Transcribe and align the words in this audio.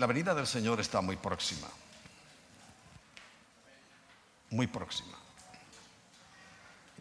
La 0.00 0.06
venida 0.06 0.34
del 0.34 0.46
Señor 0.46 0.80
está 0.80 1.02
muy 1.02 1.16
próxima. 1.16 1.68
Muy 4.48 4.66
próxima. 4.66 5.12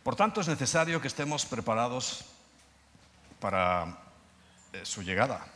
Por 0.04 0.18
tanto, 0.18 0.42
es 0.42 0.50
necesario 0.50 1.00
que 1.00 1.08
estemos 1.08 1.46
preparados 1.46 2.26
para 3.40 3.98
eh, 4.74 4.82
su 4.84 5.02
llegada. 5.02 5.48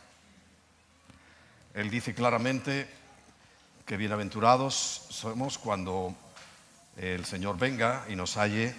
Él 1.74 1.90
dice 1.90 2.14
claramente 2.14 2.88
que 3.84 3.98
bienaventurados 3.98 5.04
somos 5.10 5.58
cuando 5.58 6.14
el 6.96 7.26
Señor 7.26 7.58
venga 7.58 8.06
y 8.08 8.16
nos 8.16 8.38
halle 8.38 8.74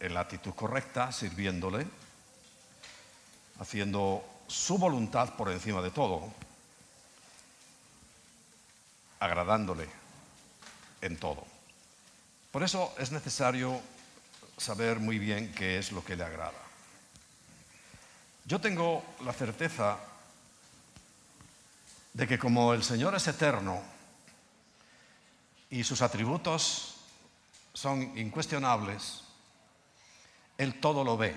en 0.00 0.14
la 0.14 0.22
actitud 0.22 0.52
correcta, 0.56 1.12
sirviéndole, 1.12 1.86
haciendo 3.60 4.24
su 4.48 4.78
voluntad 4.78 5.36
por 5.36 5.48
encima 5.52 5.80
de 5.80 5.92
todo, 5.92 6.49
agradándole 9.20 9.88
en 11.00 11.16
todo. 11.18 11.46
Por 12.50 12.62
eso 12.62 12.92
es 12.98 13.12
necesario 13.12 13.80
saber 14.56 14.98
muy 14.98 15.18
bien 15.18 15.52
qué 15.54 15.78
es 15.78 15.92
lo 15.92 16.04
que 16.04 16.16
le 16.16 16.24
agrada. 16.24 16.58
Yo 18.44 18.60
tengo 18.60 19.04
la 19.24 19.32
certeza 19.32 19.98
de 22.12 22.26
que 22.26 22.38
como 22.38 22.74
el 22.74 22.82
Señor 22.82 23.14
es 23.14 23.28
eterno 23.28 23.80
y 25.70 25.84
sus 25.84 26.02
atributos 26.02 26.96
son 27.72 28.18
incuestionables, 28.18 29.22
Él 30.58 30.80
todo 30.80 31.04
lo 31.04 31.16
ve. 31.16 31.36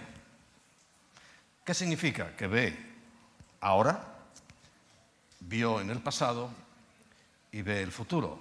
¿Qué 1.63 1.73
significa? 1.73 2.35
Que 2.35 2.47
ve 2.47 2.93
ahora, 3.61 4.03
vio 5.41 5.79
en 5.79 5.91
el 5.91 6.01
pasado 6.01 6.49
y 7.53 7.61
ve 7.61 7.81
el 7.81 7.91
futuro, 7.91 8.39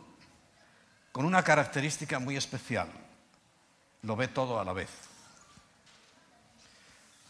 con 1.13 1.27
una 1.27 1.45
característica 1.45 2.19
muy 2.19 2.37
especial, 2.37 2.89
lo 4.03 4.17
ve 4.17 4.29
todo 4.29 4.59
a 4.59 4.65
la 4.65 4.73
vez. 4.73 4.89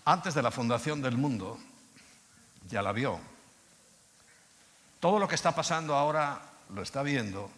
Antes 0.05 0.33
de 0.35 0.43
la 0.43 0.53
fundación 0.53 1.03
del 1.03 1.19
mundo, 1.19 1.59
ya 2.69 2.83
la 2.83 2.93
vio. 2.93 3.21
Todo 5.01 5.19
lo 5.19 5.27
que 5.27 5.35
está 5.35 5.53
pasando 5.55 5.97
ahora 5.97 6.41
lo 6.73 6.83
está 6.83 7.03
viendo 7.03 7.51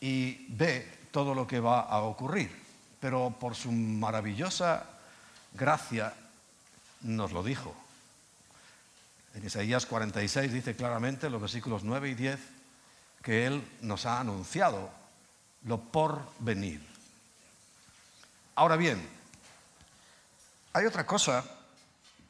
y 0.00 0.46
ve 0.50 1.08
todo 1.10 1.34
lo 1.34 1.48
que 1.48 1.58
va 1.58 1.80
a 1.80 2.02
ocurrir, 2.02 2.50
pero 3.00 3.34
por 3.40 3.56
su 3.56 3.72
maravillosa 3.72 4.84
gracia 5.52 6.14
nos 7.02 7.32
lo 7.32 7.42
dijo. 7.42 7.74
En 9.34 9.44
Isaías 9.44 9.84
46 9.84 10.52
dice 10.52 10.76
claramente, 10.76 11.26
en 11.26 11.32
los 11.32 11.40
versículos 11.40 11.82
9 11.82 12.10
y 12.10 12.14
10, 12.14 12.55
que 13.26 13.44
Él 13.44 13.68
nos 13.80 14.06
ha 14.06 14.20
anunciado 14.20 14.88
lo 15.64 15.80
por 15.80 16.30
venir. 16.38 16.80
Ahora 18.54 18.76
bien, 18.76 19.04
hay 20.72 20.86
otra 20.86 21.04
cosa 21.04 21.44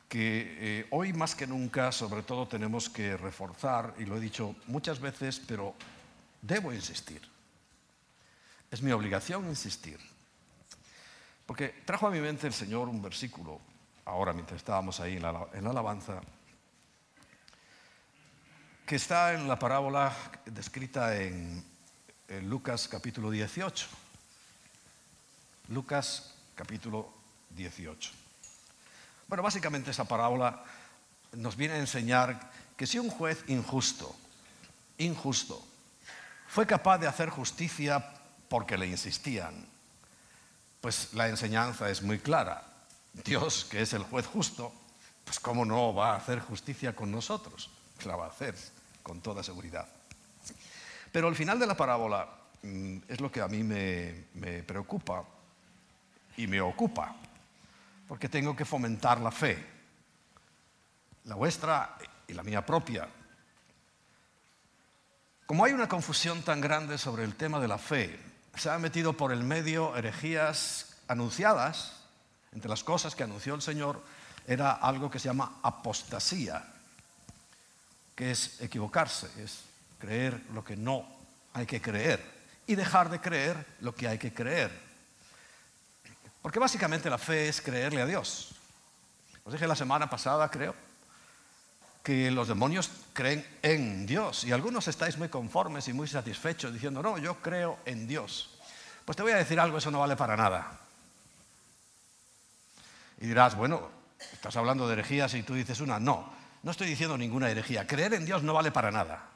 que 0.08 0.56
eh, 0.58 0.86
hoy 0.92 1.12
más 1.12 1.34
que 1.34 1.46
nunca, 1.46 1.92
sobre 1.92 2.22
todo, 2.22 2.48
tenemos 2.48 2.88
que 2.88 3.14
reforzar, 3.18 3.92
y 3.98 4.06
lo 4.06 4.16
he 4.16 4.20
dicho 4.20 4.56
muchas 4.68 4.98
veces, 4.98 5.38
pero 5.46 5.74
debo 6.40 6.72
insistir. 6.72 7.20
Es 8.70 8.80
mi 8.80 8.90
obligación 8.90 9.46
insistir. 9.48 10.00
Porque 11.44 11.82
trajo 11.84 12.06
a 12.06 12.10
mi 12.10 12.20
mente 12.20 12.46
el 12.46 12.54
Señor 12.54 12.88
un 12.88 13.02
versículo, 13.02 13.60
ahora 14.06 14.32
mientras 14.32 14.56
estábamos 14.56 14.98
ahí 15.00 15.16
en 15.16 15.24
la, 15.24 15.46
en 15.52 15.62
la 15.62 15.70
alabanza, 15.72 16.22
que 18.86 18.94
está 18.94 19.34
en 19.34 19.48
la 19.48 19.58
parábola 19.58 20.14
descrita 20.44 21.16
en, 21.16 21.64
Lucas 22.42 22.86
capítulo 22.88 23.30
18. 23.30 23.86
Lucas 25.68 26.34
capítulo 26.54 27.12
18. 27.50 28.12
Bueno, 29.26 29.42
básicamente 29.42 29.90
esa 29.90 30.04
parábola 30.04 30.62
nos 31.32 31.56
viene 31.56 31.74
a 31.74 31.78
enseñar 31.78 32.50
que 32.76 32.86
si 32.86 33.00
un 33.00 33.10
juez 33.10 33.42
injusto, 33.48 34.14
injusto, 34.98 35.64
fue 36.46 36.64
capaz 36.64 36.98
de 36.98 37.08
hacer 37.08 37.28
justicia 37.28 38.14
porque 38.48 38.78
le 38.78 38.86
insistían, 38.86 39.66
pues 40.80 41.12
la 41.12 41.28
enseñanza 41.28 41.90
es 41.90 42.02
muy 42.02 42.20
clara. 42.20 42.62
Dios, 43.12 43.64
que 43.64 43.82
es 43.82 43.92
el 43.94 44.04
juez 44.04 44.26
justo, 44.26 44.72
pues 45.24 45.40
cómo 45.40 45.64
no 45.64 45.92
va 45.92 46.12
a 46.12 46.16
hacer 46.16 46.38
justicia 46.38 46.94
con 46.94 47.10
nosotros, 47.10 47.70
la 48.04 48.14
va 48.14 48.26
a 48.26 48.30
hacer 48.30 48.75
con 49.06 49.20
toda 49.20 49.40
seguridad. 49.40 49.86
Pero 51.12 51.28
al 51.28 51.36
final 51.36 51.60
de 51.60 51.66
la 51.68 51.76
parábola 51.76 52.28
mm, 52.62 52.98
es 53.06 53.20
lo 53.20 53.30
que 53.30 53.40
a 53.40 53.46
mí 53.46 53.62
me, 53.62 54.64
preocupa 54.64 55.22
y 56.36 56.48
me 56.48 56.60
ocupa, 56.60 57.14
porque 58.08 58.28
tengo 58.28 58.56
que 58.56 58.64
fomentar 58.64 59.20
la 59.20 59.30
fe, 59.30 59.64
la 61.22 61.36
vuestra 61.36 61.96
y 62.26 62.32
la 62.32 62.42
mía 62.42 62.66
propia. 62.66 63.08
Como 65.46 65.64
hay 65.64 65.72
una 65.72 65.88
confusión 65.88 66.42
tan 66.42 66.60
grande 66.60 66.98
sobre 66.98 67.22
el 67.22 67.36
tema 67.36 67.60
de 67.60 67.68
la 67.68 67.78
fe, 67.78 68.18
se 68.56 68.70
han 68.70 68.82
metido 68.82 69.12
por 69.12 69.30
el 69.30 69.44
medio 69.44 69.94
herejías 69.94 70.96
anunciadas, 71.06 72.02
entre 72.50 72.68
las 72.68 72.82
cosas 72.82 73.14
que 73.14 73.22
anunció 73.22 73.54
el 73.54 73.62
Señor 73.62 74.02
era 74.48 74.72
algo 74.72 75.08
que 75.08 75.20
se 75.20 75.28
llama 75.28 75.60
apostasía, 75.62 76.72
que 78.16 78.30
es 78.30 78.60
equivocarse, 78.60 79.28
es 79.40 79.60
creer 79.98 80.42
lo 80.52 80.64
que 80.64 80.76
no 80.76 81.06
hay 81.52 81.66
que 81.66 81.80
creer 81.80 82.20
y 82.66 82.74
dejar 82.74 83.10
de 83.10 83.20
creer 83.20 83.64
lo 83.80 83.94
que 83.94 84.08
hay 84.08 84.18
que 84.18 84.32
creer. 84.32 84.70
Porque 86.42 86.58
básicamente 86.58 87.10
la 87.10 87.18
fe 87.18 87.48
es 87.48 87.60
creerle 87.60 88.02
a 88.02 88.06
Dios. 88.06 88.54
Os 89.44 89.52
dije 89.52 89.68
la 89.68 89.76
semana 89.76 90.08
pasada, 90.08 90.50
creo, 90.50 90.74
que 92.02 92.30
los 92.30 92.48
demonios 92.48 92.90
creen 93.12 93.44
en 93.62 94.06
Dios 94.06 94.44
y 94.44 94.52
algunos 94.52 94.88
estáis 94.88 95.18
muy 95.18 95.28
conformes 95.28 95.88
y 95.88 95.92
muy 95.92 96.08
satisfechos 96.08 96.72
diciendo, 96.72 97.02
no, 97.02 97.18
yo 97.18 97.36
creo 97.42 97.78
en 97.84 98.06
Dios. 98.06 98.58
Pues 99.04 99.16
te 99.16 99.22
voy 99.22 99.32
a 99.32 99.36
decir 99.36 99.60
algo, 99.60 99.78
eso 99.78 99.90
no 99.90 100.00
vale 100.00 100.16
para 100.16 100.36
nada. 100.36 100.78
Y 103.20 103.26
dirás, 103.26 103.56
bueno, 103.56 103.88
estás 104.32 104.56
hablando 104.56 104.86
de 104.86 104.94
herejías 104.94 105.34
y 105.34 105.42
tú 105.42 105.54
dices 105.54 105.80
una, 105.80 105.98
no, 105.98 106.32
no 106.62 106.70
estoy 106.70 106.88
diciendo 106.88 107.16
ninguna 107.16 107.50
herejía. 107.50 107.86
Creer 107.86 108.14
en 108.14 108.26
Dios 108.26 108.42
no 108.42 108.54
vale 108.54 108.72
para 108.72 108.90
nada. 108.90 109.30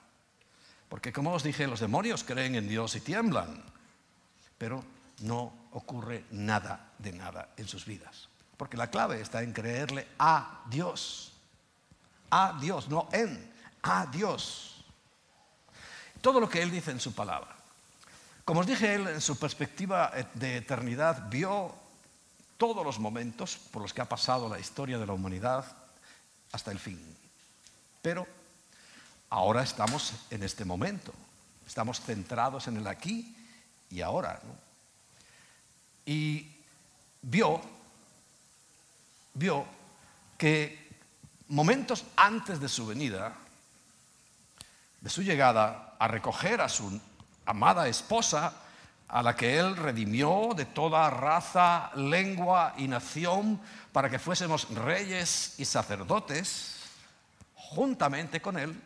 Porque 0.89 1.13
como 1.13 1.33
os 1.33 1.43
dije, 1.43 1.67
los 1.67 1.81
demonios 1.81 2.25
creen 2.25 2.57
en 2.57 2.69
Dios 2.69 2.97
y 2.97 3.01
tiemblan. 3.01 3.63
Pero 4.59 4.85
no 5.21 5.53
ocurre 5.73 6.25
nada 6.33 6.93
de 6.99 7.13
nada 7.13 7.51
en 7.57 7.69
sus 7.69 7.87
vidas. 7.87 8.29
Porque 8.57 8.77
la 8.77 8.91
clave 8.91 9.21
está 9.21 9.43
en 9.43 9.53
creerle 9.53 10.09
a 10.19 10.65
Dios. 10.69 11.33
A 12.31 12.59
Dios, 12.61 12.89
no 12.89 13.09
en, 13.13 13.53
a 13.83 14.07
Dios. 14.07 14.85
Todo 16.21 16.41
lo 16.41 16.49
que 16.49 16.63
Él 16.63 16.71
dice 16.71 16.91
en 16.91 17.01
su 17.01 17.15
palabra. 17.15 17.57
Como 18.45 18.61
os 18.61 18.67
dije, 18.67 18.95
Él 18.95 19.07
en 19.07 19.21
su 19.21 19.39
perspectiva 19.39 20.13
de 20.35 20.57
eternidad 20.57 21.29
vio 21.31 21.75
todos 22.59 22.85
los 22.85 22.99
momentos 22.99 23.57
por 23.71 23.83
los 23.83 23.95
que 23.95 24.03
ha 24.03 24.09
pasado 24.09 24.49
la 24.49 24.59
historia 24.59 24.99
de 24.99 25.07
la 25.07 25.13
humanidad 25.13 25.80
hasta 26.53 26.71
el 26.71 26.79
fin. 26.79 27.01
Pero 28.03 28.27
ahora 29.29 29.63
estamos 29.63 30.15
en 30.31 30.43
este 30.43 30.65
momento, 30.65 31.13
estamos 31.67 32.01
centrados 32.01 32.67
en 32.69 32.77
el 32.77 32.87
aquí 32.87 33.37
y 33.91 34.01
ahora. 34.01 34.41
Y 36.07 36.47
vio, 37.23 37.61
vio 39.35 39.67
que 40.39 40.89
momentos 41.49 42.05
antes 42.17 42.61
de 42.61 42.69
su 42.69 42.87
venida, 42.87 43.37
de 45.01 45.11
su 45.11 45.23
llegada 45.23 45.97
a 45.99 46.09
recoger 46.09 46.61
a 46.61 46.69
su 46.69 47.01
amada 47.47 47.89
esposa, 47.89 48.55
a 49.11 49.23
la 49.23 49.35
que 49.35 49.59
él 49.59 49.77
redimió 49.77 50.51
de 50.57 50.67
toda 50.67 51.11
raza, 51.11 51.91
lengua 51.97 52.75
y 52.79 52.87
nación, 52.87 53.61
para 53.93 54.09
que 54.09 54.21
fuésemos 54.21 54.69
reyes 54.71 55.55
y 55.59 55.65
sacerdotes, 55.65 56.77
juntamente 57.55 58.41
con 58.41 58.57
él, 58.57 58.81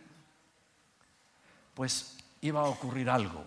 pues 1.74 2.16
iba 2.40 2.60
a 2.60 2.64
ocurrir 2.64 3.10
algo. 3.10 3.44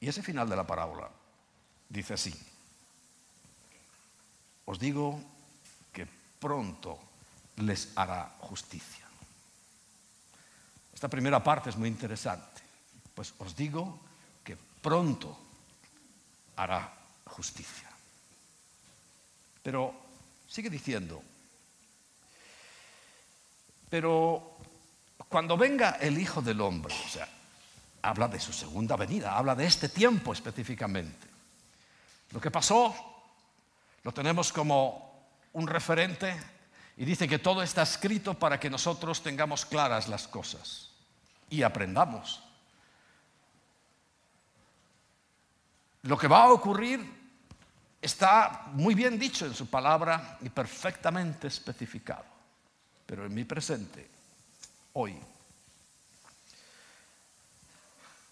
Y 0.00 0.08
ese 0.08 0.22
final 0.22 0.48
de 0.48 0.56
la 0.56 0.66
parábola 0.66 1.08
dice 1.88 2.14
así, 2.14 2.34
os 4.64 4.78
digo 4.78 5.20
que 5.92 6.08
pronto 6.40 6.98
les 7.56 7.92
hará 7.96 8.34
justicia. 8.40 9.06
Esta 10.92 11.08
primera 11.08 11.42
parte 11.42 11.70
es 11.70 11.76
muy 11.76 11.88
interesante, 11.88 12.59
pues 13.20 13.34
os 13.36 13.52
digo 13.52 14.00
que 14.40 14.56
pronto 14.56 15.36
hará 16.56 16.88
justicia. 17.28 17.84
Pero 19.62 19.92
sigue 20.48 20.70
diciendo, 20.70 21.20
Pero 23.90 24.56
cuando 25.28 25.58
venga 25.58 25.98
el 26.00 26.16
Hijo 26.16 26.40
del 26.40 26.62
Hombre, 26.62 26.94
o 26.94 27.08
sea, 27.10 27.28
habla 28.00 28.26
de 28.26 28.40
su 28.40 28.54
segunda 28.54 28.96
venida, 28.96 29.36
habla 29.36 29.54
de 29.54 29.66
este 29.66 29.90
tiempo 29.90 30.32
específicamente. 30.32 31.26
Lo 32.30 32.40
que 32.40 32.50
pasó 32.50 32.94
lo 34.02 34.12
tenemos 34.12 34.50
como 34.50 35.28
un 35.52 35.66
referente 35.66 36.34
y 36.96 37.04
dice 37.04 37.28
que 37.28 37.38
todo 37.38 37.62
está 37.62 37.82
escrito 37.82 38.32
para 38.32 38.58
que 38.58 38.70
nosotros 38.70 39.22
tengamos 39.22 39.66
claras 39.66 40.08
las 40.08 40.26
cosas 40.26 40.88
y 41.50 41.64
aprendamos. 41.64 42.44
Lo 46.02 46.16
que 46.16 46.28
va 46.28 46.44
a 46.44 46.52
ocurrir 46.52 47.20
está 48.00 48.66
muy 48.72 48.94
bien 48.94 49.18
dicho 49.18 49.44
en 49.44 49.54
su 49.54 49.68
palabra 49.68 50.38
y 50.40 50.48
perfectamente 50.48 51.48
especificado. 51.48 52.24
Pero 53.04 53.26
en 53.26 53.34
mi 53.34 53.44
presente, 53.44 54.08
hoy, 54.94 55.18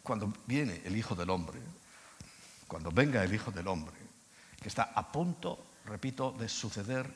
cuando 0.03 0.33
viene 0.47 0.81
el 0.85 0.97
Hijo 0.97 1.15
del 1.15 1.29
Hombre, 1.31 1.61
cuando 2.67 2.91
venga 2.91 3.23
el 3.23 3.35
Hijo 3.35 3.51
del 3.51 3.69
Hombre, 3.69 3.97
que 4.61 4.69
está 4.69 4.93
a 4.95 5.13
punto, 5.13 5.67
repito, 5.85 6.33
de 6.33 6.49
suceder, 6.49 7.13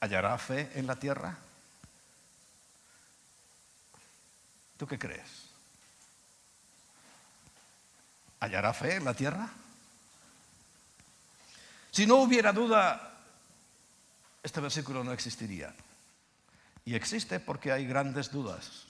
¿hallará 0.00 0.38
fe 0.38 0.70
en 0.74 0.86
la 0.86 0.96
tierra? 0.96 1.36
¿Tú 4.76 4.86
qué 4.86 4.98
crees? 4.98 5.43
¿Hallará 8.44 8.72
fe 8.72 8.96
en 8.96 9.04
la 9.04 9.14
tierra? 9.14 9.48
Si 11.90 12.06
no 12.06 12.16
hubiera 12.16 12.52
duda, 12.52 13.18
este 14.42 14.60
versículo 14.60 15.02
no 15.02 15.12
existiría. 15.12 15.74
Y 16.84 16.94
existe 16.94 17.40
porque 17.40 17.72
hay 17.72 17.86
grandes 17.86 18.30
dudas 18.30 18.86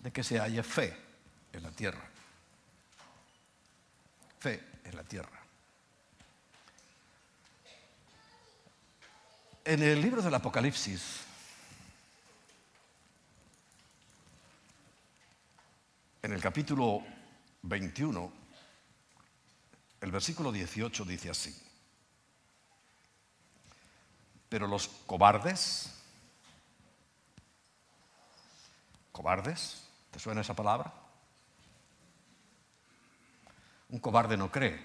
de 0.00 0.12
que 0.12 0.22
se 0.22 0.38
halle 0.38 0.62
fe 0.62 0.96
en 1.52 1.62
la 1.62 1.70
tierra 1.70 2.14
fe 4.44 4.62
en 4.84 4.94
la 4.94 5.02
tierra. 5.02 5.40
En 9.64 9.82
el 9.82 10.02
libro 10.02 10.20
del 10.20 10.34
Apocalipsis, 10.34 11.20
en 16.20 16.32
el 16.34 16.42
capítulo 16.42 17.02
21, 17.66 18.30
el 20.02 20.12
versículo 20.12 20.52
18 20.52 21.04
dice 21.06 21.30
así, 21.30 21.56
pero 24.50 24.66
los 24.66 24.86
cobardes, 25.06 25.90
cobardes, 29.12 29.82
¿te 30.10 30.18
suena 30.18 30.42
esa 30.42 30.52
palabra? 30.52 30.92
Un 33.88 33.98
cobarde 33.98 34.36
no 34.36 34.50
cree. 34.50 34.78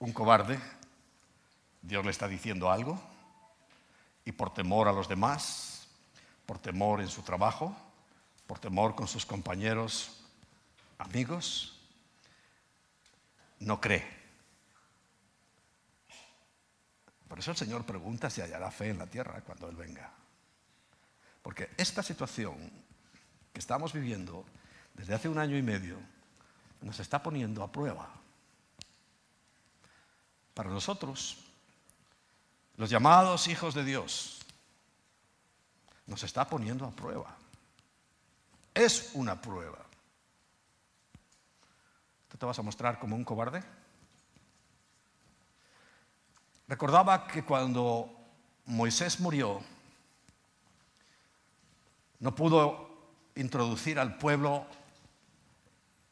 Un 0.00 0.12
cobarde, 0.12 0.60
Dios 1.80 2.04
le 2.04 2.10
está 2.10 2.28
diciendo 2.28 2.70
algo 2.70 3.00
y 4.26 4.32
por 4.32 4.52
temor 4.52 4.86
a 4.86 4.92
los 4.92 5.08
demás, 5.08 5.88
por 6.44 6.58
temor 6.58 7.00
en 7.00 7.08
su 7.08 7.22
trabajo, 7.22 7.74
por 8.46 8.58
temor 8.58 8.94
con 8.94 9.08
sus 9.08 9.24
compañeros, 9.24 10.25
amigos, 10.98 11.78
no 13.60 13.80
cree. 13.80 14.16
Por 17.28 17.38
eso 17.38 17.50
el 17.50 17.56
Señor 17.56 17.84
pregunta 17.84 18.30
si 18.30 18.40
hallará 18.40 18.70
fe 18.70 18.90
en 18.90 18.98
la 18.98 19.06
tierra 19.06 19.40
cuando 19.42 19.68
Él 19.68 19.76
venga. 19.76 20.10
Porque 21.42 21.70
esta 21.76 22.02
situación 22.02 22.56
que 23.52 23.60
estamos 23.60 23.92
viviendo 23.92 24.44
desde 24.94 25.14
hace 25.14 25.28
un 25.28 25.38
año 25.38 25.56
y 25.56 25.62
medio 25.62 25.98
nos 26.82 27.00
está 27.00 27.22
poniendo 27.22 27.62
a 27.62 27.70
prueba. 27.70 28.08
Para 30.54 30.70
nosotros, 30.70 31.38
los 32.76 32.90
llamados 32.90 33.48
hijos 33.48 33.74
de 33.74 33.84
Dios, 33.84 34.40
nos 36.06 36.22
está 36.22 36.48
poniendo 36.48 36.86
a 36.86 36.90
prueba. 36.90 37.36
Es 38.74 39.10
una 39.14 39.40
prueba. 39.40 39.85
¿Tú 42.28 42.36
te 42.38 42.46
vas 42.46 42.58
a 42.58 42.62
mostrar 42.62 42.98
como 42.98 43.16
un 43.16 43.24
cobarde? 43.24 43.62
Recordaba 46.68 47.28
que 47.28 47.44
cuando 47.44 48.10
Moisés 48.64 49.20
murió, 49.20 49.60
no 52.18 52.34
pudo 52.34 52.88
introducir 53.36 53.98
al 54.00 54.18
pueblo 54.18 54.66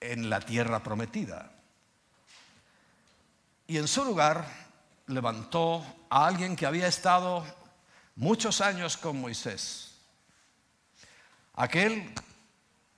en 0.01 0.31
la 0.31 0.41
tierra 0.41 0.83
prometida. 0.83 1.51
Y 3.67 3.79
en 3.79 3.89
su 3.89 4.05
lugar 4.05 4.47
levantó 5.07 5.85
a 6.11 6.27
alguien 6.27 6.55
que 6.55 6.67
había 6.67 6.87
estado 6.87 7.45
muchos 8.15 8.61
años 8.61 8.97
con 8.97 9.21
Moisés. 9.21 9.99
Aquel 11.55 12.13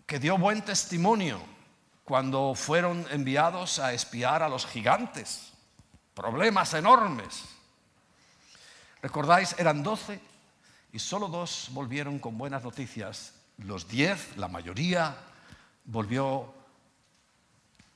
que 0.06 0.18
dio 0.18 0.36
buen 0.36 0.62
testimonio 0.62 1.55
cuando 2.06 2.54
fueron 2.54 3.04
enviados 3.10 3.80
a 3.80 3.92
espiar 3.92 4.40
a 4.44 4.48
los 4.48 4.64
gigantes. 4.64 5.52
Problemas 6.14 6.72
enormes. 6.72 7.42
¿Recordáis? 9.02 9.56
Eran 9.58 9.82
doce 9.82 10.20
y 10.92 11.00
solo 11.00 11.26
dos 11.26 11.68
volvieron 11.72 12.20
con 12.20 12.38
buenas 12.38 12.62
noticias. 12.62 13.34
Los 13.58 13.88
diez, 13.88 14.36
la 14.36 14.46
mayoría, 14.46 15.16
volvió 15.84 16.54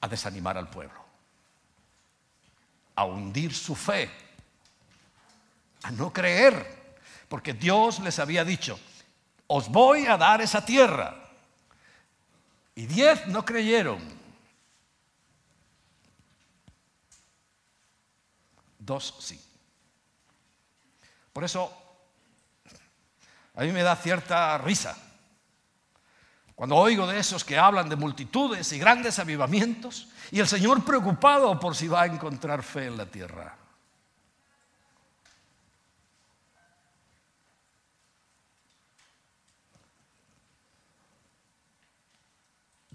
a 0.00 0.08
desanimar 0.08 0.58
al 0.58 0.68
pueblo, 0.68 1.00
a 2.96 3.04
hundir 3.04 3.54
su 3.54 3.76
fe, 3.76 4.10
a 5.84 5.92
no 5.92 6.12
creer, 6.12 6.98
porque 7.28 7.54
Dios 7.54 8.00
les 8.00 8.18
había 8.18 8.44
dicho, 8.44 8.76
os 9.46 9.68
voy 9.68 10.06
a 10.06 10.16
dar 10.16 10.40
esa 10.40 10.64
tierra. 10.64 11.29
Y 12.74 12.86
diez 12.86 13.26
no 13.26 13.44
creyeron. 13.44 13.98
Dos 18.78 19.14
sí. 19.20 19.40
Por 21.32 21.44
eso, 21.44 21.72
a 23.54 23.62
mí 23.62 23.72
me 23.72 23.82
da 23.82 23.94
cierta 23.96 24.58
risa 24.58 24.96
cuando 26.60 26.76
oigo 26.76 27.06
de 27.06 27.18
esos 27.18 27.42
que 27.42 27.56
hablan 27.56 27.88
de 27.88 27.96
multitudes 27.96 28.70
y 28.72 28.78
grandes 28.78 29.18
avivamientos, 29.18 30.08
y 30.30 30.40
el 30.40 30.46
Señor 30.46 30.84
preocupado 30.84 31.58
por 31.58 31.74
si 31.74 31.88
va 31.88 32.02
a 32.02 32.06
encontrar 32.06 32.62
fe 32.62 32.84
en 32.84 32.98
la 32.98 33.06
tierra. 33.06 33.56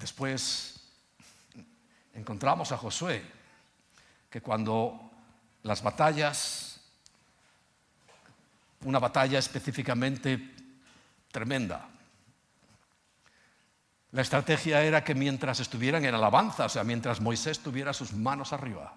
Después 0.05 0.81
encontramos 2.13 2.71
a 2.71 2.77
Josué, 2.77 3.25
que 4.29 4.39
cuando 4.39 5.09
las 5.63 5.81
batallas, 5.81 6.79
una 8.81 9.00
batalla 9.00 9.39
específicamente 9.39 10.53
tremenda, 11.31 11.89
la 14.12 14.21
estrategia 14.21 14.83
era 14.83 15.03
que 15.03 15.15
mientras 15.15 15.59
estuvieran 15.59 16.05
en 16.05 16.13
alabanza, 16.13 16.65
o 16.65 16.69
sea, 16.69 16.83
mientras 16.83 17.19
Moisés 17.19 17.57
tuviera 17.62 17.91
sus 17.91 18.13
manos 18.13 18.53
arriba 18.53 18.93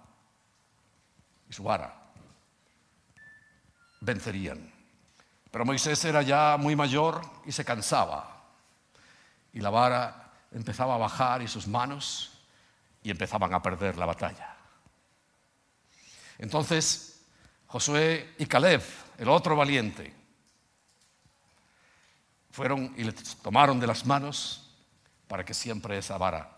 y 1.48 1.54
su 1.54 1.62
vara, 1.62 2.02
vencerían. 4.02 4.70
Pero 5.50 5.64
Moisés 5.64 6.04
era 6.04 6.20
ya 6.20 6.58
muy 6.58 6.76
mayor 6.76 7.22
y 7.46 7.52
se 7.52 7.64
cansaba. 7.64 8.44
Y 9.54 9.60
la 9.62 9.70
vara 9.70 10.27
empezaba 10.52 10.94
a 10.94 10.98
bajar 10.98 11.42
y 11.42 11.48
sus 11.48 11.66
manos 11.66 12.32
y 13.02 13.10
empezaban 13.10 13.52
a 13.54 13.62
perder 13.62 13.96
la 13.96 14.06
batalla. 14.06 14.56
Entonces 16.38 17.22
Josué 17.66 18.34
y 18.38 18.46
Caleb, 18.46 18.82
el 19.18 19.28
otro 19.28 19.54
valiente, 19.54 20.14
fueron 22.50 22.94
y 22.96 23.04
le 23.04 23.12
tomaron 23.42 23.78
de 23.78 23.86
las 23.86 24.06
manos 24.06 24.74
para 25.28 25.44
que 25.44 25.54
siempre 25.54 25.98
esa 25.98 26.16
vara, 26.16 26.56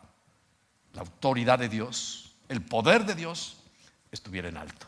la 0.93 1.01
autoridad 1.01 1.59
de 1.59 1.69
Dios, 1.69 2.37
el 2.49 2.63
poder 2.63 3.05
de 3.05 3.17
Dios, 3.17 3.57
estuviera 4.13 4.49
en 4.49 4.57
alto. 4.57 4.87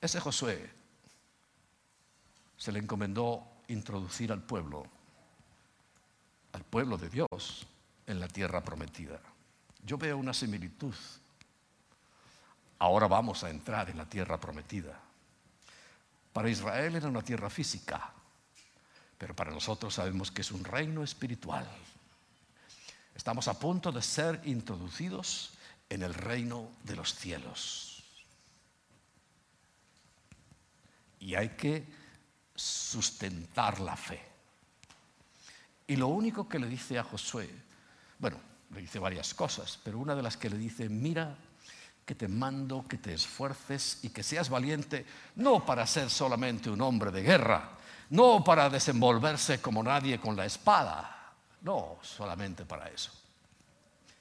Ese 0.00 0.20
Josué 0.20 0.70
se 2.56 2.72
le 2.72 2.78
encomendó 2.78 3.62
introducir 3.68 4.30
al 4.32 4.42
pueblo, 4.42 4.86
al 6.56 6.64
pueblo 6.64 6.98
de 6.98 7.08
Dios, 7.08 7.66
en 8.06 8.18
la 8.18 8.26
tierra 8.26 8.64
prometida. 8.64 9.20
Yo 9.84 9.96
veo 9.96 10.18
una 10.18 10.34
similitud 10.34 10.94
ahora 12.78 13.06
vamos 13.06 13.44
a 13.44 13.50
entrar 13.50 13.90
en 13.90 13.98
la 13.98 14.06
tierra 14.06 14.38
prometida. 14.38 14.98
Para 16.32 16.50
Israel 16.50 16.96
era 16.96 17.08
una 17.08 17.22
tierra 17.22 17.48
física, 17.48 18.12
pero 19.18 19.34
para 19.34 19.50
nosotros 19.50 19.94
sabemos 19.94 20.30
que 20.30 20.42
es 20.42 20.50
un 20.50 20.64
reino 20.64 21.02
espiritual. 21.02 21.66
Estamos 23.14 23.48
a 23.48 23.58
punto 23.58 23.90
de 23.92 24.02
ser 24.02 24.40
introducidos 24.44 25.54
en 25.88 26.02
el 26.02 26.12
reino 26.12 26.70
de 26.84 26.96
los 26.96 27.14
cielos. 27.14 28.04
Y 31.20 31.34
hay 31.34 31.50
que 31.50 31.86
sustentar 32.54 33.80
la 33.80 33.96
fe. 33.96 34.35
Y 35.86 35.96
lo 35.96 36.08
único 36.08 36.48
que 36.48 36.58
le 36.58 36.66
dice 36.66 36.98
a 36.98 37.04
Josué, 37.04 37.48
bueno, 38.18 38.38
le 38.70 38.80
dice 38.80 38.98
varias 38.98 39.34
cosas, 39.34 39.78
pero 39.82 39.98
una 39.98 40.14
de 40.14 40.22
las 40.22 40.36
que 40.36 40.50
le 40.50 40.58
dice, 40.58 40.88
mira 40.88 41.36
que 42.04 42.14
te 42.14 42.28
mando 42.28 42.86
que 42.88 42.98
te 42.98 43.14
esfuerces 43.14 43.98
y 44.02 44.10
que 44.10 44.22
seas 44.22 44.48
valiente, 44.48 45.04
no 45.36 45.66
para 45.66 45.86
ser 45.86 46.08
solamente 46.08 46.70
un 46.70 46.80
hombre 46.80 47.10
de 47.10 47.22
guerra, 47.22 47.70
no 48.10 48.44
para 48.44 48.70
desenvolverse 48.70 49.60
como 49.60 49.82
nadie 49.82 50.20
con 50.20 50.36
la 50.36 50.46
espada, 50.46 51.34
no 51.62 51.98
solamente 52.02 52.64
para 52.64 52.88
eso, 52.88 53.10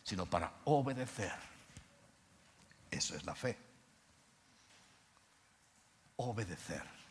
sino 0.03 0.25
para 0.25 0.51
obedecer. 0.65 1.33
Eso 2.89 3.15
es 3.15 3.23
la 3.23 3.35
fe. 3.35 3.57
Obedecer. 6.17 7.04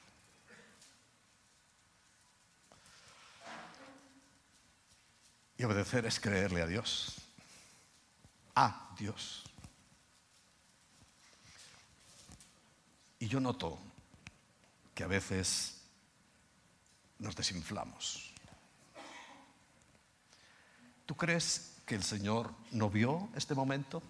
Y 5.57 5.65
obedecer 5.65 6.05
es 6.07 6.19
creerle 6.19 6.63
a 6.63 6.67
Dios. 6.67 7.17
A 8.55 8.95
Dios. 8.99 9.45
Y 13.19 13.29
yo 13.29 13.41
noto 13.41 13.79
que 14.95 15.05
a 15.05 15.09
veces 15.09 15.81
nos 17.19 17.37
desinflamos. 17.37 18.31
¿Tú 21.07 21.17
crees 21.17 21.77
que 21.87 21.95
el 21.95 22.03
Señor 22.03 22.53
no 22.71 22.91
vio 22.91 23.29
este 23.35 23.55
momento? 23.55 24.03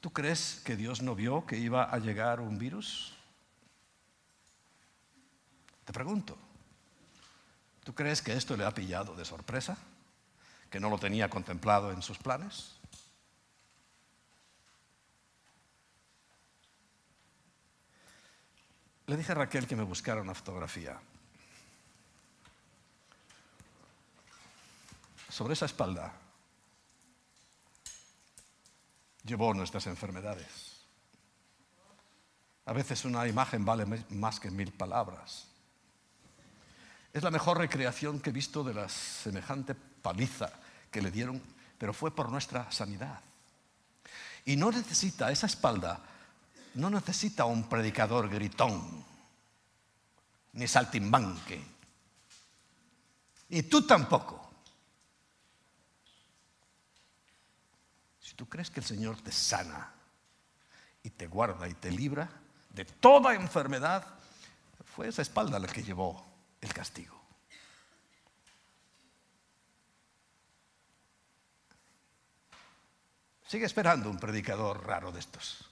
¿Tú 0.00 0.12
crees 0.12 0.60
que 0.64 0.76
Dios 0.76 1.00
no 1.00 1.14
vio 1.14 1.46
que 1.46 1.56
iba 1.56 1.84
a 1.84 1.98
llegar 1.98 2.40
un 2.40 2.58
virus? 2.58 3.14
Te 5.84 5.92
pregunto, 5.92 6.36
¿tú 7.84 7.94
crees 7.94 8.22
que 8.22 8.32
esto 8.32 8.56
le 8.56 8.64
ha 8.64 8.72
pillado 8.72 9.14
de 9.14 9.24
sorpresa? 9.24 9.76
¿Que 10.70 10.80
no 10.80 10.90
lo 10.90 10.98
tenía 10.98 11.30
contemplado 11.30 11.92
en 11.92 12.02
sus 12.02 12.18
planes? 12.18 12.74
Le 19.06 19.16
dije 19.16 19.32
a 19.32 19.34
Raquel 19.34 19.66
que 19.66 19.76
me 19.76 19.82
buscara 19.82 20.22
una 20.22 20.34
fotografía. 20.34 20.98
Sobre 25.28 25.52
esa 25.52 25.66
espalda 25.66 26.12
llevó 29.24 29.52
nuestras 29.52 29.86
enfermedades. 29.86 30.74
A 32.66 32.72
veces 32.72 33.04
una 33.04 33.26
imagen 33.28 33.64
vale 33.64 33.84
más 34.10 34.40
que 34.40 34.50
mil 34.50 34.72
palabras. 34.72 35.48
Es 37.14 37.22
la 37.22 37.30
mejor 37.30 37.56
recreación 37.56 38.20
que 38.20 38.28
he 38.28 38.32
visto 38.34 38.62
de 38.62 38.74
la 38.74 38.90
semejante 38.90 39.74
paliza 39.74 40.52
que 40.90 41.00
le 41.00 41.10
dieron, 41.10 41.40
pero 41.78 41.94
fue 41.94 42.14
por 42.14 42.28
nuestra 42.28 42.70
sanidad. 42.70 43.20
Y 44.44 44.56
no 44.56 44.70
necesita 44.70 45.30
esa 45.30 45.46
espalda 45.46 46.02
no 46.74 46.90
necesita 46.90 47.44
un 47.44 47.68
predicador 47.68 48.28
gritón, 48.28 49.04
ni 50.54 50.66
saltimbanque. 50.66 51.64
Y 53.50 53.62
tú 53.64 53.86
tampoco. 53.86 54.50
Si 58.20 58.34
tú 58.34 58.48
crees 58.48 58.70
que 58.70 58.80
el 58.80 58.86
Señor 58.86 59.20
te 59.20 59.30
sana 59.30 59.92
y 61.02 61.10
te 61.10 61.26
guarda 61.26 61.68
y 61.68 61.74
te 61.74 61.90
libra 61.90 62.28
de 62.70 62.84
toda 62.84 63.34
enfermedad, 63.34 64.04
fue 64.96 65.08
esa 65.08 65.22
espalda 65.22 65.58
la 65.58 65.68
que 65.68 65.82
llevó 65.82 66.33
el 66.64 66.72
castigo. 66.72 67.20
Sigue 73.46 73.66
esperando 73.66 74.10
un 74.10 74.18
predicador 74.18 74.84
raro 74.86 75.12
de 75.12 75.20
estos. 75.20 75.70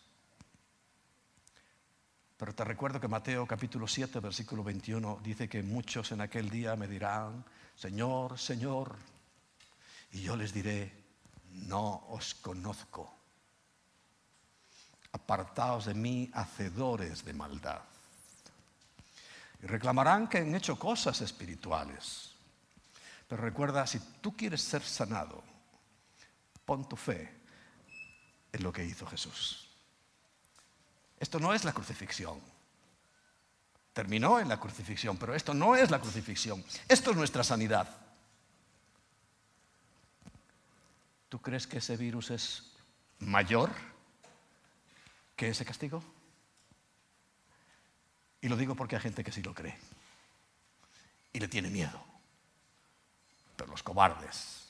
Pero 2.37 2.55
te 2.55 2.65
recuerdo 2.65 3.01
que 3.01 3.09
Mateo 3.09 3.47
capítulo 3.47 3.89
7, 3.89 4.21
versículo 4.21 4.63
21 4.63 5.21
dice 5.23 5.49
que 5.49 5.63
muchos 5.63 6.13
en 6.13 6.21
aquel 6.21 6.51
día 6.51 6.77
me 6.77 6.89
dirán, 6.89 7.45
Señor, 7.75 8.39
Señor, 8.39 8.97
y 10.13 10.23
yo 10.23 10.37
les 10.37 10.53
diré, 10.53 10.93
no 11.51 12.07
os 12.09 12.35
conozco. 12.35 13.17
Apartaos 15.13 15.87
de 15.87 15.95
mí, 15.95 16.31
hacedores 16.35 17.25
de 17.25 17.33
maldad. 17.33 17.92
Y 19.63 19.67
reclamarán 19.67 20.29
que 20.29 20.39
han 20.39 20.55
hecho 20.55 20.79
cosas 20.79 21.21
espirituales. 21.21 22.33
Pero 23.29 23.43
recuerda, 23.43 23.87
si 23.87 23.99
tú 24.21 24.37
quieres 24.37 24.61
ser 24.61 24.83
sanado, 24.83 25.43
pon 26.65 26.89
tu 26.89 26.97
fe 26.97 27.33
en 28.53 28.63
lo 28.63 28.73
que 28.73 28.85
hizo 28.85 29.07
Jesús. 29.07 29.69
Esto 31.19 31.39
no 31.39 31.55
es 31.55 31.65
la 31.65 31.73
crucifixión. 31.73 32.41
Terminó 33.93 34.41
en 34.41 34.49
la 34.49 34.59
crucifixión, 34.59 35.17
pero 35.17 35.35
esto 35.35 35.55
no 35.55 35.77
es 35.77 35.91
la 35.91 36.01
crucifixión. 36.01 36.65
Esto 36.89 37.13
es 37.13 37.17
nuestra 37.17 37.45
sanidad. 37.45 37.89
¿Tú 41.29 41.41
crees 41.41 41.67
que 41.67 41.79
ese 41.79 41.97
virus 41.97 42.31
es 42.31 42.73
mayor 43.21 43.71
que 45.37 45.49
ese 45.49 45.65
castigo? 45.65 46.03
Y 48.43 48.49
lo 48.49 48.57
digo 48.57 48.75
porque 48.75 48.97
hay 48.97 49.03
gente 49.03 49.23
que 49.25 49.33
sí 49.33 49.41
lo 49.41 49.55
cree 49.55 49.79
y 51.33 51.39
le 51.39 51.49
tiene 51.49 51.71
miedo. 51.71 52.05
Pero 53.57 53.71
los 53.71 53.83
cobardes 53.85 54.69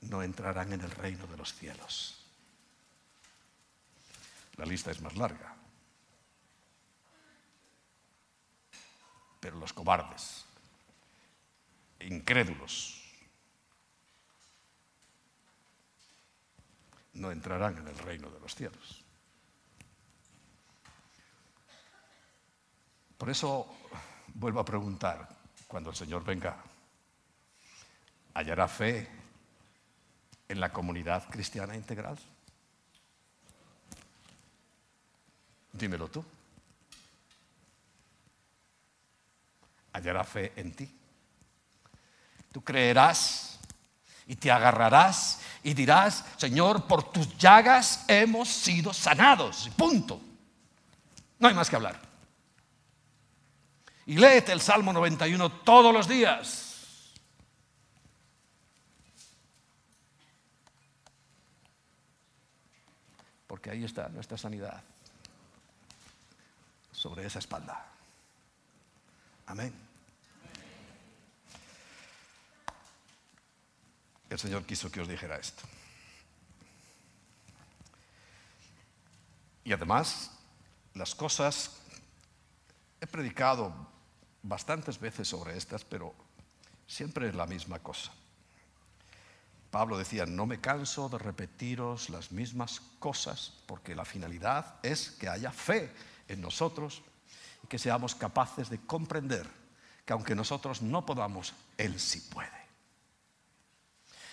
no 0.00 0.22
entrarán 0.22 0.72
en 0.72 0.80
el 0.80 0.90
reino 0.90 1.26
de 1.26 1.36
los 1.36 1.54
cielos. 1.54 2.24
La 4.56 4.64
lista 4.64 4.90
es 4.90 5.02
más 5.02 5.14
larga. 5.16 5.54
Pero 9.40 9.58
los 9.58 9.74
cobardes, 9.74 10.46
incrédulos, 12.00 13.02
no 17.12 17.30
entrarán 17.30 17.76
en 17.76 17.88
el 17.88 17.98
reino 17.98 18.30
de 18.30 18.40
los 18.40 18.54
cielos. 18.54 19.05
Por 23.18 23.30
eso 23.30 23.66
vuelvo 24.34 24.60
a 24.60 24.64
preguntar, 24.64 25.28
cuando 25.66 25.90
el 25.90 25.96
Señor 25.96 26.24
venga, 26.24 26.56
¿hallará 28.34 28.68
fe 28.68 29.08
en 30.48 30.60
la 30.60 30.72
comunidad 30.72 31.28
cristiana 31.30 31.74
integral? 31.74 32.18
Dímelo 35.72 36.08
tú. 36.08 36.24
Hallará 39.92 40.24
fe 40.24 40.52
en 40.56 40.74
ti. 40.74 40.90
Tú 42.52 42.62
creerás 42.62 43.58
y 44.26 44.36
te 44.36 44.50
agarrarás 44.50 45.40
y 45.62 45.74
dirás, 45.74 46.24
Señor, 46.36 46.86
por 46.86 47.10
tus 47.12 47.36
llagas 47.36 48.04
hemos 48.08 48.48
sido 48.48 48.92
sanados. 48.92 49.70
punto. 49.76 50.20
No 51.38 51.48
hay 51.48 51.54
más 51.54 51.68
que 51.68 51.76
hablar. 51.76 52.05
Y 54.06 54.16
léete 54.16 54.52
el 54.52 54.60
Salmo 54.60 54.92
91 54.92 55.50
todos 55.62 55.92
los 55.92 56.06
días. 56.06 57.12
Porque 63.48 63.70
ahí 63.70 63.84
está 63.84 64.08
nuestra 64.08 64.38
sanidad 64.38 64.80
sobre 66.92 67.26
esa 67.26 67.40
espalda. 67.40 67.84
Amén. 69.46 69.74
El 74.30 74.38
Señor 74.38 74.64
quiso 74.64 74.90
que 74.90 75.00
os 75.00 75.08
dijera 75.08 75.36
esto. 75.36 75.62
Y 79.64 79.72
además, 79.72 80.30
las 80.94 81.14
cosas, 81.14 81.80
he 83.00 83.06
predicado 83.06 83.95
bastantes 84.48 84.98
veces 84.98 85.28
sobre 85.28 85.56
estas, 85.56 85.84
pero 85.84 86.14
siempre 86.86 87.28
es 87.28 87.34
la 87.34 87.46
misma 87.46 87.78
cosa. 87.80 88.12
Pablo 89.70 89.98
decía, 89.98 90.24
no 90.26 90.46
me 90.46 90.60
canso 90.60 91.08
de 91.08 91.18
repetiros 91.18 92.08
las 92.08 92.32
mismas 92.32 92.80
cosas, 92.98 93.52
porque 93.66 93.94
la 93.94 94.04
finalidad 94.04 94.76
es 94.82 95.10
que 95.10 95.28
haya 95.28 95.50
fe 95.50 95.92
en 96.28 96.40
nosotros 96.40 97.02
y 97.62 97.66
que 97.66 97.78
seamos 97.78 98.14
capaces 98.14 98.70
de 98.70 98.78
comprender 98.78 99.46
que 100.04 100.12
aunque 100.12 100.34
nosotros 100.34 100.82
no 100.82 101.04
podamos, 101.04 101.52
Él 101.76 101.98
sí 101.98 102.20
puede. 102.32 102.48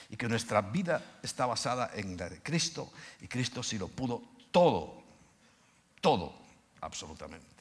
Y 0.10 0.16
que 0.16 0.30
nuestra 0.30 0.62
vida 0.62 1.20
está 1.24 1.48
basada 1.48 1.90
en 1.96 2.16
la 2.16 2.30
de 2.30 2.42
Cristo 2.42 2.94
y 3.20 3.28
Cristo 3.28 3.64
sí 3.64 3.80
lo 3.80 3.88
pudo 3.88 4.22
todo, 4.52 5.04
todo, 6.00 6.36
absolutamente. 6.82 7.53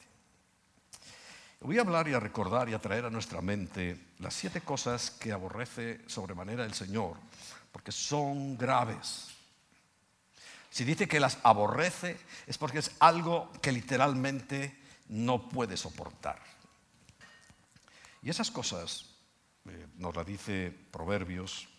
Voy 1.63 1.77
a 1.77 1.81
hablar 1.81 2.09
y 2.09 2.13
a 2.13 2.19
recordar 2.19 2.67
y 2.67 2.73
a 2.73 2.79
traer 2.79 3.05
a 3.05 3.09
nuestra 3.09 3.41
mente 3.41 4.07
las 4.19 4.33
siete 4.33 4.59
cosas 4.59 5.11
que 5.11 5.31
aborrece 5.31 6.01
sobremanera 6.07 6.65
el 6.65 6.73
Señor, 6.73 7.15
porque 7.71 7.93
son 7.93 8.57
graves. 8.57 9.29
Si 10.69 10.83
dice 10.83 11.07
que 11.07 11.21
las 11.21 11.37
aborrece 11.41 12.17
es 12.47 12.57
porque 12.57 12.79
es 12.79 12.91
algo 12.99 13.49
que 13.61 13.71
literalmente 13.71 14.77
no 15.07 15.47
puede 15.47 15.77
soportar. 15.77 16.41
Y 18.21 18.29
esas 18.29 18.51
cosas, 18.51 19.05
eh, 19.65 19.87
nos 19.99 20.13
la 20.17 20.25
dice 20.25 20.69
Proverbios, 20.91 21.69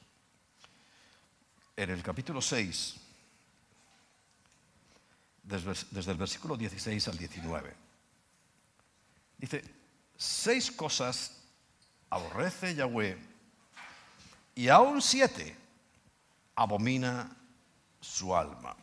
en 1.76 1.90
el 1.90 2.02
capítulo 2.02 2.40
6, 2.40 2.96
desde, 5.42 6.10
el 6.10 6.16
versículo 6.16 6.56
16 6.56 7.06
al 7.08 7.18
19. 7.18 7.83
Dice, 9.38 9.62
seis 10.16 10.70
cosas 10.70 11.42
aborrece 12.10 12.74
Yahweh 12.74 13.18
y 14.54 14.68
aún 14.68 15.02
siete 15.02 15.56
abomina 16.54 17.36
su 18.00 18.34
alma. 18.34 18.76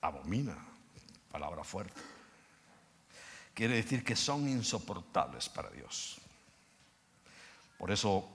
Abomina, 0.00 0.56
palabra 1.30 1.64
fuerte. 1.64 2.00
Quiere 3.54 3.76
decir 3.76 4.04
que 4.04 4.16
son 4.16 4.48
insoportables 4.48 5.48
para 5.48 5.70
Dios. 5.70 6.20
Por 7.78 7.90
eso, 7.90 8.28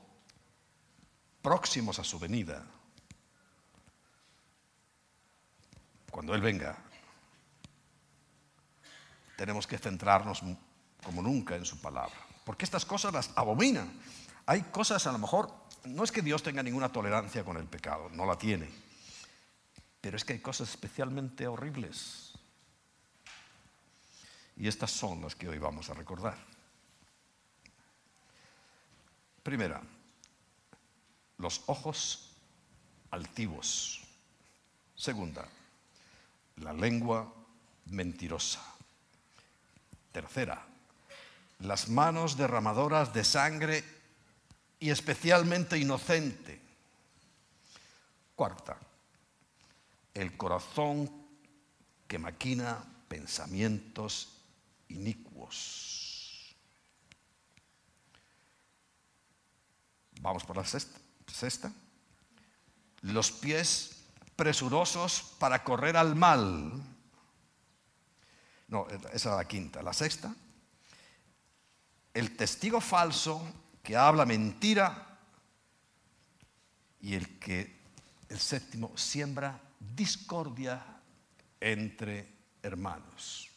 próximos 1.41 2.00
a 2.00 2.03
su 2.03 2.19
venida, 2.19 2.65
cuando 6.10 6.34
Él 6.34 6.41
venga, 6.41 6.77
tenemos 9.39 9.65
que 9.65 9.77
centrarnos 9.77 10.43
como 11.01 11.22
nunca 11.22 11.55
en 11.55 11.63
su 11.63 11.79
palabra. 11.79 12.27
Porque 12.43 12.65
estas 12.65 12.84
cosas 12.84 13.13
las 13.13 13.31
abominan. 13.38 13.89
Hay 14.46 14.63
cosas 14.63 15.08
a 15.08 15.13
lo 15.13 15.17
mejor, 15.17 15.50
no 15.86 16.03
es 16.03 16.12
que 16.12 16.22
Dios 16.22 16.43
tenga 16.43 16.62
ninguna 16.62 16.91
tolerancia 16.91 17.46
con 17.46 17.55
el 17.55 17.63
pecado, 17.63 18.10
no 18.10 18.25
la 18.25 18.38
tiene. 18.38 18.69
Pero 20.01 20.17
es 20.17 20.25
que 20.25 20.34
hay 20.34 20.39
cosas 20.39 20.69
especialmente 20.69 21.48
horribles. 21.48 22.34
Y 24.58 24.67
estas 24.67 24.91
son 24.91 25.22
las 25.22 25.36
que 25.36 25.48
hoy 25.48 25.58
vamos 25.58 25.89
a 25.89 25.93
recordar. 25.93 26.38
Primera, 29.41 29.81
los 31.38 31.63
ojos 31.67 32.34
altivos. 33.12 34.01
Segunda, 34.98 35.48
la 36.58 36.74
lengua 36.74 37.34
mentirosa. 37.86 38.79
Tercera, 40.12 40.66
las 41.60 41.89
manos 41.89 42.38
derramadoras 42.38 43.13
de 43.13 43.24
sangre 43.24 43.84
y 44.80 44.89
especialmente 44.89 45.78
inocente. 45.78 46.62
Cuarta, 48.36 48.78
el 50.13 50.36
corazón 50.38 51.10
que 52.08 52.18
maquina 52.18 52.84
pensamientos 53.08 54.30
inicuos. 54.88 56.56
Vamos 60.22 60.43
por 60.43 60.58
la 60.58 60.65
sexta. 60.65 61.00
sexta. 61.32 61.72
Los 63.02 63.32
pies 63.32 64.04
presurosos 64.36 65.36
para 65.39 65.63
correr 65.63 65.95
al 65.95 66.15
mal. 66.15 66.74
No, 68.69 68.88
esa 68.88 69.13
es 69.13 69.25
la 69.25 69.45
quinta. 69.45 69.82
La 69.82 69.93
sexta, 69.93 70.34
el 72.13 72.36
testigo 72.36 72.79
falso 72.79 73.41
que 73.84 73.97
habla 73.97 74.25
mentira 74.25 75.17
y 77.01 77.15
el 77.15 77.39
que, 77.39 77.79
el 78.29 78.39
séptimo, 78.39 78.97
siembra 78.97 79.60
discordia 79.79 80.84
entre 81.60 82.32
hermanos. 82.62 83.49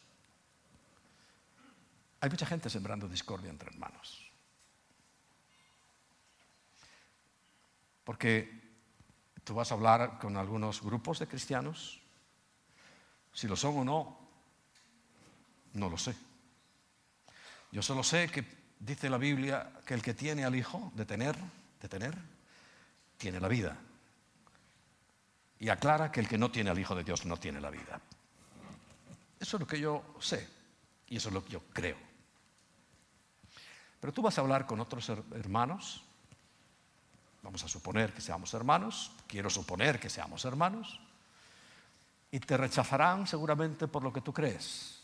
Hay 2.21 2.29
mucha 2.29 2.45
gente 2.45 2.69
sembrando 2.69 3.07
discordia 3.07 3.49
entre 3.49 3.69
hermanos. 3.69 4.19
Porque 8.03 8.63
Tú 9.43 9.53
vas 9.53 9.71
a 9.71 9.75
hablar 9.75 10.19
con 10.19 10.37
algunos 10.37 10.81
grupos 10.81 11.19
de 11.19 11.27
cristianos. 11.27 11.99
Si 13.33 13.47
lo 13.47 13.55
son 13.55 13.79
o 13.79 13.83
no, 13.83 14.22
no 15.73 15.89
lo 15.89 15.97
sé. 15.97 16.15
Yo 17.71 17.81
solo 17.81 18.03
sé 18.03 18.29
que 18.29 18.45
dice 18.79 19.09
la 19.09 19.17
Biblia 19.17 19.71
que 19.85 19.93
el 19.93 20.01
que 20.01 20.13
tiene 20.13 20.45
al 20.45 20.55
Hijo 20.55 20.91
de 20.95 21.05
tener, 21.05 21.35
de 21.81 21.89
tener, 21.89 22.15
tiene 23.17 23.39
la 23.39 23.47
vida. 23.47 23.77
Y 25.59 25.69
aclara 25.69 26.11
que 26.11 26.19
el 26.19 26.27
que 26.27 26.37
no 26.37 26.51
tiene 26.51 26.69
al 26.69 26.79
Hijo 26.79 26.95
de 26.95 27.03
Dios 27.03 27.25
no 27.25 27.37
tiene 27.37 27.61
la 27.61 27.69
vida. 27.69 27.99
Eso 29.39 29.57
es 29.57 29.61
lo 29.61 29.67
que 29.67 29.79
yo 29.79 30.15
sé 30.19 30.47
y 31.07 31.17
eso 31.17 31.29
es 31.29 31.33
lo 31.33 31.43
que 31.43 31.51
yo 31.51 31.61
creo. 31.73 31.97
Pero 33.99 34.13
tú 34.13 34.21
vas 34.21 34.37
a 34.37 34.41
hablar 34.41 34.65
con 34.65 34.79
otros 34.79 35.09
hermanos 35.09 36.03
Vamos 37.43 37.61
a 37.65 37.67
suponer 37.67 38.13
que 38.13 38.21
seamos 38.21 38.53
hermanos, 38.53 39.11
quiero 39.27 39.49
suponer 39.49 39.99
que 39.99 40.09
seamos 40.09 40.45
hermanos, 40.45 40.99
y 42.31 42.39
te 42.39 42.55
rechazarán 42.55 43.27
seguramente 43.27 43.87
por 43.87 44.01
lo 44.01 44.13
que 44.13 44.21
tú 44.21 44.33
crees. 44.33 45.02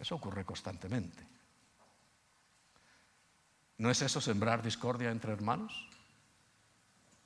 Eso 0.00 0.14
ocurre 0.14 0.44
constantemente. 0.44 1.26
¿No 3.78 3.90
es 3.90 4.02
eso 4.02 4.20
sembrar 4.20 4.62
discordia 4.62 5.10
entre 5.10 5.32
hermanos? 5.32 5.88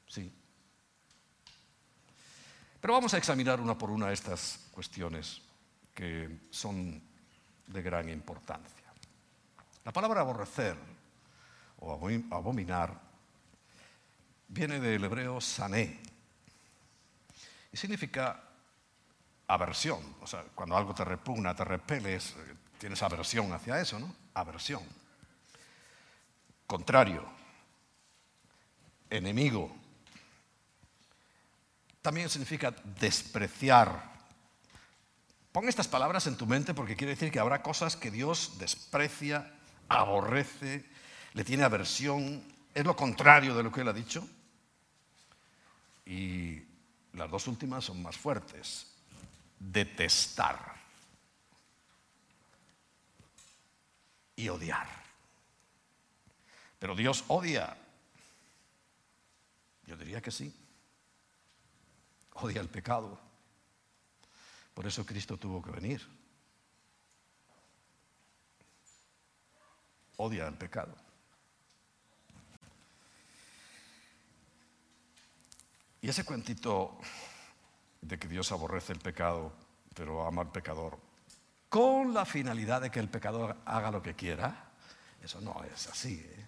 Sí. 0.06 0.30
Pero 2.80 2.94
vamos 2.94 3.14
a 3.14 3.18
examinar 3.18 3.60
una 3.60 3.78
por 3.78 3.90
una 3.90 4.12
estas 4.12 4.68
cuestiones 4.70 5.40
que 5.94 6.40
son 6.50 7.02
de 7.66 7.82
gran 7.82 8.08
importancia. 8.08 8.92
La 9.84 9.92
palabra 9.92 10.20
aborrecer 10.20 10.76
o 11.80 11.92
abominar 12.30 13.00
viene 14.48 14.78
del 14.78 15.04
hebreo 15.04 15.40
sané 15.40 16.00
y 17.72 17.76
significa 17.76 18.42
aversión. 19.46 20.16
O 20.20 20.26
sea, 20.26 20.44
cuando 20.54 20.76
algo 20.76 20.94
te 20.94 21.04
repugna, 21.04 21.54
te 21.54 21.64
repeles, 21.64 22.34
tienes 22.82 23.00
aversión 23.00 23.52
hacia 23.52 23.80
eso, 23.80 23.96
¿no? 24.00 24.12
Aversión. 24.34 24.82
Contrario. 26.66 27.24
Enemigo. 29.08 29.72
También 32.02 32.28
significa 32.28 32.74
despreciar. 32.98 34.10
Pon 35.52 35.68
estas 35.68 35.86
palabras 35.86 36.26
en 36.26 36.36
tu 36.36 36.44
mente 36.44 36.74
porque 36.74 36.96
quiere 36.96 37.14
decir 37.14 37.30
que 37.30 37.38
habrá 37.38 37.62
cosas 37.62 37.94
que 37.94 38.10
Dios 38.10 38.58
desprecia 38.58 39.54
aborrece, 39.88 40.84
le 41.34 41.44
tiene 41.44 41.62
aversión, 41.62 42.42
es 42.74 42.84
lo 42.84 42.96
contrario 42.96 43.54
de 43.54 43.62
lo 43.62 43.70
que 43.70 43.82
él 43.82 43.88
ha 43.88 43.92
dicho. 43.92 44.26
Y 46.04 46.60
las 47.12 47.30
dos 47.30 47.46
últimas 47.46 47.84
son 47.84 48.02
más 48.02 48.16
fuertes. 48.16 48.88
Detestar 49.60 50.71
y 54.42 54.48
odiar. 54.48 54.88
Pero 56.78 56.94
Dios 56.94 57.24
odia. 57.28 57.76
Yo 59.86 59.96
diría 59.96 60.20
que 60.20 60.30
sí. 60.30 60.54
Odia 62.34 62.60
el 62.60 62.68
pecado. 62.68 63.18
Por 64.74 64.86
eso 64.86 65.04
Cristo 65.04 65.36
tuvo 65.36 65.62
que 65.62 65.70
venir. 65.70 66.22
odia 70.22 70.46
el 70.46 70.54
pecado. 70.54 70.94
Y 76.00 76.08
ese 76.08 76.24
cuentito 76.24 76.98
de 78.00 78.18
que 78.18 78.28
Dios 78.28 78.50
aborrece 78.52 78.92
el 78.92 78.98
pecado, 78.98 79.52
pero 79.94 80.26
ama 80.26 80.42
al 80.42 80.50
pecador, 80.50 80.98
con 81.72 82.12
la 82.12 82.26
finalidad 82.26 82.82
de 82.82 82.90
que 82.90 83.00
el 83.00 83.08
pecador 83.08 83.56
haga 83.64 83.90
lo 83.90 84.02
que 84.02 84.14
quiera, 84.14 84.68
Eso 85.22 85.40
no 85.40 85.64
es 85.64 85.86
así. 85.86 86.22
¿eh? 86.22 86.46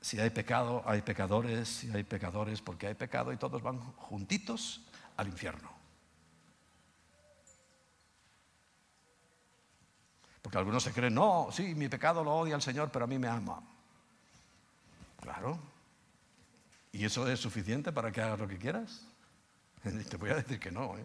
Si 0.00 0.18
hay 0.18 0.30
pecado, 0.30 0.82
hay 0.86 1.02
pecadores, 1.02 1.68
si 1.68 1.90
hay 1.90 2.02
pecadores, 2.02 2.62
porque 2.62 2.86
hay 2.86 2.94
pecado 2.94 3.30
y 3.30 3.36
todos 3.36 3.60
van 3.60 3.78
juntitos 3.78 4.80
al 5.18 5.26
infierno. 5.26 5.70
Porque 10.40 10.56
algunos 10.56 10.82
se 10.82 10.92
creen, 10.92 11.12
no, 11.12 11.48
sí, 11.52 11.74
mi 11.74 11.90
pecado 11.90 12.24
lo 12.24 12.34
odia 12.34 12.54
el 12.54 12.62
Señor, 12.62 12.90
pero 12.90 13.04
a 13.04 13.08
mí 13.08 13.18
me 13.18 13.28
ama. 13.28 13.62
Claro. 15.20 15.58
¿Y 16.90 17.04
eso 17.04 17.28
es 17.28 17.38
suficiente 17.38 17.92
para 17.92 18.10
que 18.10 18.22
hagas 18.22 18.38
lo 18.38 18.48
que 18.48 18.56
quieras? 18.56 19.06
Te 20.08 20.16
voy 20.16 20.30
a 20.30 20.36
decir 20.36 20.58
que 20.58 20.70
no, 20.70 20.96
¿eh? 20.96 21.04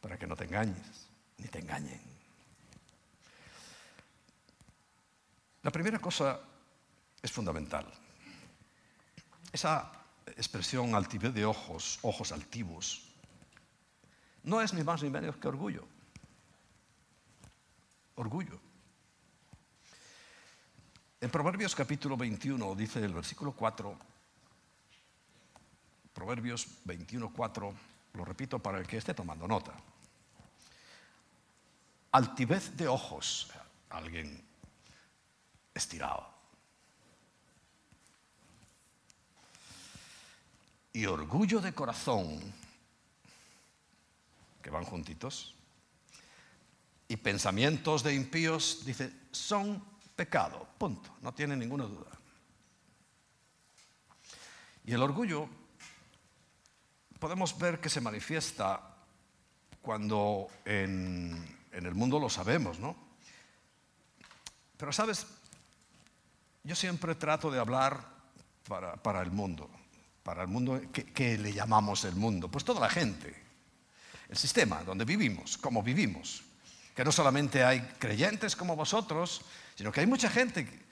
Para 0.00 0.18
que 0.18 0.26
no 0.26 0.36
te 0.36 0.44
engañes, 0.44 1.08
ni 1.38 1.48
te 1.48 1.58
engañen. 1.58 2.00
La 5.62 5.70
primera 5.70 5.98
cosa 5.98 6.40
es 7.20 7.32
fundamental. 7.32 7.86
Esa 9.52 9.92
expresión 10.26 10.94
altivez 10.94 11.34
de 11.34 11.44
ojos, 11.44 11.98
ojos 12.02 12.32
altivos, 12.32 13.08
no 14.44 14.60
es 14.62 14.72
ni 14.72 14.82
más 14.82 15.02
ni 15.02 15.10
menos 15.10 15.36
que 15.36 15.48
orgullo. 15.48 15.86
Orgullo. 18.14 18.60
En 21.20 21.30
Proverbios 21.30 21.74
capítulo 21.74 22.16
21 22.16 22.74
dice 22.76 23.04
el 23.04 23.12
versículo 23.12 23.52
4, 23.52 23.98
Proverbios 26.14 26.66
21, 26.84 27.32
4, 27.32 27.74
lo 28.14 28.24
repito 28.24 28.58
para 28.58 28.78
el 28.78 28.86
que 28.86 28.98
esté 28.98 29.14
tomando 29.14 29.46
nota. 29.48 29.72
Altivez 32.12 32.76
de 32.76 32.88
ojos, 32.88 33.50
alguien 33.90 34.42
estirado. 35.74 36.26
Y 40.92 41.06
orgullo 41.06 41.60
de 41.60 41.72
corazón, 41.72 42.40
que 44.62 44.70
van 44.70 44.84
juntitos, 44.84 45.54
y 47.06 47.16
pensamientos 47.16 48.02
de 48.02 48.14
impíos, 48.14 48.84
dice, 48.84 49.12
son 49.30 49.82
pecado, 50.16 50.66
punto, 50.76 51.16
no 51.22 51.32
tiene 51.32 51.56
ninguna 51.56 51.84
duda. 51.84 52.10
Y 54.84 54.92
el 54.92 55.02
orgullo 55.02 55.48
podemos 57.18 57.56
ver 57.58 57.80
que 57.80 57.88
se 57.88 58.00
manifiesta 58.00 58.96
cuando 59.80 60.48
en, 60.64 61.57
el 61.86 61.94
mundo 61.94 62.18
lo 62.18 62.28
sabemos, 62.28 62.78
¿no? 62.78 62.96
Pero 64.76 64.92
sabes, 64.92 65.26
yo 66.64 66.74
siempre 66.74 67.14
trato 67.14 67.50
de 67.50 67.58
hablar 67.58 68.00
para, 68.64 69.22
el 69.22 69.30
mundo, 69.30 69.68
para 70.22 70.42
el 70.42 70.48
mundo 70.48 70.80
que, 70.92 71.38
le 71.38 71.52
llamamos 71.52 72.04
el 72.04 72.14
mundo, 72.14 72.48
pues 72.48 72.64
toda 72.64 72.80
la 72.80 72.88
gente, 72.88 73.34
el 74.28 74.36
sistema 74.36 74.82
donde 74.84 75.04
vivimos, 75.04 75.58
como 75.58 75.82
vivimos, 75.82 76.42
que 76.94 77.04
no 77.04 77.12
solamente 77.12 77.64
hay 77.64 77.80
creyentes 77.98 78.54
como 78.54 78.76
vosotros, 78.76 79.42
sino 79.74 79.90
que 79.90 80.00
hay 80.00 80.06
mucha 80.06 80.30
gente 80.30 80.66
que, 80.66 80.88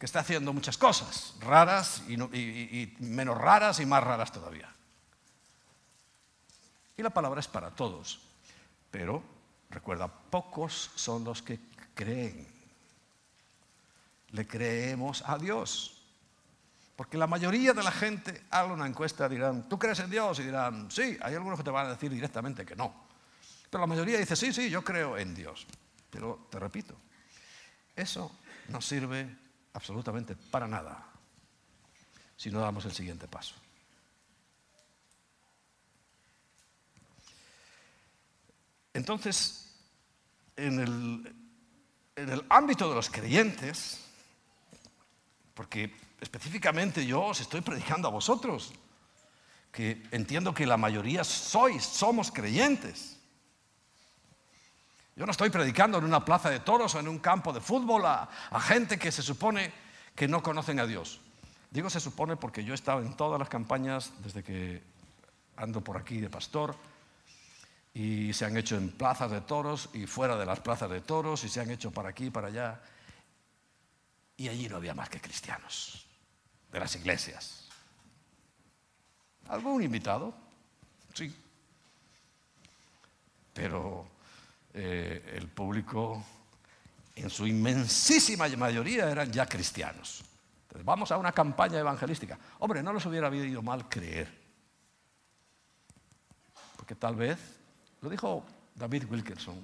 está 0.00 0.20
haciendo 0.20 0.54
muchas 0.54 0.78
cosas 0.78 1.34
raras 1.40 2.02
y 2.08 2.96
menos 3.00 3.36
raras 3.36 3.80
y 3.80 3.86
más 3.86 4.02
raras 4.02 4.32
todavía. 4.32 4.74
Y 7.00 7.02
la 7.02 7.08
palabra 7.08 7.40
es 7.40 7.48
para 7.48 7.70
todos. 7.70 8.20
Pero, 8.90 9.22
recuerda, 9.70 10.08
pocos 10.08 10.90
son 10.94 11.24
los 11.24 11.42
que 11.42 11.60
creen. 11.94 12.46
Le 14.30 14.46
creemos 14.46 15.22
a 15.26 15.38
Dios. 15.38 15.96
Porque 16.96 17.16
la 17.16 17.26
mayoría 17.26 17.72
de 17.72 17.82
la 17.82 17.92
gente 17.92 18.44
haga 18.50 18.72
una 18.72 18.86
encuesta 18.86 19.28
dirán, 19.28 19.68
¿tú 19.68 19.78
crees 19.78 20.00
en 20.00 20.10
Dios? 20.10 20.38
Y 20.38 20.42
dirán, 20.42 20.90
sí, 20.90 21.16
hay 21.22 21.34
algunos 21.34 21.58
que 21.58 21.64
te 21.64 21.70
van 21.70 21.86
a 21.86 21.90
decir 21.90 22.10
directamente 22.10 22.66
que 22.66 22.76
no. 22.76 22.92
Pero 23.70 23.80
la 23.80 23.86
mayoría 23.86 24.18
dice, 24.18 24.36
sí, 24.36 24.52
sí, 24.52 24.68
yo 24.68 24.84
creo 24.84 25.16
en 25.16 25.34
Dios. 25.34 25.66
Pero 26.10 26.48
te 26.50 26.58
repito, 26.58 26.96
eso 27.96 28.30
no 28.68 28.80
sirve 28.80 29.34
absolutamente 29.72 30.34
para 30.34 30.66
nada 30.66 31.06
si 32.36 32.50
no 32.50 32.60
damos 32.60 32.84
el 32.84 32.92
siguiente 32.92 33.28
paso. 33.28 33.54
Entonces, 38.94 39.70
en 40.56 41.34
el, 42.16 42.44
ámbito 42.48 42.88
de 42.88 42.94
los 42.94 43.08
creyentes, 43.08 44.00
porque 45.54 45.94
específicamente 46.20 47.06
yo 47.06 47.22
os 47.22 47.40
estoy 47.40 47.60
predicando 47.60 48.08
a 48.08 48.10
vosotros, 48.10 48.72
que 49.72 50.02
entiendo 50.10 50.52
que 50.52 50.66
la 50.66 50.76
mayoría 50.76 51.24
sois, 51.24 51.84
somos 51.84 52.30
creyentes. 52.30 53.16
Yo 55.16 55.24
no 55.24 55.32
estoy 55.32 55.50
predicando 55.50 55.98
en 55.98 56.04
una 56.04 56.24
plaza 56.24 56.50
de 56.50 56.60
toros 56.60 56.94
o 56.94 57.00
en 57.00 57.08
un 57.08 57.18
campo 57.18 57.52
de 57.52 57.60
fútbol 57.60 58.04
a, 58.06 58.28
a, 58.50 58.60
gente 58.60 58.98
que 58.98 59.12
se 59.12 59.22
supone 59.22 59.72
que 60.14 60.28
no 60.28 60.42
conocen 60.42 60.80
a 60.80 60.86
Dios. 60.86 61.20
Digo 61.70 61.88
se 61.88 62.00
supone 62.00 62.36
porque 62.36 62.64
yo 62.64 62.72
he 62.72 62.74
estado 62.74 63.00
en 63.00 63.16
todas 63.16 63.38
las 63.38 63.48
campañas 63.48 64.12
desde 64.24 64.42
que 64.42 64.82
ando 65.56 65.82
por 65.82 65.96
aquí 65.96 66.20
de 66.20 66.30
pastor 66.30 66.74
y 67.92 68.32
se 68.32 68.44
han 68.44 68.56
hecho 68.56 68.76
en 68.76 68.90
plazas 68.90 69.30
de 69.30 69.40
toros 69.40 69.90
y 69.92 70.06
fuera 70.06 70.36
de 70.36 70.46
las 70.46 70.60
plazas 70.60 70.90
de 70.90 71.00
toros 71.00 71.42
y 71.44 71.48
se 71.48 71.60
han 71.60 71.70
hecho 71.70 71.90
para 71.90 72.10
aquí 72.10 72.30
para 72.30 72.48
allá. 72.48 72.80
Y 74.36 74.48
allí 74.48 74.68
no 74.68 74.76
había 74.76 74.94
más 74.94 75.08
que 75.08 75.20
cristianos 75.20 76.06
de 76.70 76.80
las 76.80 76.94
iglesias. 76.96 77.68
¿Algún 79.48 79.82
invitado? 79.82 80.32
Sí. 81.12 81.34
Pero 83.52 84.08
eh, 84.72 85.34
el 85.34 85.48
público, 85.48 86.24
en 87.16 87.28
su 87.28 87.46
inmensísima 87.46 88.48
mayoría, 88.56 89.10
eran 89.10 89.32
ya 89.32 89.46
cristianos. 89.46 90.22
Entonces, 90.62 90.86
vamos 90.86 91.10
a 91.10 91.18
una 91.18 91.32
campaña 91.32 91.80
evangelística. 91.80 92.38
Hombre, 92.60 92.80
no 92.80 92.92
les 92.92 93.04
hubiera 93.04 93.26
habido 93.26 93.60
mal 93.60 93.88
creer. 93.88 94.32
Porque 96.76 96.94
tal 96.94 97.16
vez 97.16 97.59
lo 98.02 98.08
dijo 98.08 98.44
David 98.74 99.04
Wilkerson, 99.10 99.56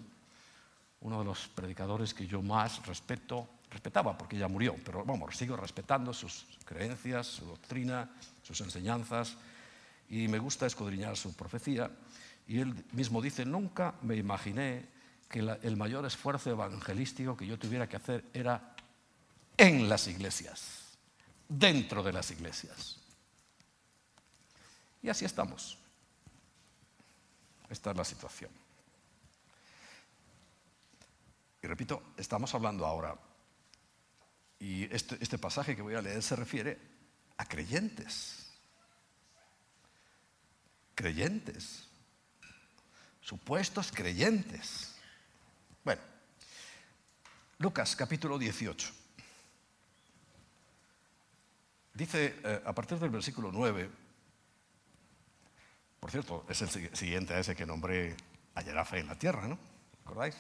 uno 1.00 1.18
de 1.18 1.24
los 1.24 1.48
predicadores 1.48 2.14
que 2.14 2.26
yo 2.26 2.42
más 2.42 2.84
respeto, 2.86 3.48
respetaba 3.70 4.16
porque 4.16 4.38
ya 4.38 4.48
murió, 4.48 4.76
pero 4.84 5.04
vamos, 5.04 5.36
sigo 5.36 5.56
respetando 5.56 6.12
sus 6.12 6.46
creencias, 6.64 7.26
su 7.26 7.46
doctrina, 7.46 8.10
sus 8.42 8.60
enseñanzas, 8.60 9.36
y 10.08 10.28
me 10.28 10.38
gusta 10.38 10.66
escudriñar 10.66 11.16
su 11.16 11.34
profecía. 11.34 11.90
Y 12.46 12.60
él 12.60 12.84
mismo 12.92 13.20
dice, 13.20 13.44
nunca 13.44 13.94
me 14.02 14.16
imaginé 14.16 14.86
que 15.28 15.40
el 15.40 15.76
mayor 15.76 16.06
esfuerzo 16.06 16.50
evangelístico 16.50 17.36
que 17.36 17.46
yo 17.46 17.58
tuviera 17.58 17.88
que 17.88 17.96
hacer 17.96 18.24
era 18.32 18.76
en 19.56 19.88
las 19.88 20.06
iglesias, 20.06 20.96
dentro 21.48 22.02
de 22.02 22.12
las 22.12 22.30
iglesias. 22.30 22.96
Y 25.02 25.08
así 25.08 25.24
estamos. 25.24 25.78
Esta 27.68 27.90
es 27.90 27.96
la 27.96 28.04
situación. 28.04 28.50
Y 31.62 31.66
repito, 31.66 32.12
estamos 32.16 32.54
hablando 32.54 32.86
ahora, 32.86 33.16
y 34.58 34.84
este, 34.94 35.18
este, 35.20 35.38
pasaje 35.38 35.76
que 35.76 35.82
voy 35.82 35.94
a 35.94 36.02
leer 36.02 36.22
se 36.22 36.36
refiere 36.36 36.78
a 37.36 37.44
creyentes. 37.44 38.50
Creyentes. 40.94 41.88
Supuestos 43.20 43.92
creyentes. 43.92 44.94
Bueno, 45.84 46.00
Lucas 47.58 47.96
capítulo 47.96 48.38
18. 48.38 48.92
Dice 51.92 52.40
eh, 52.44 52.62
a 52.64 52.72
partir 52.72 52.98
del 52.98 53.10
versículo 53.10 53.50
9, 53.52 53.90
por 56.06 56.12
cierto, 56.12 56.44
es 56.48 56.62
el 56.62 56.96
siguiente 56.96 57.34
a 57.34 57.40
ese 57.40 57.56
que 57.56 57.66
nombré 57.66 58.16
ayer 58.54 58.86
fe 58.86 59.00
en 59.00 59.08
la 59.08 59.18
tierra, 59.18 59.48
¿no? 59.48 59.58
¿Recordáis? 60.04 60.36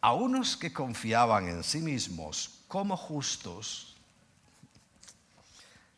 A 0.00 0.12
unos 0.12 0.56
que 0.56 0.72
confiaban 0.72 1.48
en 1.48 1.64
sí 1.64 1.80
mismos 1.80 2.60
como 2.68 2.96
justos, 2.96 3.96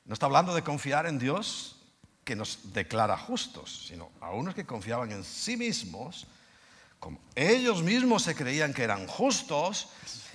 no 0.07 0.15
está 0.15 0.25
hablando 0.25 0.55
de 0.55 0.65
confiar 0.65 1.05
en 1.05 1.19
Dios 1.19 1.77
que 2.25 2.37
nos 2.37 2.73
declara 2.73 3.19
justos, 3.19 3.85
sino 3.89 4.13
a 4.23 4.31
unos 4.31 4.55
que 4.55 4.65
confiaban 4.65 5.13
en 5.13 5.23
sí 5.23 5.59
mismos, 5.59 6.27
como 7.01 7.21
ellos 7.35 7.83
mismos 7.83 8.23
se 8.23 8.35
creían 8.35 8.73
que 8.73 8.85
eran 8.85 9.07
justos, 9.07 9.91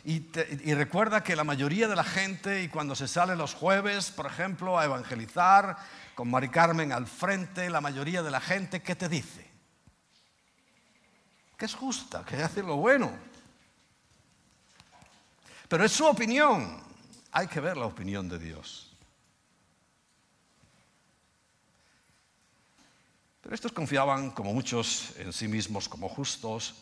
y, 0.09 0.73
recuerda 0.73 1.21
que 1.21 1.35
la 1.35 1.43
mayoría 1.43 1.89
de 1.89 1.95
la 1.95 2.03
gente, 2.05 2.63
y 2.63 2.69
cuando 2.69 2.95
se 2.95 3.09
sale 3.09 3.35
los 3.35 3.53
jueves, 3.53 4.09
por 4.09 4.25
ejemplo, 4.25 4.79
a 4.79 4.85
evangelizar, 4.85 5.75
con 6.15 6.31
Mari 6.31 6.47
Carmen 6.47 6.93
al 6.93 7.07
frente, 7.07 7.69
la 7.69 7.81
mayoría 7.81 8.23
de 8.23 8.31
la 8.31 8.39
gente, 8.39 8.81
¿qué 8.81 8.95
te 8.95 9.09
dice? 9.09 9.47
que 11.57 11.65
es 11.65 11.73
justa, 11.73 12.23
que 12.23 12.35
hace 12.35 12.61
lo 12.61 12.77
bueno. 12.77 13.11
Pero 15.67 15.83
es 15.83 15.91
su 15.91 16.05
opinión. 16.05 16.81
Hay 17.31 17.47
que 17.47 17.59
ver 17.59 17.75
la 17.75 17.87
opinión 17.87 18.29
de 18.29 18.37
Dios. 18.37 18.95
Pero 23.41 23.55
estos 23.55 23.71
confiaban, 23.71 24.31
como 24.31 24.53
muchos, 24.53 25.13
en 25.17 25.33
sí 25.33 25.47
mismos 25.47 25.89
como 25.89 26.07
justos 26.07 26.75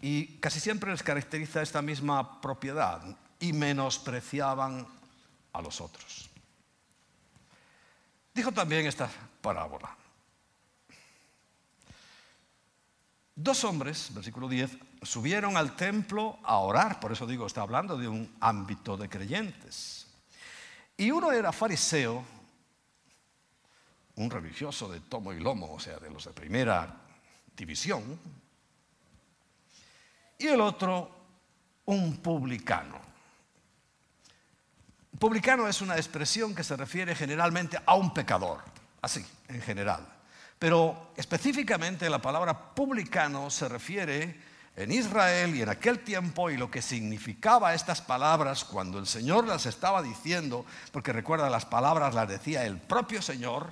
y 0.00 0.38
casi 0.38 0.60
siempre 0.60 0.90
les 0.90 1.02
caracteriza 1.02 1.62
esta 1.62 1.82
misma 1.82 2.40
propiedad 2.40 3.02
y 3.38 3.52
menospreciaban 3.52 4.86
a 5.52 5.62
los 5.62 5.80
otros. 5.80 6.30
Dijo 8.34 8.52
también 8.52 8.86
esta 8.86 9.10
parábola. 9.40 9.96
Dos 13.34 13.64
hombres, 13.64 14.10
versículo 14.12 14.48
10, 14.48 14.76
subieron 15.02 15.56
al 15.56 15.74
templo 15.74 16.38
a 16.42 16.58
orar, 16.58 17.00
por 17.00 17.10
eso 17.10 17.26
digo, 17.26 17.46
está 17.46 17.62
hablando 17.62 17.96
de 17.96 18.06
un 18.06 18.36
ámbito 18.40 18.96
de 18.96 19.08
creyentes. 19.08 20.06
Y 20.96 21.10
uno 21.10 21.32
era 21.32 21.50
fariseo, 21.50 22.22
un 24.16 24.30
religioso 24.30 24.90
de 24.90 25.00
tomo 25.00 25.32
y 25.32 25.40
lomo, 25.40 25.72
o 25.72 25.80
sea, 25.80 25.98
de 25.98 26.10
los 26.10 26.26
de 26.26 26.32
primera 26.32 27.00
división, 27.56 28.20
y 30.40 30.48
el 30.48 30.60
otro 30.60 31.10
un 31.86 32.16
publicano. 32.16 32.98
Publicano 35.18 35.68
es 35.68 35.82
una 35.82 35.96
expresión 35.96 36.54
que 36.54 36.64
se 36.64 36.76
refiere 36.76 37.14
generalmente 37.14 37.78
a 37.84 37.94
un 37.94 38.14
pecador, 38.14 38.60
así, 39.02 39.24
en 39.48 39.60
general. 39.60 40.06
Pero 40.58 41.12
específicamente 41.16 42.08
la 42.08 42.22
palabra 42.22 42.74
publicano 42.74 43.50
se 43.50 43.68
refiere 43.68 44.40
en 44.76 44.92
Israel 44.92 45.54
y 45.54 45.62
en 45.62 45.68
aquel 45.68 45.98
tiempo 46.00 46.48
y 46.48 46.56
lo 46.56 46.70
que 46.70 46.80
significaba 46.80 47.74
estas 47.74 48.00
palabras 48.00 48.64
cuando 48.64 48.98
el 48.98 49.06
Señor 49.06 49.46
las 49.46 49.66
estaba 49.66 50.02
diciendo, 50.02 50.64
porque 50.90 51.12
recuerda 51.12 51.50
las 51.50 51.66
palabras 51.66 52.14
las 52.14 52.28
decía 52.28 52.64
el 52.64 52.78
propio 52.78 53.20
Señor, 53.20 53.68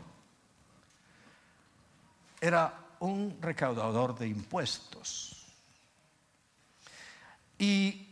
era 2.41 2.75
un 3.01 3.39
recaudador 3.41 4.19
de 4.19 4.29
impuestos. 4.29 5.38
Y 7.59 8.09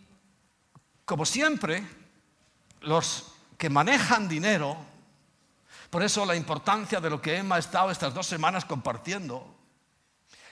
como 1.04 1.24
siempre, 1.24 1.86
los 2.80 3.32
que 3.56 3.70
manejan 3.70 4.28
dinero, 4.28 4.76
por 5.90 6.02
eso 6.02 6.26
la 6.26 6.34
importancia 6.36 7.00
de 7.00 7.10
lo 7.10 7.22
que 7.22 7.36
Emma 7.36 7.56
ha 7.56 7.60
estado 7.60 7.90
estas 7.90 8.12
dos 8.12 8.26
semanas 8.26 8.64
compartiendo, 8.64 9.54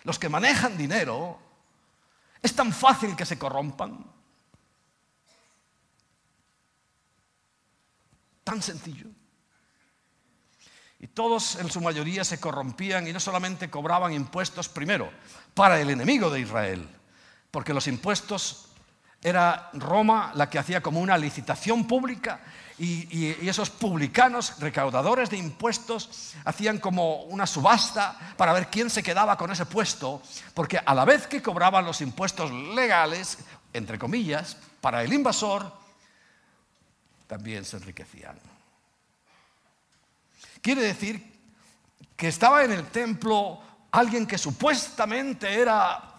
los 0.05 0.19
que 0.19 0.29
manejan 0.29 0.77
dinero, 0.77 1.39
es 2.41 2.55
tan 2.55 2.73
fácil 2.73 3.17
que 3.17 3.27
se 3.27 3.39
corrompan. 3.39 4.05
Tan 8.45 8.63
sencillo. 8.63 9.07
Y 11.01 11.09
todos 11.09 11.57
en 11.57 11.71
su 11.71 11.81
mayoría 11.81 12.23
se 12.23 12.39
corrompían 12.39 13.09
y 13.09 13.13
no 13.13 13.21
solamente 13.21 13.71
cobraban 13.71 14.13
impuestos 14.13 14.69
primero 14.69 15.11
para 15.55 15.81
el 15.81 15.91
enemigo 15.91 16.31
de 16.31 16.41
Israel, 16.41 16.89
porque 17.51 17.75
los 17.75 17.87
impuestos 17.87 18.74
era 19.25 19.71
Roma 19.73 20.33
la 20.35 20.51
que 20.51 20.59
hacía 20.59 20.83
como 20.83 21.01
una 21.01 21.17
licitación 21.17 21.87
pública 21.87 22.41
y, 22.79 23.49
esos 23.49 23.71
publicanos, 23.71 24.59
recaudadores 24.61 25.31
de 25.31 25.39
impuestos, 25.39 26.35
hacían 26.45 26.79
como 26.79 27.23
una 27.23 27.47
subasta 27.47 28.19
para 28.37 28.53
ver 28.53 28.69
quién 28.69 28.91
se 28.91 29.03
quedaba 29.03 29.37
con 29.39 29.51
ese 29.51 29.65
puesto, 29.65 30.21
porque 30.53 30.79
a 30.85 30.95
la 30.95 31.05
vez 31.05 31.27
que 31.27 31.41
cobraban 31.41 31.87
los 31.87 32.01
impuestos 32.03 32.51
legales, 32.53 33.39
entre 33.73 33.99
comillas, 33.99 34.59
para 34.81 35.03
el 35.03 35.13
invasor, 35.13 35.73
también 37.27 37.65
se 37.65 37.79
enriquecían. 37.79 38.39
Quiere 40.61 40.83
decir 40.83 41.33
que 42.17 42.29
estaba 42.29 42.65
en 42.65 42.73
el 42.73 42.87
templo 42.89 43.61
alguien 43.93 44.27
que 44.27 44.37
supuestamente 44.37 45.61
era 45.61 46.14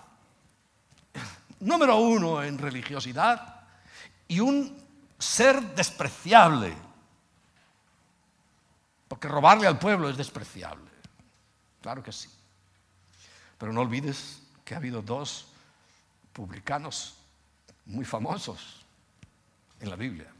número 1.60 1.98
uno 1.98 2.44
en 2.44 2.58
religiosidad 2.58 3.62
y 4.28 4.40
un 4.40 4.78
ser 5.18 5.62
despreciable. 5.76 6.76
Porque 9.08 9.28
robarle 9.28 9.68
al 9.68 9.80
pueblo 9.80 10.10
es 10.10 10.18
despreciable. 10.18 10.90
Claro 11.82 12.02
que 12.02 12.12
sí. 12.12 12.30
Pero 13.58 13.72
no 13.72 13.82
olvides 13.82 14.42
que 14.64 14.74
ha 14.74 14.78
habido 14.78 15.02
dos 15.02 15.48
publicanos 16.34 17.16
muy 17.86 18.04
famosos 18.04 18.84
en 19.80 19.90
la 19.90 19.96
Biblia. 19.96 20.32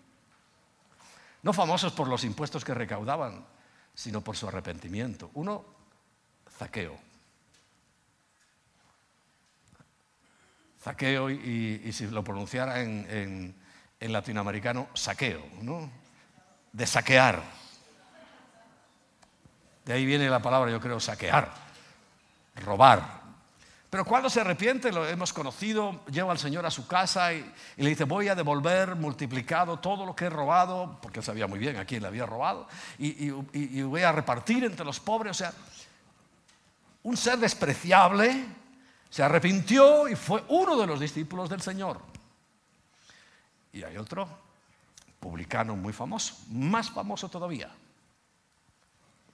No 1.44 1.54
famosos 1.54 1.94
por 1.94 2.08
los 2.08 2.24
impuestos 2.24 2.66
que 2.66 2.74
recaudaban, 2.74 3.46
sino 3.94 4.22
por 4.22 4.36
su 4.36 4.48
arrepentimiento. 4.48 5.30
Uno, 5.36 5.64
Zaqueo. 6.58 6.98
Zaqueo 10.86 11.32
y, 11.32 11.92
si 11.94 12.06
lo 12.06 12.24
pronunciara 12.24 12.80
en, 12.80 13.56
latinoamericano, 14.00 14.88
saqueo, 14.94 15.44
¿no? 15.64 15.90
De 16.72 16.86
saquear. 16.86 17.42
De 19.84 19.94
ahí 19.94 20.06
viene 20.06 20.30
la 20.30 20.44
palabra, 20.44 20.70
yo 20.70 20.80
creo, 20.80 21.00
saquear, 21.00 21.52
robar. 22.64 23.24
Pero 23.90 24.06
cuando 24.06 24.30
se 24.30 24.42
arrepiente, 24.42 24.92
lo 24.92 25.08
hemos 25.08 25.34
conocido, 25.34 26.06
lleva 26.06 26.32
al 26.32 26.38
Señor 26.38 26.68
a 26.68 26.70
su 26.70 26.86
casa 26.86 27.34
y, 27.34 27.52
le 27.78 27.90
dice, 27.90 28.04
voy 28.04 28.28
a 28.28 28.36
devolver 28.36 28.96
multiplicado 28.96 29.80
todo 29.80 30.06
lo 30.06 30.16
que 30.16 30.26
he 30.26 30.30
robado, 30.30 31.00
porque 31.02 31.18
él 31.18 31.26
sabía 31.26 31.48
muy 31.48 31.58
bien 31.58 31.78
a 31.78 31.86
quién 31.86 32.04
le 32.04 32.10
había 32.10 32.28
robado, 32.28 32.68
y, 33.00 33.32
y 33.54 33.82
voy 33.82 34.04
a 34.04 34.12
repartir 34.12 34.64
entre 34.64 34.86
los 34.86 35.00
pobres. 35.00 35.32
O 35.32 35.34
sea, 35.34 35.52
un 37.02 37.18
ser 37.18 37.40
despreciable, 37.40 38.46
se 39.16 39.24
arrepintió 39.24 40.10
y 40.10 40.16
fue 40.18 40.44
uno 40.50 40.76
de 40.76 40.86
los 40.86 41.00
discípulos 41.00 41.50
del 41.50 41.62
Señor. 41.62 42.02
Y 43.72 43.82
hay 43.82 43.96
otro 43.96 44.28
publicano 45.22 45.74
muy 45.78 45.94
famoso, 45.94 46.36
más 46.50 46.92
famoso 46.92 47.30
todavía, 47.30 47.72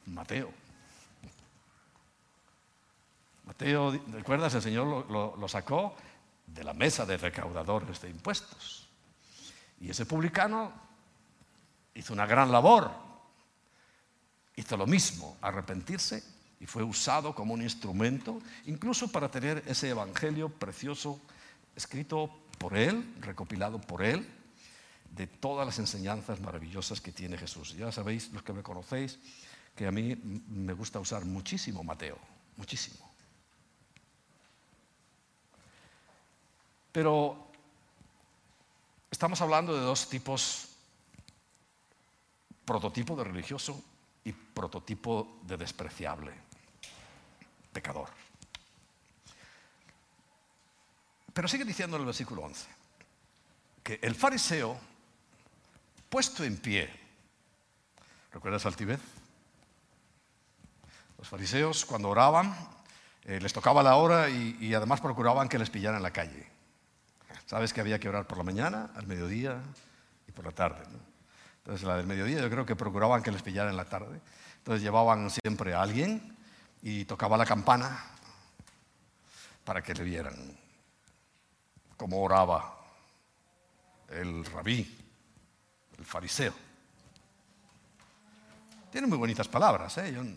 Mateo. 0.06 0.52
Mateo, 3.44 4.00
¿recuerdas? 4.12 4.54
El 4.54 4.62
Señor 4.62 5.10
lo, 5.10 5.48
sacó 5.48 5.96
de 6.46 6.64
la 6.64 6.76
mesa 6.76 7.04
de 7.08 7.18
recaudadores 7.18 8.00
de 8.02 8.12
impuestos. 8.12 8.88
Y 9.80 9.90
ese 9.90 10.06
publicano 10.06 10.72
hizo 11.96 12.14
una 12.14 12.28
gran 12.28 12.52
labor, 12.52 12.92
hizo 14.56 14.78
lo 14.78 14.86
mismo, 14.86 15.38
arrepentirse 15.42 16.41
y 16.62 16.68
fue 16.68 16.84
usado 16.84 17.34
como 17.34 17.56
un 17.56 17.64
instrumento, 17.64 18.40
incluso 18.68 19.12
para 19.12 19.32
tener 19.32 19.64
ese 19.66 19.90
evangelio 19.90 20.48
precioso 20.48 21.20
escrito 21.76 22.30
por 22.60 22.78
él, 22.78 23.16
recopilado 23.20 23.82
por 23.82 24.04
él, 24.04 24.30
de 25.10 25.26
todas 25.26 25.66
las 25.66 25.80
enseñanzas 25.80 26.40
maravillosas 26.40 27.02
que 27.02 27.12
tiene 27.12 27.36
Jesús. 27.36 27.74
Ya 27.74 27.92
sabéis, 27.92 28.32
los 28.32 28.44
que 28.44 28.54
me 28.54 28.62
conocéis, 28.62 29.18
que 29.76 29.88
a 29.88 29.92
mí 29.92 30.16
me 30.16 30.74
gusta 30.74 31.00
usar 31.00 31.26
muchísimo 31.26 31.84
Mateo, 31.84 32.20
muchísimo. 32.58 33.10
Pero 36.92 37.48
estamos 39.10 39.42
hablando 39.42 39.74
de 39.74 39.82
dos 39.82 40.08
tipos, 40.08 40.68
prototipo 42.66 43.16
de 43.16 43.24
religioso 43.24 43.84
y 44.24 44.32
prototipo 44.32 45.40
de 45.48 45.58
despreciable 45.58 46.51
pecador. 47.72 48.10
Pero 51.34 51.48
sigue 51.48 51.66
diciendo 51.66 51.96
en 51.96 52.02
el 52.02 52.06
versículo 52.06 52.44
11 52.44 52.68
que 53.84 54.00
el 54.02 54.16
fariseo, 54.16 54.78
puesto 56.10 56.44
en 56.44 56.58
pie, 56.58 56.90
¿recuerdas 58.32 58.66
altivez? 58.66 59.00
Los 61.18 61.28
fariseos 61.28 61.86
cuando 61.86 62.10
oraban 62.10 62.56
eh, 63.26 63.40
les 63.40 63.54
tocaba 63.54 63.84
la 63.84 63.96
hora 63.96 64.30
y, 64.30 64.74
además 64.74 65.00
procuraban 65.02 65.48
que 65.48 65.60
les 65.60 65.70
pillaran 65.70 65.98
en 65.98 66.04
la 66.04 66.12
calle. 66.12 66.48
Sabes 67.46 67.74
que 67.74 67.82
había 67.82 68.00
que 68.00 68.10
orar 68.10 68.28
por 68.28 68.38
la 68.38 68.44
mañana, 68.44 68.90
al 68.96 69.08
mediodía 69.08 69.62
y 70.28 70.32
por 70.32 70.46
la 70.46 70.52
tarde. 70.52 70.84
Entonces 71.58 71.86
la 71.86 71.98
del 71.98 72.08
mediodía 72.08 72.42
yo 72.42 72.50
creo 72.50 72.66
que 72.66 72.76
procuraban 72.76 73.22
que 73.22 73.32
les 73.32 73.42
pillaran 73.42 73.72
en 73.72 73.78
la 73.78 73.86
tarde. 73.86 74.20
Entonces 74.58 74.82
llevaban 74.82 75.30
siempre 75.30 75.74
a 75.74 75.82
alguien 75.82 76.36
y 76.82 77.06
tocaba 77.06 77.38
la 77.38 77.46
campana 77.46 78.04
para 79.64 79.82
que 79.82 79.94
le 79.94 80.04
vieran 80.04 80.58
cómo 81.98 82.22
oraba 82.22 82.78
el 84.10 84.44
rabí, 84.46 84.98
el 85.98 86.06
fariseo. 86.06 86.54
Tiene 88.92 89.08
muy 89.08 89.18
bonitas 89.18 89.48
palabras, 89.48 89.98
¿eh? 90.00 90.36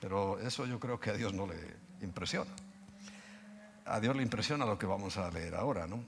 pero 0.00 0.38
eso 0.40 0.66
yo 0.66 0.78
creo 0.78 1.00
que 1.00 1.10
a 1.10 1.14
Dios 1.14 1.32
no 1.32 1.46
le 1.46 1.76
impresiona. 2.02 2.50
a 3.86 4.00
Dios 4.00 4.16
le 4.16 4.22
impresiona 4.22 4.66
lo 4.66 4.78
que 4.78 4.86
vamos 4.86 5.16
a 5.16 5.30
leer 5.30 5.54
ahora, 5.54 5.86
¿no? 5.86 6.04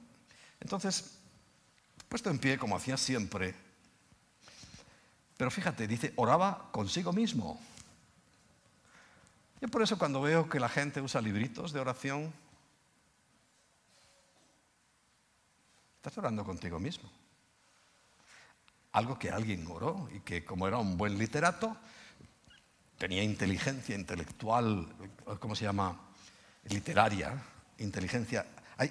Entonces, 0.61 1.19
puesto 2.09 2.31
en 2.31 2.39
pie 2.39 2.59
como 2.59 2.77
hacía 2.77 2.97
siempre, 2.97 3.55
pero 5.37 5.51
fíjate, 5.51 5.87
dice, 5.87 6.13
oraba 6.17 6.71
consigo 6.73 7.13
mismo. 7.13 7.61
Yo 9.67 9.71
por 9.73 9.83
eso 9.83 9.99
cuando 9.99 10.21
veo 10.21 10.49
que 10.49 10.61
la 10.61 10.69
gente 10.69 11.01
usa 11.01 11.21
libritos 11.21 11.73
de 11.73 11.81
oración, 11.81 12.33
estás 15.97 16.17
orando 16.19 16.45
contigo 16.45 16.79
mismo. 16.79 17.11
Algo 18.93 19.19
que 19.19 19.29
alguien 19.29 19.67
oró 19.69 20.09
y 20.15 20.21
que 20.21 20.45
como 20.45 20.69
era 20.69 20.79
un 20.79 20.97
buen 20.97 21.19
literato, 21.19 21.77
tenía 22.97 23.25
inteligencia 23.25 23.97
intelectual, 23.97 24.87
¿cómo 25.41 25.57
se 25.57 25.65
llama? 25.65 26.01
Literaria, 26.69 27.37
inteligencia. 27.79 28.47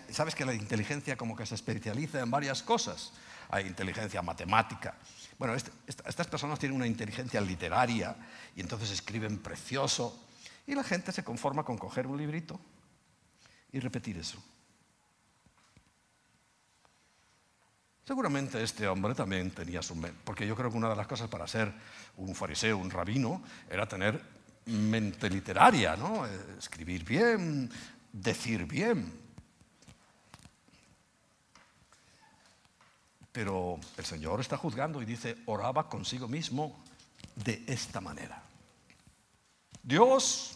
¿Sabes 0.09 0.35
que 0.35 0.43
la 0.43 0.53
inteligencia 0.53 1.15
como 1.15 1.37
que 1.37 1.45
se 1.45 1.55
especializa 1.55 2.19
en 2.19 2.29
varias 2.29 2.61
cosas? 2.61 3.13
Hay 3.47 3.65
inteligencia 3.65 4.21
matemática. 4.21 4.95
Bueno, 5.39 5.55
este, 5.55 5.71
estas 5.87 6.27
personas 6.27 6.59
tienen 6.59 6.75
una 6.75 6.85
inteligencia 6.85 7.39
literaria 7.39 8.13
y 8.57 8.59
entonces 8.59 8.91
escriben 8.91 9.37
precioso. 9.37 10.24
Y 10.67 10.75
la 10.75 10.83
gente 10.83 11.11
se 11.11 11.23
conforma 11.23 11.63
con 11.63 11.77
coger 11.77 12.07
un 12.07 12.17
librito 12.17 12.59
y 13.71 13.79
repetir 13.79 14.17
eso. 14.17 14.41
Seguramente 18.05 18.61
este 18.61 18.87
hombre 18.87 19.15
también 19.15 19.49
tenía 19.49 19.81
su 19.81 19.95
mente, 19.95 20.19
porque 20.23 20.45
yo 20.45 20.55
creo 20.55 20.69
que 20.69 20.77
una 20.77 20.89
de 20.89 20.95
las 20.95 21.07
cosas 21.07 21.27
para 21.27 21.47
ser 21.47 21.73
un 22.17 22.35
fariseo, 22.35 22.77
un 22.77 22.91
rabino, 22.91 23.41
era 23.69 23.87
tener 23.87 24.21
mente 24.67 25.29
literaria, 25.29 25.95
¿no? 25.95 26.25
Escribir 26.57 27.03
bien, 27.03 27.69
decir 28.11 28.65
bien. 28.65 29.11
Pero 33.31 33.79
el 33.97 34.05
Señor 34.05 34.39
está 34.39 34.55
juzgando 34.55 35.01
y 35.01 35.05
dice, 35.05 35.37
oraba 35.47 35.89
consigo 35.89 36.27
mismo 36.27 36.83
de 37.35 37.63
esta 37.67 38.01
manera. 38.01 38.41
Dios, 39.83 40.54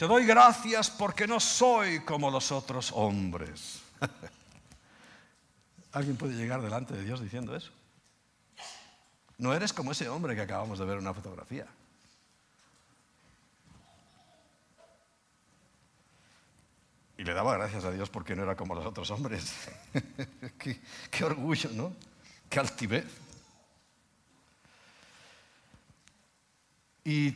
te 0.00 0.06
doy 0.06 0.24
gracias 0.24 0.88
porque 0.88 1.26
no 1.26 1.38
soy 1.38 2.00
como 2.00 2.30
los 2.30 2.50
otros 2.52 2.90
hombres. 2.92 3.82
¿Alguien 5.92 6.16
puede 6.16 6.32
llegar 6.36 6.62
delante 6.62 6.94
de 6.94 7.04
Dios 7.04 7.20
diciendo 7.20 7.54
eso? 7.54 7.70
No 9.36 9.52
eres 9.52 9.74
como 9.74 9.92
ese 9.92 10.08
hombre 10.08 10.34
que 10.34 10.40
acabamos 10.40 10.78
de 10.78 10.86
ver 10.86 10.94
en 10.94 11.02
una 11.02 11.12
fotografía. 11.12 11.66
Y 17.18 17.22
le 17.22 17.34
daba 17.34 17.58
gracias 17.58 17.84
a 17.84 17.90
Dios 17.90 18.08
porque 18.08 18.34
no 18.34 18.44
era 18.44 18.56
como 18.56 18.74
los 18.74 18.86
otros 18.86 19.10
hombres. 19.10 19.68
qué, 20.58 20.80
qué, 21.10 21.24
orgullo, 21.24 21.68
¿no? 21.74 21.92
Qué 22.48 22.58
altivez. 22.58 23.04
Y 27.04 27.32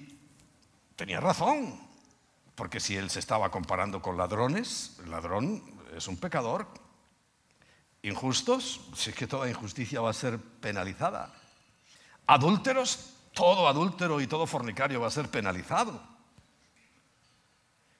tenía 0.96 1.20
razón, 1.20 1.83
porque 2.54 2.80
si 2.80 2.96
él 2.96 3.10
se 3.10 3.18
estaba 3.18 3.50
comparando 3.50 4.00
con 4.00 4.16
ladrones, 4.16 4.96
el 5.04 5.10
ladrón 5.10 5.62
es 5.96 6.08
un 6.08 6.16
pecador 6.16 6.66
Injustos, 8.04 8.82
si 8.94 9.10
es 9.10 9.16
que 9.16 9.26
toda 9.26 9.48
injusticia 9.48 9.98
va 10.02 10.10
a 10.10 10.12
ser 10.12 10.38
penalizada. 10.38 11.32
Adúlteros, 12.26 13.14
todo 13.32 13.66
adúltero 13.66 14.20
y 14.20 14.26
todo 14.26 14.46
fornicario 14.46 15.00
va 15.00 15.06
a 15.06 15.10
ser 15.10 15.30
penalizado. 15.30 16.02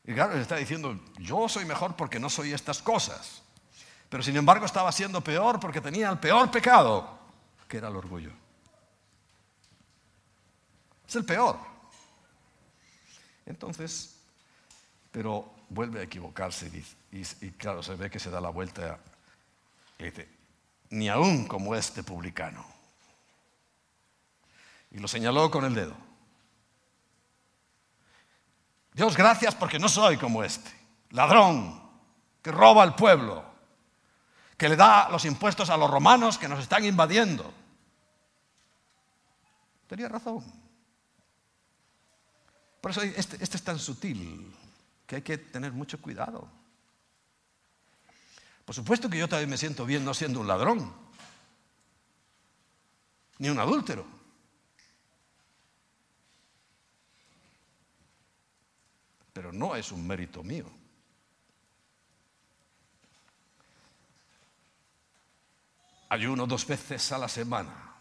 Y 0.05 0.13
claro, 0.13 0.35
está 0.35 0.57
diciendo, 0.57 1.01
yo 1.17 1.49
soy 1.49 1.65
mejor 1.65 1.97
porque 1.97 2.21
no 2.21 2.29
soy 2.29 2.53
estas 2.53 2.83
cosas. 2.83 3.43
Pero 4.11 4.23
sin 4.23 4.37
embargo 4.37 4.67
estaba 4.67 4.93
siendo 4.93 5.25
peor 5.25 5.59
porque 5.59 5.81
tenía 5.81 6.11
el 6.11 6.19
peor 6.19 6.51
pecado, 6.51 7.19
que 7.67 7.79
era 7.79 7.89
el 7.89 7.97
orgullo. 7.97 8.33
Es 11.09 11.17
el 11.17 11.25
peor. 11.25 11.59
Entonces, 13.47 14.14
pero 15.15 15.49
vuelve 15.69 16.01
a 16.01 16.03
equivocarse 16.03 16.67
y, 17.13 17.23
y 17.47 17.51
claro, 17.53 17.85
se 17.85 17.95
ve 17.95 18.11
que 18.11 18.19
se 18.19 18.31
da 18.31 18.41
la 18.41 18.49
vuelta 18.49 18.99
dice, 19.97 20.29
ni 20.91 21.09
aún 21.09 21.47
como 21.47 21.77
este 21.77 22.03
publicano. 22.03 22.67
Y 24.91 24.99
lo 24.99 25.07
señaló 25.07 25.53
con 25.53 25.65
el 25.65 25.75
dedo. 25.77 25.97
Dios, 28.93 29.17
gracias 29.17 29.55
porque 29.55 29.79
no 29.79 29.89
soy 29.89 30.17
como 30.17 30.43
este, 30.43 30.73
ladrón, 31.11 31.81
que 32.43 32.51
roba 32.51 32.83
al 32.83 32.97
pueblo, 32.97 33.45
que 34.57 34.69
le 34.69 34.75
da 34.75 35.09
los 35.11 35.25
impuestos 35.27 35.71
a 35.71 35.77
los 35.77 35.89
romanos 35.89 36.39
que 36.39 36.49
nos 36.49 36.59
están 36.59 36.85
invadiendo. 36.85 37.55
Tenía 39.87 40.09
razón. 40.09 40.45
Por 42.81 42.91
eso 42.91 43.03
este, 43.03 43.37
este 43.41 43.57
es 43.57 43.63
tan 43.63 43.79
sutil 43.79 44.53
que 45.07 45.17
hay 45.17 45.23
que 45.23 45.39
tener 45.39 45.73
mucho 45.73 46.01
cuidado. 46.01 46.49
Por 48.65 48.75
supuesto 48.75 49.11
que 49.11 49.19
yo 49.19 49.29
también 49.29 49.51
me 49.51 49.59
siento 49.59 49.85
bien 49.85 50.05
no 50.05 50.15
siendo 50.15 50.41
un 50.41 50.49
ladrón, 50.49 50.93
ni 53.39 53.49
un 53.49 53.59
adúltero. 53.59 54.07
Pero 59.33 59.53
no 59.53 59.77
es 59.77 59.91
un 59.93 60.07
mérito 60.07 60.43
mío. 60.43 60.71
Ayuno 66.09 66.47
dos 66.47 66.67
veces 66.67 67.11
a 67.11 67.19
la 67.19 67.29
semana. 67.29 67.93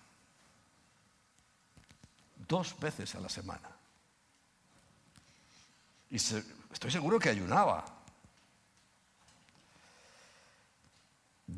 Dos 2.48 2.80
veces 2.80 3.16
a 3.16 3.20
la 3.20 3.30
semana. 3.30 3.70
Y 6.12 6.20
estoy 6.74 6.92
seguro 6.92 7.20
que 7.20 7.30
ayunaba. 7.30 7.86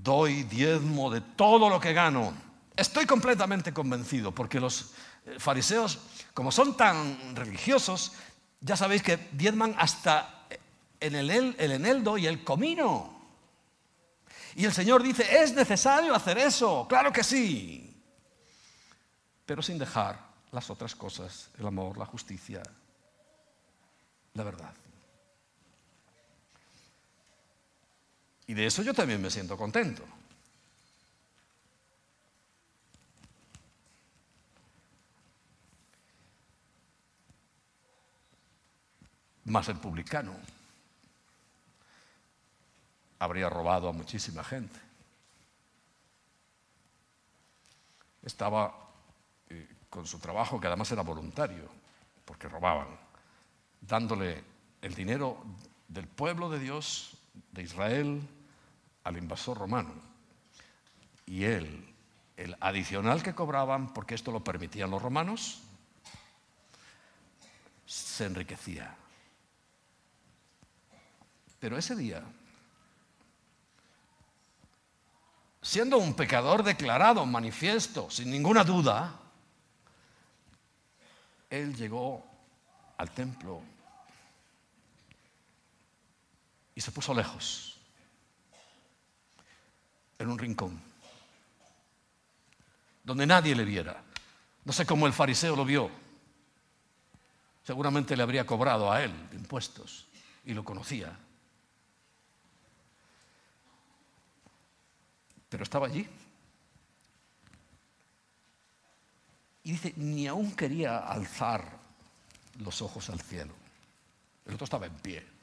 doy 0.03 0.43
diezmo 0.43 1.09
de 1.09 1.21
todo 1.21 1.69
lo 1.69 1.79
que 1.79 1.93
gano. 1.93 2.33
Estoy 2.75 3.05
completamente 3.05 3.73
convencido, 3.73 4.31
porque 4.31 4.59
los 4.59 4.93
eh, 5.25 5.35
fariseos, 5.39 5.99
como 6.33 6.51
son 6.51 6.75
tan 6.75 7.35
religiosos, 7.35 8.13
ya 8.59 8.75
sabéis 8.75 9.01
que 9.01 9.17
diezman 9.31 9.75
hasta 9.77 10.47
el, 10.99 11.15
el 11.15 11.71
eneldo 11.71 12.17
y 12.17 12.27
el 12.27 12.43
comino. 12.43 13.13
Y 14.55 14.65
el 14.65 14.73
Señor 14.73 15.03
dice, 15.03 15.41
es 15.41 15.53
necesario 15.53 16.13
hacer 16.13 16.37
eso, 16.37 16.85
claro 16.87 17.11
que 17.11 17.23
sí, 17.23 18.01
pero 19.45 19.61
sin 19.61 19.77
dejar 19.77 20.17
las 20.51 20.69
otras 20.69 20.95
cosas, 20.95 21.49
el 21.59 21.67
amor, 21.67 21.97
la 21.97 22.05
justicia, 22.05 22.63
la 24.33 24.43
verdad. 24.43 24.73
Y 28.47 28.53
de 28.53 28.65
eso 28.65 28.83
yo 28.83 28.93
también 28.93 29.21
me 29.21 29.31
siento 29.31 29.57
contento. 29.57 30.03
Más 39.45 39.69
el 39.69 39.77
publicano 39.77 40.33
habría 43.19 43.49
robado 43.49 43.89
a 43.89 43.93
muchísima 43.93 44.43
gente. 44.43 44.79
Estaba 48.23 48.73
eh, 49.49 49.67
con 49.89 50.05
su 50.07 50.19
trabajo, 50.19 50.59
que 50.59 50.67
además 50.67 50.91
era 50.91 51.03
voluntario, 51.03 51.69
porque 52.25 52.49
robaban, 52.49 52.87
dándole 53.81 54.43
el 54.81 54.95
dinero 54.95 55.43
del 55.87 56.07
pueblo 56.07 56.49
de 56.49 56.59
Dios 56.59 57.14
de 57.51 57.63
Israel 57.63 58.21
al 59.03 59.17
invasor 59.17 59.57
romano. 59.57 59.93
Y 61.25 61.43
él, 61.43 61.93
el 62.37 62.55
adicional 62.59 63.23
que 63.23 63.33
cobraban, 63.33 63.93
porque 63.93 64.15
esto 64.15 64.31
lo 64.31 64.43
permitían 64.43 64.91
los 64.91 65.01
romanos, 65.01 65.61
se 67.85 68.25
enriquecía. 68.25 68.95
Pero 71.59 71.77
ese 71.77 71.95
día, 71.95 72.23
siendo 75.61 75.97
un 75.97 76.13
pecador 76.13 76.63
declarado, 76.63 77.25
manifiesto, 77.25 78.09
sin 78.09 78.29
ninguna 78.29 78.63
duda, 78.63 79.19
él 81.49 81.75
llegó 81.75 82.23
al 82.97 83.11
templo 83.11 83.61
y 86.75 86.81
se 86.81 86.91
puso 86.91 87.13
lejos, 87.13 87.77
en 90.19 90.29
un 90.29 90.37
rincón, 90.37 90.79
donde 93.03 93.25
nadie 93.25 93.55
le 93.55 93.63
viera. 93.63 94.03
No 94.65 94.73
sé 94.73 94.85
cómo 94.85 95.07
el 95.07 95.13
fariseo 95.13 95.55
lo 95.55 95.63
vio. 95.63 95.89
Seguramente 97.63 98.17
le 98.17 98.23
habría 98.23 98.45
cobrado 98.45 98.91
a 98.91 99.03
él 99.03 99.11
impuestos 99.31 100.05
y 100.43 100.53
lo 100.53 100.63
conocía. 100.63 101.17
Pero 105.49 105.63
estaba 105.63 105.87
allí. 105.87 106.07
Y 109.63 109.71
dice, 109.71 109.93
ni 109.95 110.27
aún 110.27 110.55
quería 110.55 110.99
alzar 110.99 111.79
los 112.59 112.81
ojos 112.81 113.09
al 113.09 113.21
cielo. 113.21 113.53
El 114.45 114.55
otro 114.55 114.65
estaba 114.65 114.85
en 114.85 114.93
pie 114.95 115.34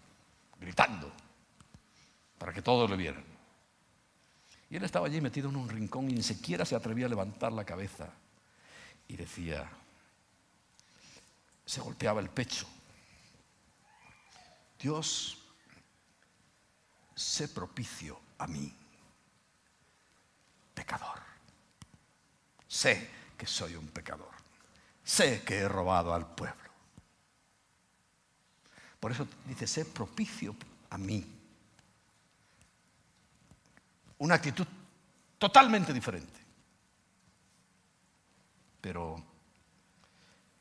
gritando, 0.63 1.13
para 2.39 2.53
que 2.53 2.63
todos 2.63 2.89
le 2.89 2.97
vieran. 2.97 3.25
Y 4.71 4.77
él 4.77 4.85
estaba 4.85 5.07
allí 5.07 5.21
metido 5.21 5.51
en 5.51 5.57
un 5.57 5.69
rincón 5.69 6.11
y 6.11 6.15
ni 6.15 6.23
siquiera 6.23 6.65
se 6.65 6.75
atrevía 6.75 7.07
a 7.07 7.09
levantar 7.11 7.53
la 7.53 7.65
cabeza. 7.65 8.09
Y 9.07 9.17
decía, 9.17 9.69
se 11.67 11.81
golpeaba 11.81 12.21
el 12.21 12.31
pecho. 12.31 12.67
Dios, 14.79 15.37
sé 17.15 17.49
propicio 17.49 18.19
a 18.39 18.47
mí, 18.47 18.75
pecador. 20.75 21.21
Sé 22.67 23.11
que 23.37 23.47
soy 23.47 23.75
un 23.75 23.89
pecador. 23.89 24.31
Sé 25.05 25.43
que 25.43 25.59
he 25.59 25.69
robado 25.69 26.15
al 26.15 26.35
pueblo. 26.35 26.62
Por 29.03 29.11
eso 29.11 29.27
dice, 29.49 29.67
sé 29.67 29.85
propicio 29.85 30.55
a 30.91 30.97
mí. 30.97 31.27
Una 34.19 34.37
actitud 34.37 34.65
totalmente 35.39 35.93
diferente. 35.93 36.39
Pero 38.81 39.21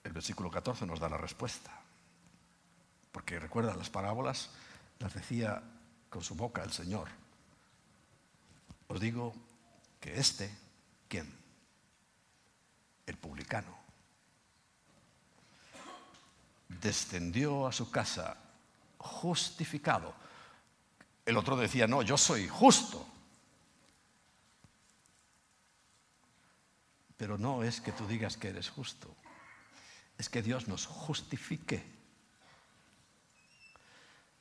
el 0.04 0.12
versículo 0.12 0.50
14 0.50 0.88
nos 0.88 1.00
da 1.00 1.08
la 1.08 1.18
respuesta. 1.18 1.70
Porque 3.12 3.40
recuerda, 3.40 3.76
las 3.76 3.92
parábolas 3.92 4.50
las 4.98 5.14
decía 5.14 5.62
con 6.10 6.24
su 6.24 6.34
boca 6.34 6.64
el 6.64 6.72
Señor. 6.72 7.10
Os 8.88 9.00
digo 9.00 9.36
que 10.00 10.20
este, 10.20 10.52
¿quién? 11.08 11.32
El 13.06 13.18
publicano. 13.18 13.81
Descendió 16.80 17.68
a 17.68 17.72
su 17.72 17.92
casa 17.92 18.38
justificado. 18.98 20.14
El 21.26 21.38
otro 21.38 21.58
decía, 21.58 21.88
no, 21.88 22.02
yo 22.02 22.18
soy 22.18 22.48
justo. 22.48 23.08
Pero 27.18 27.38
no 27.38 27.64
es 27.64 27.82
que 27.82 27.92
tú 27.92 28.08
digas 28.08 28.38
que 28.38 28.50
eres 28.50 28.70
justo 28.70 29.16
es 30.22 30.30
que 30.30 30.44
Dios 30.44 30.68
nos 30.68 30.86
justifique. 30.86 31.84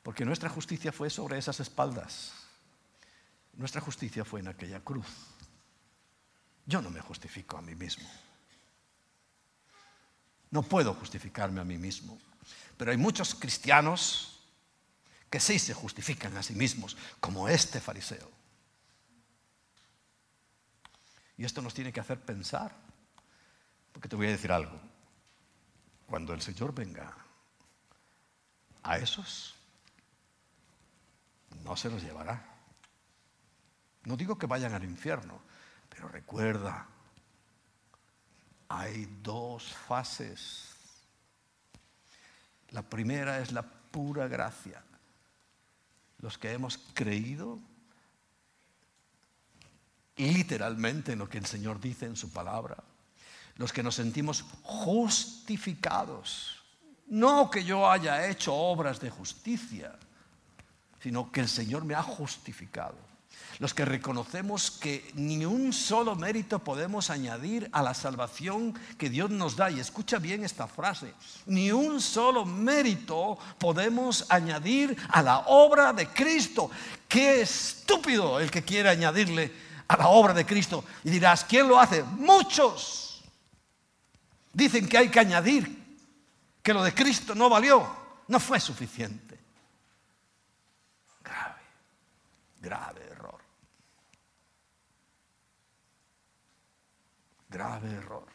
Porque 0.03 0.27
nuestra 0.27 0.51
justicia 0.51 0.93
fue 0.93 1.09
sobre 1.09 1.39
esas 1.39 1.59
espaldas. 1.59 2.35
Nuestra 3.55 3.81
justicia 3.81 4.27
fue 4.27 4.41
en 4.41 4.49
aquella 4.49 4.81
cruz. 4.81 5.07
Yo 6.67 6.83
no 6.83 6.91
me 6.91 7.01
justifico 7.01 7.57
a 7.57 7.63
mí 7.63 7.75
mismo. 7.75 8.07
No 10.51 10.63
puedo 10.63 10.95
justificarme 10.95 11.61
a 11.61 11.65
mí 11.65 11.79
mismo. 11.79 12.19
Pero 12.77 12.91
hay 12.91 12.97
muchos 12.97 13.35
cristianos 13.35 14.41
que 15.31 15.39
sí 15.39 15.59
se 15.59 15.75
justifican 15.75 16.37
a 16.37 16.43
sí 16.43 16.55
mismos, 16.55 16.97
como 17.21 17.49
este 17.49 17.81
fariseo. 17.81 18.31
Y 21.37 21.45
esto 21.45 21.63
nos 21.63 21.73
tiene 21.73 21.93
que 21.93 22.01
hacer 22.01 22.21
pensar, 22.21 22.77
porque 23.93 24.09
te 24.09 24.17
voy 24.17 24.27
a 24.27 24.31
decir 24.31 24.51
algo. 24.51 24.79
Cuando 26.07 26.35
el 26.35 26.43
Señor 26.43 26.75
venga, 26.75 27.17
a 28.83 28.99
esos 28.99 29.55
no 31.65 31.77
se 31.77 31.91
los 31.91 32.03
llevará. 32.03 32.45
No 34.05 34.17
digo 34.17 34.37
que 34.37 34.47
vayan 34.47 34.75
al 34.75 34.85
infierno, 34.85 35.41
pero 35.89 36.09
recuerda, 36.09 36.89
hay 38.71 39.07
dos 39.23 39.65
fases. 39.87 40.71
La 42.71 42.83
primera 42.83 43.41
es 43.41 43.53
la 43.53 43.63
pura 43.63 44.29
gracia. 44.29 44.83
Los 46.21 46.39
que 46.39 46.53
hemos 46.53 46.79
creído 46.95 47.59
literalmente 50.17 51.13
en 51.13 51.19
lo 51.19 51.29
que 51.29 51.39
el 51.39 51.47
Señor 51.47 51.81
dice 51.81 52.07
en 52.07 52.17
su 52.17 52.31
palabra 52.31 52.77
los 53.57 53.75
que 53.75 53.83
nos 53.83 53.97
sentimos 53.97 54.43
justificados. 54.63 56.63
No 57.09 57.51
que 57.51 57.63
yo 57.63 57.91
haya 57.91 58.27
hecho 58.27 58.55
obras 58.55 59.01
de 59.01 59.11
justicia, 59.11 59.99
sino 61.03 61.31
que 61.31 61.41
el 61.41 61.49
Señor 61.49 61.85
me 61.85 61.95
ha 61.95 62.03
justificado. 62.03 63.10
Los 63.59 63.75
que 63.75 63.85
reconocemos 63.85 64.71
que 64.71 65.11
ni 65.15 65.45
un 65.45 65.73
solo 65.73 66.17
mérito 66.17 66.59
podemos 66.61 67.11
añadir 67.11 67.69
a 67.73 67.83
la 67.83 67.93
salvación 67.95 68.79
que 68.97 69.11
Dios 69.11 69.31
nos 69.31 69.57
da. 69.57 69.71
Y 69.71 69.81
escucha 69.81 70.19
bien 70.19 70.45
esta 70.45 70.67
frase. 70.67 71.15
Ni 71.47 71.71
un 71.71 72.01
solo 72.01 72.45
mérito 72.45 73.39
podemos 73.59 74.25
añadir 74.31 74.97
a 75.11 75.23
la 75.23 75.41
obra 75.41 75.93
de 75.93 76.09
Cristo. 76.09 76.71
Qué 77.07 77.43
estúpido 77.43 78.41
el 78.41 78.51
que 78.51 78.63
quiere 78.63 78.89
añadirle 78.89 79.53
a 79.89 79.97
la 79.97 80.09
obra 80.09 80.33
de 80.33 80.47
Cristo. 80.47 80.85
Y 81.05 81.11
dirás, 81.11 81.45
¿quién 81.45 81.69
lo 81.69 81.79
hace? 81.79 82.03
Muchos. 82.03 83.23
Dicen 84.53 84.89
que 84.89 84.99
hay 84.99 85.09
que 85.09 85.21
añadir 85.21 85.81
que 86.63 86.75
lo 86.75 86.83
de 86.83 86.95
Cristo 86.95 87.35
no 87.35 87.49
valió, 87.49 87.87
no 88.29 88.41
fue 88.41 88.61
suficiente. 88.61 89.39
Grave, 91.23 91.63
grave 92.61 93.07
error. 93.11 93.41
Grave 97.51 97.91
error. 97.91 98.27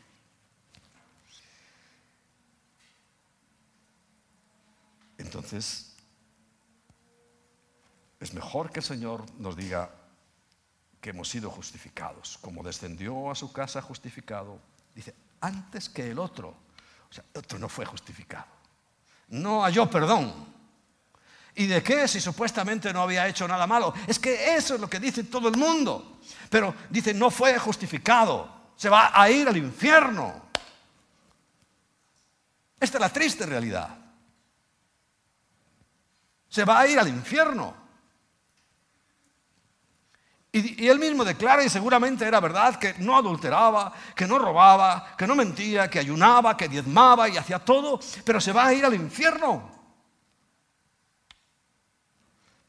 Entonces, 5.18 5.95
es 8.20 8.34
mejor 8.34 8.72
que 8.72 8.80
el 8.80 8.86
Señor 8.86 9.26
nos 9.39 9.55
diga 9.55 9.89
que 10.99 11.11
hemos 11.11 11.30
sido 11.30 11.49
justificados, 11.49 12.38
como 12.41 12.63
descendió 12.63 13.32
a 13.32 13.36
su 13.36 13.51
casa 13.53 13.82
justificado. 13.82 14.59
Dice, 14.93 15.13
antes 15.41 15.89
que 15.89 16.09
el 16.09 16.20
otro. 16.20 16.49
O 17.09 17.13
sea, 17.13 17.24
el 17.34 17.39
otro 17.39 17.59
no 17.59 17.70
fue 17.70 17.86
justificado. 17.86 18.47
No 19.30 19.61
halló 19.63 19.89
perdón. 19.89 20.34
¿Y 21.55 21.68
de 21.68 21.82
qué 21.82 22.07
si 22.07 22.20
supuestamente 22.20 22.91
no 22.91 23.01
había 23.01 23.28
hecho 23.28 23.47
nada 23.47 23.66
malo? 23.66 23.93
Es 24.07 24.20
que 24.20 24.55
eso 24.55 24.76
es 24.76 24.82
lo 24.82 24.89
que 24.89 24.99
dice 24.99 25.24
todo 25.24 25.47
el 25.47 25.57
mundo. 25.57 26.20
Pero 26.49 26.76
dice, 26.89 27.13
no 27.13 27.30
fue 27.32 27.57
justificado. 27.57 28.54
Se 28.76 28.89
va 28.89 29.11
a 29.13 29.30
ir 29.30 29.47
al 29.47 29.57
infierno. 29.57 30.45
Esta 32.80 32.97
es 32.97 33.01
la 33.01 33.11
triste 33.11 33.45
realidad. 33.45 33.89
Se 36.49 36.65
va 36.65 36.80
a 36.80 36.88
ir 36.88 36.99
al 36.99 37.07
infierno. 37.07 37.86
Y, 40.51 40.88
él 40.88 40.99
mismo 40.99 41.26
declara, 41.26 41.65
y 41.65 41.69
seguramente 41.69 42.26
era 42.26 42.39
verdad, 42.39 42.80
que 42.80 42.93
no 42.99 43.17
adulteraba, 43.17 43.91
que 44.15 44.26
no 44.26 44.39
robaba, 44.39 45.13
que 45.17 45.28
no 45.28 45.36
mentía, 45.36 45.89
que 45.89 45.99
ayunaba, 45.99 46.55
que 46.55 46.69
diezmaba 46.69 47.28
y 47.28 47.36
hacía 47.36 47.59
todo, 47.59 47.99
pero 48.23 48.39
se 48.39 48.53
va 48.53 48.67
a 48.67 48.73
ir 48.73 48.86
al 48.86 48.93
infierno. 48.93 49.69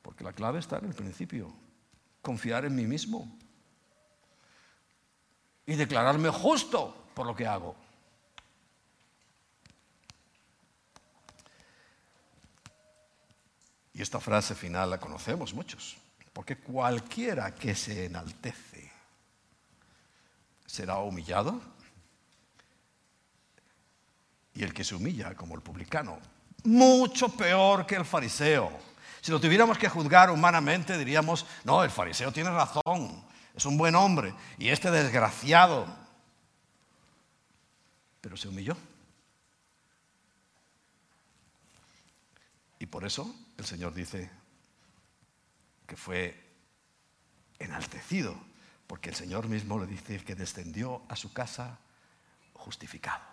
Porque 0.02 0.24
la 0.24 0.32
clave 0.32 0.58
está 0.58 0.78
en 0.78 0.86
el 0.86 0.94
principio, 0.94 1.52
confiar 2.22 2.64
en 2.64 2.74
mí 2.74 2.88
mismo 2.88 3.38
y 5.66 5.74
declararme 5.74 6.30
justo 6.30 6.94
por 7.14 7.26
lo 7.26 7.34
que 7.34 7.46
hago. 7.46 7.74
Y 13.92 14.02
esta 14.02 14.20
frase 14.20 14.54
final 14.54 14.90
la 14.90 15.00
conocemos 15.00 15.54
muchos. 15.54 15.96
Porque 16.32 16.58
cualquiera 16.58 17.54
que 17.54 17.74
se 17.74 18.04
enaltece 18.04 18.92
será 20.66 20.98
humillado. 20.98 21.58
Y 24.54 24.62
el 24.62 24.74
que 24.74 24.84
se 24.84 24.94
humilla, 24.94 25.34
como 25.34 25.54
el 25.54 25.62
publicano, 25.62 26.18
mucho 26.64 27.30
peor 27.30 27.86
que 27.86 27.96
el 27.96 28.04
fariseo. 28.04 28.70
Si 29.22 29.32
lo 29.32 29.40
tuviéramos 29.40 29.78
que 29.78 29.88
juzgar 29.88 30.30
humanamente, 30.30 30.98
diríamos, 30.98 31.46
no, 31.64 31.82
el 31.82 31.90
fariseo 31.90 32.30
tiene 32.30 32.50
razón, 32.50 33.25
es 33.56 33.64
un 33.64 33.78
buen 33.78 33.94
hombre, 33.94 34.34
y 34.58 34.68
este 34.68 34.90
desgraciado, 34.90 35.86
pero 38.20 38.36
se 38.36 38.48
humilló. 38.48 38.76
Y 42.78 42.84
por 42.84 43.06
eso 43.06 43.34
el 43.56 43.64
Señor 43.64 43.94
dice, 43.94 44.30
que 45.86 45.96
fue 45.96 46.38
enaltecido, 47.58 48.36
porque 48.86 49.08
el 49.08 49.14
Señor 49.14 49.48
mismo 49.48 49.78
le 49.78 49.86
dice 49.86 50.22
que 50.22 50.34
descendió 50.34 51.02
a 51.08 51.16
su 51.16 51.32
casa 51.32 51.78
justificado. 52.52 53.24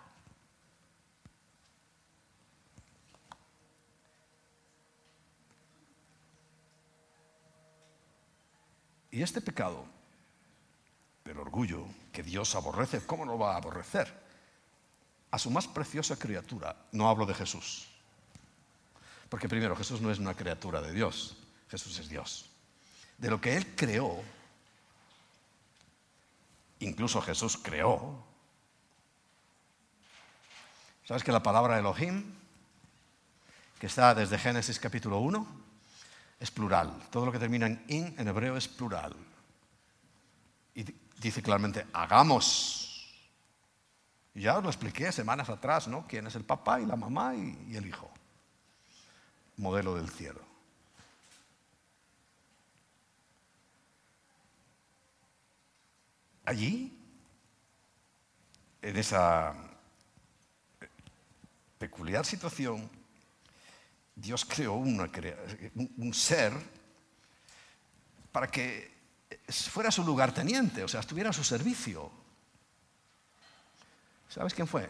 Y 9.10 9.22
este 9.22 9.40
pecado 9.40 9.93
del 11.24 11.38
orgullo 11.38 11.86
que 12.12 12.22
Dios 12.22 12.54
aborrece, 12.54 13.00
¿cómo 13.06 13.24
no 13.24 13.38
va 13.38 13.54
a 13.54 13.56
aborrecer? 13.56 14.12
A 15.30 15.38
su 15.38 15.50
más 15.50 15.66
preciosa 15.66 16.18
criatura, 16.18 16.76
no 16.92 17.08
hablo 17.08 17.24
de 17.24 17.34
Jesús. 17.34 17.88
Porque 19.30 19.48
primero, 19.48 19.74
Jesús 19.74 20.02
no 20.02 20.10
es 20.10 20.18
una 20.18 20.34
criatura 20.34 20.82
de 20.82 20.92
Dios, 20.92 21.38
Jesús 21.70 21.98
es 21.98 22.08
Dios. 22.10 22.50
De 23.16 23.30
lo 23.30 23.40
que 23.40 23.56
Él 23.56 23.74
creó, 23.74 24.22
incluso 26.80 27.22
Jesús 27.22 27.56
creó. 27.56 28.22
¿Sabes 31.06 31.24
que 31.24 31.32
la 31.32 31.42
palabra 31.42 31.78
Elohim, 31.78 32.34
que 33.80 33.86
está 33.86 34.14
desde 34.14 34.38
Génesis 34.38 34.78
capítulo 34.78 35.20
1, 35.20 35.46
es 36.38 36.50
plural? 36.50 36.92
Todo 37.10 37.24
lo 37.24 37.32
que 37.32 37.38
termina 37.38 37.66
en 37.66 37.82
in 37.88 38.14
en 38.18 38.28
hebreo 38.28 38.58
es 38.58 38.68
plural. 38.68 39.16
Y 40.74 41.03
dice 41.28 41.42
claramente, 41.42 41.86
hagamos. 41.92 42.80
Ya 44.34 44.58
os 44.58 44.64
lo 44.64 44.68
expliqué 44.68 45.10
semanas 45.12 45.48
atrás, 45.48 45.88
¿no? 45.88 46.06
¿Quién 46.06 46.26
es 46.26 46.34
el 46.34 46.44
papá 46.44 46.80
y 46.80 46.86
la 46.86 46.96
mamá 46.96 47.34
y, 47.34 47.76
el 47.76 47.86
hijo? 47.86 48.10
Modelo 49.56 49.94
del 49.94 50.08
cielo. 50.10 50.40
Allí, 56.44 56.98
en 58.82 58.96
esa 58.96 59.54
peculiar 61.78 62.26
situación, 62.26 62.90
Dios 64.14 64.44
creó 64.44 64.74
un 64.74 66.12
ser 66.12 66.52
para 68.30 68.48
que 68.48 68.93
fuera 69.48 69.90
su 69.90 70.04
lugarteniente, 70.04 70.84
o 70.84 70.88
sea, 70.88 71.00
estuviera 71.00 71.30
a 71.30 71.32
su 71.32 71.44
servicio. 71.44 72.10
¿Sabes 74.28 74.54
quién 74.54 74.66
fue? 74.66 74.88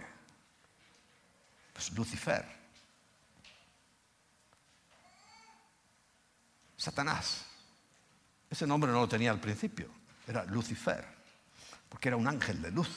Pues 1.72 1.92
Lucifer. 1.92 2.44
Satanás. 6.76 7.44
Ese 8.48 8.66
nombre 8.66 8.90
no 8.90 9.00
lo 9.00 9.08
tenía 9.08 9.30
al 9.30 9.40
principio, 9.40 9.88
era 10.28 10.44
Lucifer, 10.44 11.04
porque 11.88 12.08
era 12.08 12.16
un 12.16 12.28
ángel 12.28 12.62
de 12.62 12.70
luz. 12.70 12.88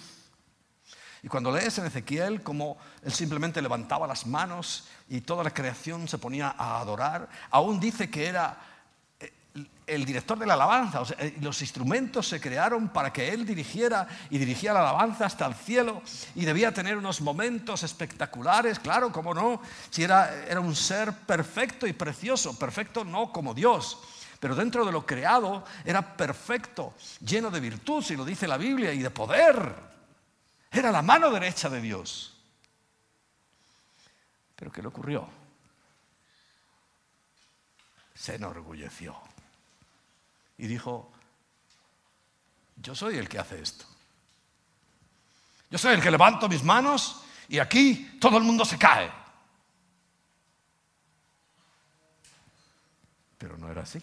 Y 1.24 1.30
cuando 1.30 1.52
lees 1.52 1.78
en 1.80 1.86
Ezequiel 1.88 2.44
cómo 2.44 2.78
él 3.02 3.12
simplemente 3.12 3.62
levantaba 3.62 4.08
las 4.08 4.28
manos 4.28 4.88
y 5.10 5.22
toda 5.22 5.44
la 5.44 5.54
creación 5.54 6.08
se 6.08 6.20
ponía 6.20 6.54
a 6.58 6.80
adorar, 6.80 7.28
aún 7.50 7.80
dice 7.80 8.10
que 8.10 8.28
era 8.28 8.67
el 9.88 10.04
director 10.06 10.38
de 10.38 10.46
la 10.46 10.54
alabanza. 10.54 11.02
Eh, 11.18 11.38
los 11.42 11.62
instrumentos 11.62 12.28
se 12.28 12.42
crearon 12.42 12.90
para 12.90 13.12
que 13.12 13.30
él 13.30 13.46
dirigiera 13.46 14.08
y 14.30 14.38
dirigía 14.38 14.74
la 14.74 14.82
alabanza 14.82 15.26
hasta 15.26 15.46
el 15.46 15.56
cielo 15.56 16.02
y 16.36 16.44
debía 16.44 16.74
tener 16.74 16.98
unos 16.98 17.22
momentos 17.22 17.84
espectaculares, 17.84 18.80
claro, 18.80 19.12
cómo 19.12 19.34
no, 19.34 19.62
si 19.90 20.04
era, 20.04 20.46
era 20.46 20.60
un 20.60 20.76
ser 20.76 21.14
perfecto 21.14 21.88
y 21.88 21.94
precioso, 21.94 22.60
perfecto 22.60 23.06
no 23.06 23.32
como 23.32 23.54
Dios. 23.54 23.98
Pero 24.40 24.56
dentro 24.56 24.86
de 24.86 24.92
lo 24.92 25.06
creado 25.06 25.64
era 25.84 26.16
perfecto, 26.16 26.94
lleno 27.22 27.50
de 27.50 27.60
virtud, 27.60 28.04
si 28.04 28.16
lo 28.16 28.26
dice 28.26 28.48
la 28.48 28.58
Biblia, 28.58 28.94
y 28.94 29.00
de 29.00 29.10
poder. 29.10 29.74
Era 30.70 30.92
la 30.92 31.02
mano 31.02 31.32
derecha 31.32 31.70
de 31.70 31.82
Dios. 31.82 32.36
Pero 34.56 34.72
¿qué 34.72 34.82
le 34.82 34.90
ocurrió? 34.90 35.28
Se 38.14 38.36
enorgulleció 38.36 39.16
y 40.58 40.68
dijo, 40.68 41.12
yo 42.78 42.96
soy 42.96 43.18
el 43.18 43.30
que 43.30 43.40
hace 43.40 43.62
esto. 43.62 43.86
Yo 45.70 45.78
soy 45.78 45.94
el 45.94 46.02
que 46.02 46.12
levanto 46.12 46.48
mis 46.48 46.64
manos 46.64 47.24
y 47.50 47.60
aquí 47.60 48.18
todo 48.20 48.38
el 48.38 48.44
mundo 48.44 48.66
se 48.66 48.78
cae. 48.78 49.12
Pero 53.38 53.58
no 53.58 53.70
era 53.70 53.84
así. 53.84 54.02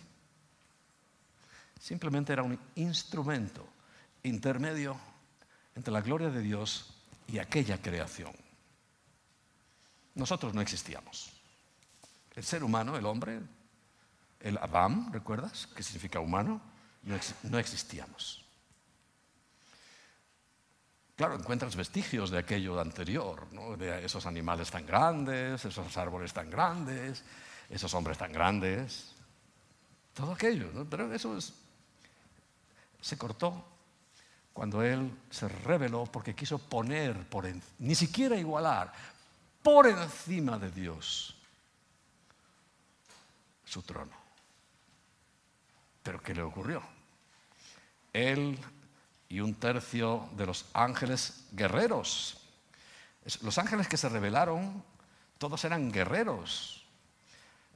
Simplemente 1.81 2.33
era 2.33 2.43
un 2.43 2.59
instrumento 2.77 3.67
intermedio 4.23 4.99
entre 5.75 5.93
la 5.93 6.01
gloria 6.01 6.31
de 6.31 6.41
Dios 6.41 6.95
y 7.29 7.39
aquella 7.39 7.81
creación. 7.81 8.33
Nosotros 10.15 10.55
no 10.55 10.61
existíamos. 10.61 11.33
El 12.35 12.45
ser 12.45 12.65
humano, 12.65 12.97
el 12.97 13.07
hombre, 13.07 13.41
el 14.45 14.59
Adam, 14.59 15.11
¿recuerdas? 15.11 15.67
Que 15.75 15.83
significa 15.83 16.21
humano, 16.21 16.61
no, 17.43 17.59
existíamos. 17.59 18.45
Claro, 21.17 21.35
encuentras 21.35 21.75
vestigios 21.77 22.31
de 22.31 22.39
aquello 22.39 22.79
anterior, 22.79 23.49
de 23.79 24.05
esos 24.05 24.27
animales 24.27 24.71
tan 24.71 24.85
grandes, 24.85 25.65
esos 25.65 25.97
árboles 25.97 26.33
tan 26.33 26.51
grandes, 26.51 27.25
esos 27.71 27.93
hombres 27.95 28.19
tan 28.19 28.33
grandes, 28.33 29.13
todo 30.13 30.33
aquello, 30.33 30.87
pero 30.91 31.13
eso 31.13 31.39
se 33.01 33.17
cortó 33.17 33.65
cuando 34.53 34.83
él 34.83 35.11
se 35.31 35.49
reveló 35.49 36.05
porque 36.05 36.35
quiso 36.35 36.59
poner, 36.59 37.29
por 37.29 37.47
ni 37.79 37.95
siquiera 37.95 38.37
igualar, 38.37 38.93
por 39.63 39.87
encima 39.87 40.59
de 40.59 40.71
Dios 40.71 41.35
su 43.65 43.83
trono. 43.83 44.24
Pero 46.05 46.23
¿qué 46.23 46.35
le 46.35 46.43
ocurrió? 46.43 46.83
Él 48.13 48.57
y 49.29 49.41
un 49.41 49.55
tercio 49.55 50.29
de 50.37 50.47
los 50.47 50.67
ángeles 50.75 51.47
guerreros. 51.51 52.37
Los 53.43 53.59
ángeles 53.59 53.89
que 53.89 53.97
se 53.97 54.09
rebelaron, 54.09 54.85
todos 55.39 55.65
eran 55.65 55.91
guerreros. 55.91 56.87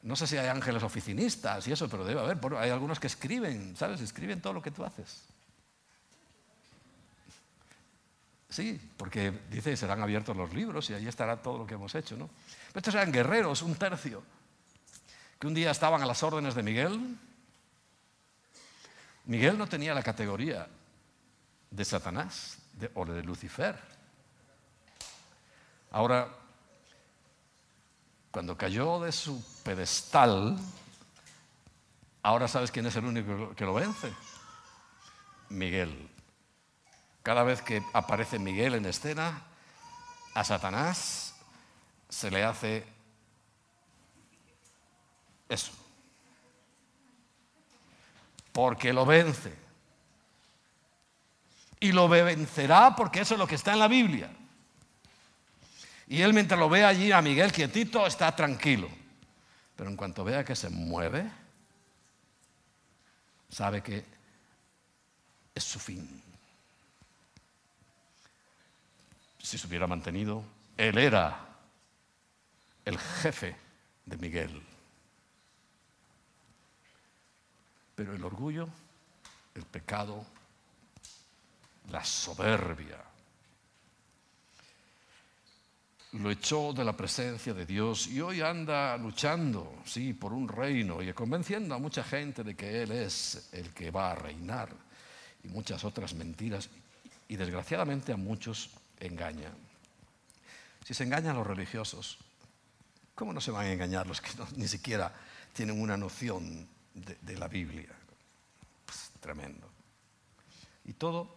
No 0.02 0.14
sé 0.14 0.26
si 0.26 0.36
hay 0.36 0.46
ángeles 0.46 0.82
oficinistas 0.82 1.66
y 1.66 1.72
eso, 1.72 1.88
pero 1.88 2.04
debe 2.04 2.20
haber. 2.20 2.38
Hay 2.58 2.70
algunos 2.70 3.00
que 3.00 3.08
escriben, 3.08 3.74
¿sabes? 3.76 4.00
Escriben 4.00 4.40
todo 4.40 4.52
lo 4.52 4.62
que 4.62 4.70
tú 4.70 4.84
haces. 4.84 5.24
Sí, 8.50 8.80
porque 8.96 9.32
dice, 9.50 9.76
serán 9.76 10.02
abiertos 10.02 10.36
los 10.36 10.52
libros 10.52 10.88
y 10.90 10.94
ahí 10.94 11.08
estará 11.08 11.42
todo 11.42 11.58
lo 11.58 11.66
que 11.66 11.74
hemos 11.74 11.94
hecho, 11.94 12.16
¿no? 12.16 12.28
Pero 12.68 12.78
estos 12.78 12.94
eran 12.94 13.10
guerreros, 13.10 13.62
un 13.62 13.74
tercio, 13.74 14.22
que 15.38 15.46
un 15.46 15.54
día 15.54 15.70
estaban 15.70 16.02
a 16.02 16.06
las 16.06 16.22
órdenes 16.22 16.54
de 16.54 16.62
Miguel 16.62 17.18
Miguel 19.28 19.58
no 19.58 19.66
tenía 19.66 19.92
la 19.92 20.02
categoría 20.02 20.66
de 21.70 21.84
Satanás 21.84 22.56
o 22.94 23.04
de 23.04 23.22
Lucifer. 23.22 23.78
Ahora, 25.90 26.30
cuando 28.30 28.56
cayó 28.56 29.00
de 29.00 29.12
su 29.12 29.44
pedestal, 29.62 30.56
ahora 32.22 32.48
sabes 32.48 32.70
quién 32.70 32.86
es 32.86 32.96
el 32.96 33.04
único 33.04 33.54
que 33.54 33.66
lo 33.66 33.74
vence. 33.74 34.10
Miguel. 35.50 36.08
Cada 37.22 37.42
vez 37.42 37.60
que 37.60 37.82
aparece 37.92 38.38
Miguel 38.38 38.76
en 38.76 38.86
escena, 38.86 39.42
a 40.34 40.42
Satanás 40.42 41.34
se 42.08 42.30
le 42.30 42.44
hace 42.44 42.86
eso 45.50 45.77
porque 48.58 48.92
lo 48.92 49.06
vence. 49.06 49.54
Y 51.78 51.92
lo 51.92 52.08
vencerá 52.08 52.96
porque 52.96 53.20
eso 53.20 53.34
es 53.34 53.38
lo 53.38 53.46
que 53.46 53.54
está 53.54 53.72
en 53.72 53.78
la 53.78 53.86
Biblia. 53.86 54.28
Y 56.08 56.22
él 56.22 56.34
mientras 56.34 56.58
lo 56.58 56.68
ve 56.68 56.84
allí 56.84 57.12
a 57.12 57.22
Miguel 57.22 57.52
quietito 57.52 58.04
está 58.04 58.34
tranquilo. 58.34 58.88
Pero 59.76 59.88
en 59.88 59.94
cuanto 59.94 60.24
vea 60.24 60.44
que 60.44 60.56
se 60.56 60.70
mueve, 60.70 61.30
sabe 63.48 63.80
que 63.80 64.04
es 65.54 65.62
su 65.62 65.78
fin. 65.78 66.20
Si 69.40 69.56
se 69.56 69.68
hubiera 69.68 69.86
mantenido, 69.86 70.42
él 70.76 70.98
era 70.98 71.46
el 72.84 72.98
jefe 72.98 73.54
de 74.04 74.16
Miguel. 74.16 74.67
Pero 77.98 78.14
el 78.14 78.22
orgullo, 78.22 78.68
el 79.56 79.64
pecado, 79.64 80.24
la 81.90 82.04
soberbia, 82.04 82.96
lo 86.12 86.30
echó 86.30 86.72
de 86.72 86.84
la 86.84 86.96
presencia 86.96 87.52
de 87.52 87.66
Dios 87.66 88.06
y 88.06 88.20
hoy 88.20 88.40
anda 88.40 88.96
luchando, 88.96 89.82
sí, 89.84 90.12
por 90.12 90.32
un 90.32 90.46
reino 90.46 91.02
y 91.02 91.12
convenciendo 91.12 91.74
a 91.74 91.80
mucha 91.80 92.04
gente 92.04 92.44
de 92.44 92.54
que 92.54 92.84
Él 92.84 92.92
es 92.92 93.48
el 93.50 93.74
que 93.74 93.90
va 93.90 94.12
a 94.12 94.14
reinar 94.14 94.68
y 95.42 95.48
muchas 95.48 95.82
otras 95.82 96.14
mentiras 96.14 96.70
y 97.26 97.34
desgraciadamente 97.34 98.12
a 98.12 98.16
muchos 98.16 98.70
engaña. 99.00 99.50
Si 100.84 100.94
se 100.94 101.02
engañan 101.02 101.34
los 101.34 101.48
religiosos, 101.48 102.16
¿cómo 103.16 103.32
no 103.32 103.40
se 103.40 103.50
van 103.50 103.66
a 103.66 103.72
engañar 103.72 104.06
los 104.06 104.20
que 104.20 104.30
ni 104.54 104.68
siquiera 104.68 105.12
tienen 105.52 105.82
una 105.82 105.96
noción 105.96 106.77
de, 107.04 107.38
la 107.38 107.48
Biblia. 107.48 107.94
Pues, 108.84 109.10
tremendo. 109.20 109.68
Y 110.84 110.94
todo 110.94 111.34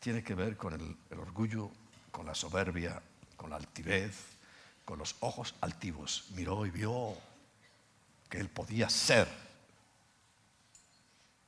tiene 0.00 0.22
que 0.22 0.34
ver 0.34 0.56
con 0.56 0.72
el, 0.74 1.18
orgullo, 1.18 1.70
con 2.10 2.26
la 2.26 2.34
soberbia, 2.34 3.00
con 3.36 3.50
la 3.50 3.56
altivez, 3.56 4.14
con 4.84 4.98
los 4.98 5.16
ojos 5.20 5.54
altivos. 5.60 6.26
Miró 6.30 6.66
y 6.66 6.70
vio 6.70 7.14
que 8.28 8.38
él 8.38 8.48
podía 8.48 8.88
ser. 8.88 9.28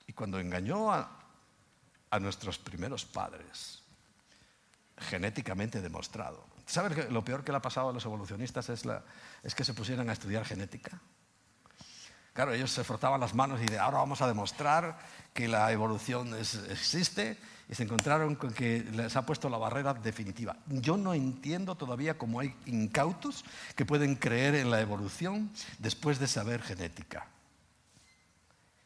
Y 0.07 0.13
cuando 0.13 0.39
engañó 0.39 0.93
a, 0.93 1.11
a 2.11 2.19
nuestros 2.19 2.59
primeros 2.59 3.05
padres, 3.05 3.83
genéticamente 4.99 5.81
demostrado. 5.81 6.45
¿Sabes 6.67 7.11
lo 7.11 7.25
peor 7.25 7.45
que 7.45 7.53
le 7.53 7.59
ha 7.59 7.63
pasado 7.63 7.89
a 7.89 7.93
los 7.93 8.05
evolucionistas 8.05 8.69
es, 8.69 8.85
la, 8.85 9.03
es 9.43 9.55
que 9.55 9.65
se 9.65 9.73
pusieran 9.73 10.11
a 10.11 10.13
estudiar 10.13 10.45
genética? 10.45 11.01
Claro, 12.39 12.53
ellos 12.53 12.71
se 12.71 12.85
frotaban 12.85 13.19
las 13.19 13.35
manos 13.35 13.61
y 13.61 13.65
de 13.67 13.81
ahora 13.81 13.99
vamos 13.99 14.23
a 14.23 14.29
demostrar 14.29 14.97
que 15.35 15.49
la 15.49 15.73
evolución 15.73 16.33
es- 16.35 16.55
existe 16.71 17.37
y 17.69 17.75
se 17.75 17.83
encontraron 17.83 18.37
con 18.37 18.53
que 18.55 18.85
les 18.93 19.17
ha 19.17 19.27
puesto 19.27 19.49
la 19.49 19.59
barrera 19.59 19.93
definitiva. 19.93 20.55
Yo 20.69 20.97
no 20.97 21.15
entiendo 21.15 21.75
todavía 21.75 22.17
cómo 22.17 22.39
hay 22.39 22.55
incautos 22.67 23.45
que 23.75 23.85
pueden 23.85 24.15
creer 24.15 24.55
en 24.55 24.71
la 24.71 24.81
evolución 24.81 25.51
después 25.81 26.21
de 26.21 26.29
saber 26.29 26.63
genética. 26.63 27.27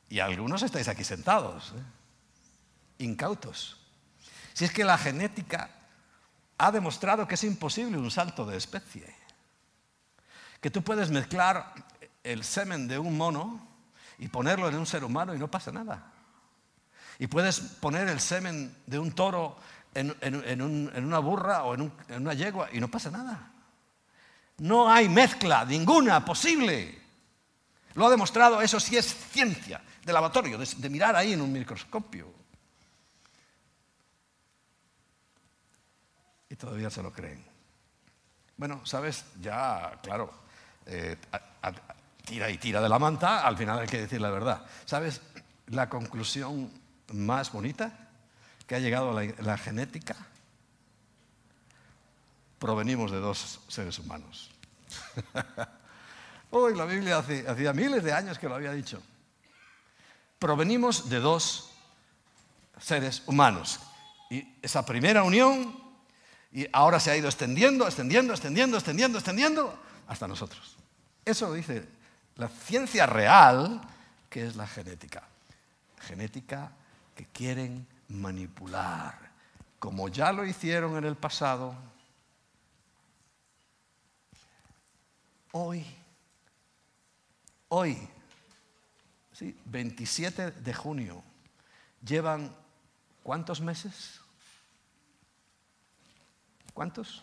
Y 0.09 0.21
algunos 0.21 0.63
estáis 0.63 0.89
aquí 0.89 1.05
sentados, 1.05 1.75
¿eh? 1.77 3.05
incautos. 3.05 3.77
Si 4.55 4.65
es 4.65 4.73
que 4.73 4.83
la 4.83 4.97
genética 4.97 5.69
ha 6.57 6.73
demostrado 6.73 7.29
que 7.29 7.35
es 7.35 7.45
imposible 7.45 7.99
un 7.99 8.11
salto 8.11 8.47
de 8.47 8.57
especie. 8.57 9.15
Que 10.63 10.71
tú 10.71 10.83
puedes 10.83 11.11
mezclar 11.11 11.92
el 12.25 12.45
semen 12.45 12.89
de 12.89 12.99
un 12.99 13.17
mono 13.17 13.67
y 14.19 14.29
ponerlo 14.29 14.69
en 14.69 14.77
un 14.77 14.87
ser 14.87 15.05
humano 15.05 15.35
y 15.35 15.39
no 15.39 15.51
pasa 15.51 15.73
nada. 15.73 16.13
Y 17.19 17.27
puedes 17.27 17.61
poner 17.61 18.09
el 18.09 18.21
semen 18.21 18.77
de 18.87 18.99
un 18.99 19.13
toro 19.13 19.57
en, 19.95 20.15
en- 20.21 20.43
en 20.49 20.63
un- 20.63 20.91
en 20.95 21.05
una 21.05 21.19
burra 21.19 21.65
o 21.65 21.75
en, 21.75 21.83
un- 21.83 21.93
en 22.09 22.23
una 22.23 22.35
yegua 22.35 22.69
y 22.73 22.81
no 22.81 22.89
pasa 22.89 23.11
nada. 23.11 23.51
No 24.59 24.91
hay 24.91 25.09
mezcla 25.09 25.65
ninguna 25.65 26.25
posible. 26.25 27.01
Lo 27.95 28.07
ha 28.07 28.11
demostrado, 28.11 28.63
eso 28.63 28.81
sí 28.81 28.97
es 28.97 29.07
ciencia 29.31 29.83
de 30.05 30.13
laboratorio, 30.13 30.57
de, 30.59 30.89
mirar 30.91 31.15
ahí 31.17 31.33
en 31.33 31.41
un 31.43 31.53
microscopio. 31.53 32.33
Y 36.49 36.57
todavía 36.57 36.91
se 36.91 37.03
lo 37.03 37.13
creen. 37.13 37.45
Bueno, 38.57 38.85
sabes, 38.87 39.25
ya, 39.41 39.99
claro, 40.03 40.33
eh, 40.87 41.17
tira 42.25 42.51
y 42.51 42.59
tira 42.59 42.81
de 42.81 42.89
la 42.89 42.99
manta, 42.99 43.47
al 43.47 43.57
final 43.57 43.79
hay 43.81 43.87
que 43.89 44.01
decir 44.01 44.21
la 44.21 44.31
verdad. 44.31 44.65
¿Sabes 44.85 45.21
la 45.67 45.89
conclusión 45.89 46.71
más 47.13 47.53
bonita 47.53 48.09
que 48.67 48.75
ha 48.75 48.79
llegado 48.79 49.17
a 49.17 49.23
la, 49.43 49.59
genética? 49.59 50.17
Provenimos 52.59 53.11
de 53.11 53.19
dos 53.19 53.61
seres 53.69 53.99
humanos. 53.99 54.51
Uy, 56.51 56.77
la 56.77 56.85
Biblia 56.85 57.19
hace- 57.19 57.49
hacía 57.49 57.73
miles 57.73 58.05
de 58.05 58.13
años 58.13 58.39
que 58.39 58.49
lo 58.49 58.55
había 58.55 58.73
dicho. 58.73 59.03
Provenimos 60.39 61.09
de 61.09 61.19
dos 61.21 61.71
seres 62.81 63.23
humanos. 63.27 63.81
Y 64.31 64.47
esa 64.63 64.85
primera 64.85 65.23
unión, 65.25 65.77
y 66.53 66.67
ahora 66.73 67.01
se 67.01 67.11
ha 67.11 67.17
ido 67.17 67.29
extendiendo, 67.29 67.87
extendiendo, 67.87 68.33
extendiendo, 68.33 68.77
extendiendo, 68.77 69.19
extendiendo, 69.19 69.83
hasta 70.07 70.29
nosotros. 70.29 70.77
Eso 71.25 71.49
lo 71.49 71.55
dice 71.55 72.02
la 72.37 72.49
ciencia 72.49 73.07
real, 73.07 73.81
que 74.31 74.47
es 74.47 74.57
la 74.57 74.67
genética. 74.67 75.23
Genética 76.01 76.73
que 77.15 77.27
quieren 77.27 77.87
manipular, 78.09 79.19
como 79.79 80.09
ya 80.09 80.33
lo 80.33 80.45
hicieron 80.45 80.97
en 80.97 81.05
el 81.05 81.17
pasado. 81.17 81.75
Hoy, 85.53 85.85
hoy, 87.69 88.09
sí, 89.33 89.57
27 89.67 90.51
de 90.53 90.75
junio, 90.75 91.23
llevan 92.03 92.55
¿cuántos 93.23 93.61
meses? 93.61 94.21
¿Cuántos? 96.73 97.23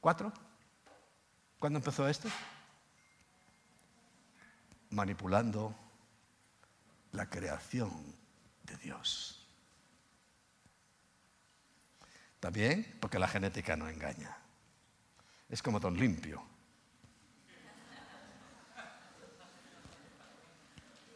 ¿Cuatro? 0.00 0.32
¿Cuándo 1.60 1.78
empezó 1.78 2.08
esto? 2.08 2.28
Manipulando 4.92 5.74
la 7.12 7.28
creación 7.28 7.90
de 8.62 8.76
Dios. 8.76 9.46
También 12.40 12.96
porque 13.00 13.18
la 13.18 13.28
genética 13.28 13.76
no 13.76 13.88
engaña. 13.88 14.36
Es 15.48 15.62
como 15.62 15.78
don 15.78 15.96
limpio. 15.96 16.42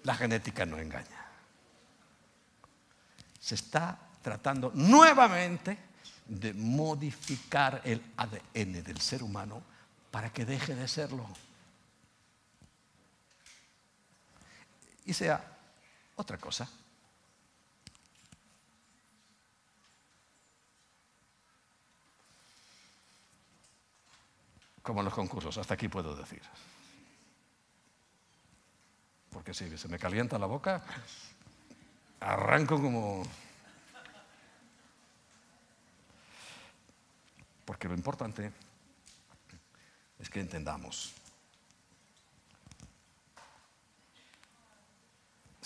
La 0.05 0.15
genética 0.15 0.65
no 0.65 0.79
engaña. 0.79 1.27
Se 3.41 3.57
está 3.57 3.99
tratando 4.23 4.71
nuevamente 4.75 5.79
de 6.27 6.53
modificar 6.55 7.81
el 7.85 8.03
ADN 8.17 8.85
del 8.85 9.01
ser 9.01 9.23
humano 9.23 9.63
para 10.11 10.33
que 10.33 10.45
deje 10.45 10.75
de 10.75 10.87
serlo. 10.87 11.27
Y 15.07 15.15
sea 15.15 15.41
otra 16.17 16.37
cosa. 16.37 16.69
Como 24.83 25.01
en 25.01 25.05
los 25.05 25.15
concursos, 25.15 25.57
hasta 25.59 25.75
aquí 25.75 25.89
puedo 25.89 26.15
decir. 26.15 26.43
Porque 29.31 29.55
si 29.55 29.77
se 29.79 29.89
me 29.89 29.99
calienta 29.99 30.39
la 30.39 30.47
boca, 30.47 30.85
arranco 32.21 32.81
como... 32.81 33.23
Porque 37.65 37.89
lo 37.89 37.95
importante 37.95 38.53
es 40.19 40.31
que 40.31 40.41
entendamos. 40.41 41.13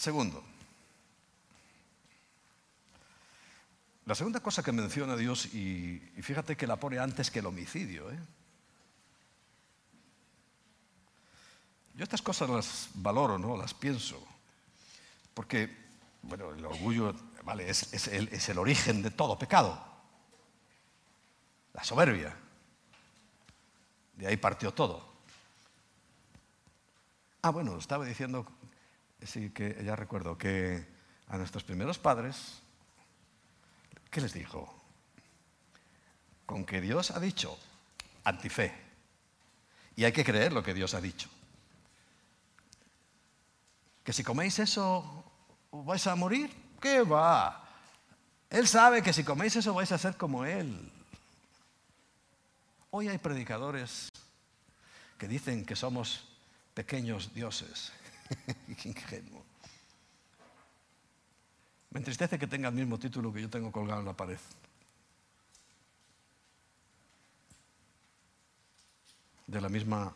Segundo, 0.01 0.43
la 4.07 4.15
segunda 4.15 4.41
cosa 4.41 4.63
que 4.63 4.73
menciona 4.73 5.15
Dios, 5.15 5.53
y, 5.55 5.99
fíjate 6.23 6.57
que 6.57 6.67
la 6.67 6.77
pone 6.77 6.99
antes 6.99 7.31
que 7.31 7.41
el 7.41 7.45
homicidio, 7.45 8.11
¿eh? 8.11 8.19
Yo 11.97 12.05
estas 12.05 12.23
cosas 12.23 12.49
las 12.49 12.89
valoro, 12.95 13.39
¿no? 13.39 13.59
Las 13.59 13.75
pienso. 13.75 14.27
Porque, 15.35 15.77
bueno, 16.23 16.53
el 16.53 16.65
orgullo, 16.65 17.15
vale, 17.45 17.69
es 17.69 18.49
el 18.49 18.59
origen 18.59 19.03
de 19.03 19.11
todo 19.11 19.39
pecado. 19.39 19.85
La 21.75 21.85
soberbia. 21.85 22.35
De 24.15 24.29
ahí 24.29 24.39
partió 24.39 24.73
todo. 24.73 25.13
Ah, 27.43 27.51
bueno, 27.51 27.77
estaba 27.77 28.07
diciendo, 28.07 28.47
sí, 29.25 29.51
que 29.51 29.83
ya 29.85 29.97
recuerdo 29.97 30.37
que 30.37 30.87
a 31.29 31.37
nuestros 31.39 31.65
primeros 31.65 31.99
padres, 31.99 32.61
¿qué 34.11 34.21
les 34.21 34.33
dijo? 34.33 34.75
Con 36.47 36.65
que 36.65 36.81
Dios 36.81 37.11
ha 37.11 37.21
dicho, 37.21 37.59
antife. 38.25 38.75
Y 39.97 40.05
hay 40.05 40.13
que 40.13 40.25
creer 40.25 40.53
lo 40.53 40.63
que 40.63 40.75
Dios 40.75 40.95
ha 40.95 41.01
dicho. 41.01 41.29
Que 44.03 44.13
si 44.13 44.25
coméis 44.25 44.59
eso, 44.59 45.25
vais 45.71 46.07
a 46.07 46.17
morir. 46.17 46.51
¿Qué 46.81 47.03
va? 47.03 47.69
Él 48.49 48.67
sabe 48.67 49.03
que 49.03 49.13
si 49.13 49.23
coméis 49.23 49.55
eso 49.57 49.75
vais 49.75 49.93
a 49.93 49.99
ser 49.99 50.17
como 50.17 50.45
Él. 50.45 50.91
Hoy 52.91 53.09
hay 53.09 53.19
predicadores 53.19 54.09
que 55.17 55.29
dicen 55.29 55.65
que 55.65 55.77
somos 55.77 56.27
pequeños 56.75 57.33
dioses. 57.35 57.93
Qué 58.83 58.89
ingenuo. 58.89 59.45
Me 61.91 61.99
entristece 61.99 62.39
que 62.39 62.47
tenga 62.47 62.69
el 62.69 62.75
mismo 62.75 62.99
título 62.99 63.33
que 63.33 63.43
yo 63.43 63.51
tengo 63.51 63.73
colgado 63.73 64.01
en 64.01 64.07
la 64.07 64.17
pared. 64.17 64.39
De 69.47 69.61
la 69.61 69.69
misma 69.69 70.15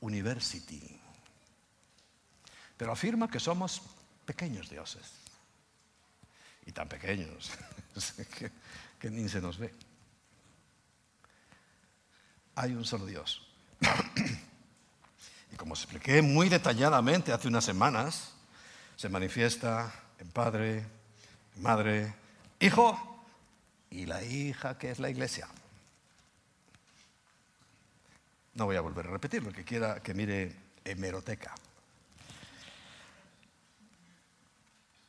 university. 0.00 1.00
Pero 2.76 2.92
afirma 2.92 3.30
que 3.30 3.38
somos 3.38 3.82
pequeños 4.24 4.68
dioses. 4.68 5.12
Y 6.66 6.72
tan 6.72 6.88
pequeños 6.88 7.52
que, 8.38 8.50
que 8.98 9.10
ni 9.10 9.28
se 9.28 9.40
nos 9.40 9.58
ve 9.58 9.72
hay 12.58 12.74
un 12.74 12.84
solo 12.84 13.06
Dios. 13.06 13.40
Y 15.52 15.56
como 15.56 15.74
expliqué 15.74 16.22
muy 16.22 16.48
detalladamente 16.48 17.32
hace 17.32 17.48
unas 17.48 17.64
semanas, 17.64 18.34
se 18.96 19.08
manifiesta 19.08 19.92
en 20.18 20.28
Padre, 20.30 20.84
en 21.56 21.62
Madre, 21.62 22.14
hijo 22.60 23.24
y 23.90 24.06
la 24.06 24.22
hija 24.22 24.78
que 24.78 24.90
es 24.90 24.98
la 24.98 25.10
iglesia. 25.10 25.48
No 28.54 28.66
voy 28.66 28.76
a 28.76 28.80
volver 28.80 29.06
a 29.06 29.10
repetirlo, 29.10 29.52
que 29.52 29.64
quiera 29.64 30.02
que 30.02 30.14
mire 30.14 30.54
hemeroteca. 30.84 31.54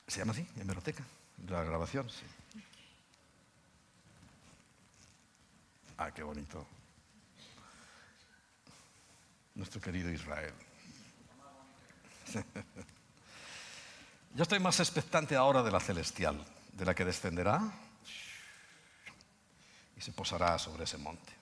¿Se 0.07 0.19
llama 0.19 0.33
así? 0.33 0.47
Hemeroteca. 0.59 1.03
La 1.47 1.63
grabación, 1.63 2.09
sí. 2.09 2.25
Ah, 5.97 6.11
qué 6.11 6.23
bonito. 6.23 6.65
Nuestro 9.59 9.81
querido 9.81 10.09
Israel. 10.09 10.53
Yo 14.33 14.43
estoy 14.43 14.59
más 14.59 14.79
expectante 14.79 15.35
ahora 15.35 15.61
de 15.61 15.69
la 15.69 15.81
celestial, 15.81 16.41
de 16.71 16.85
la 16.85 16.95
que 16.95 17.03
descenderá 17.03 17.69
y 19.97 20.01
se 20.01 20.13
posará 20.13 20.57
sobre 20.57 20.85
ese 20.85 20.97
monte. 20.97 21.33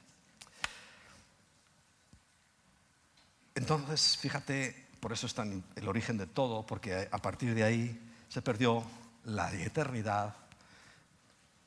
Entonces, 3.53 4.17
fíjate, 4.17 4.87
por 4.99 5.13
eso 5.13 5.27
está 5.27 5.43
el 5.43 5.87
origen 5.87 6.17
de 6.17 6.25
todo, 6.25 6.65
porque 6.65 7.07
a 7.11 7.19
partir 7.19 7.53
de 7.53 7.63
ahí 7.63 8.01
se 8.29 8.41
perdió 8.41 8.83
la 9.25 9.53
eternidad, 9.53 10.35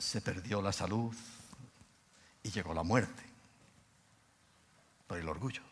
se 0.01 0.21
perdió 0.21 0.61
la 0.61 0.73
salud 0.73 1.15
y 2.43 2.51
llegó 2.51 2.75
la 2.75 2.83
muerte 2.83 3.23
por 5.07 5.17
el 5.17 5.29
orgullo, 5.29 5.70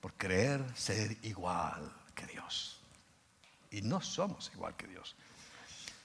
por 0.00 0.14
creer 0.14 0.64
ser 0.76 1.16
igual 1.22 1.92
que 2.14 2.26
Dios. 2.26 2.80
Y 3.70 3.82
no 3.82 4.00
somos 4.00 4.50
igual 4.54 4.76
que 4.76 4.86
Dios. 4.86 5.16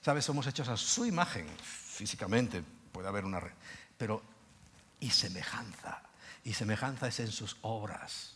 ¿Sabes? 0.02 0.26
Somos 0.26 0.48
hechos 0.48 0.68
a 0.68 0.78
su 0.78 1.06
imagen, 1.06 1.48
físicamente, 1.62 2.64
puede 2.92 3.08
haber 3.08 3.26
una... 3.26 3.42
Pero, 3.98 4.24
y 5.00 5.12
semejanza. 5.12 6.02
Y 6.44 6.54
semejanza 6.54 7.08
es 7.08 7.20
en 7.20 7.32
sus 7.32 7.58
obras. 7.62 8.36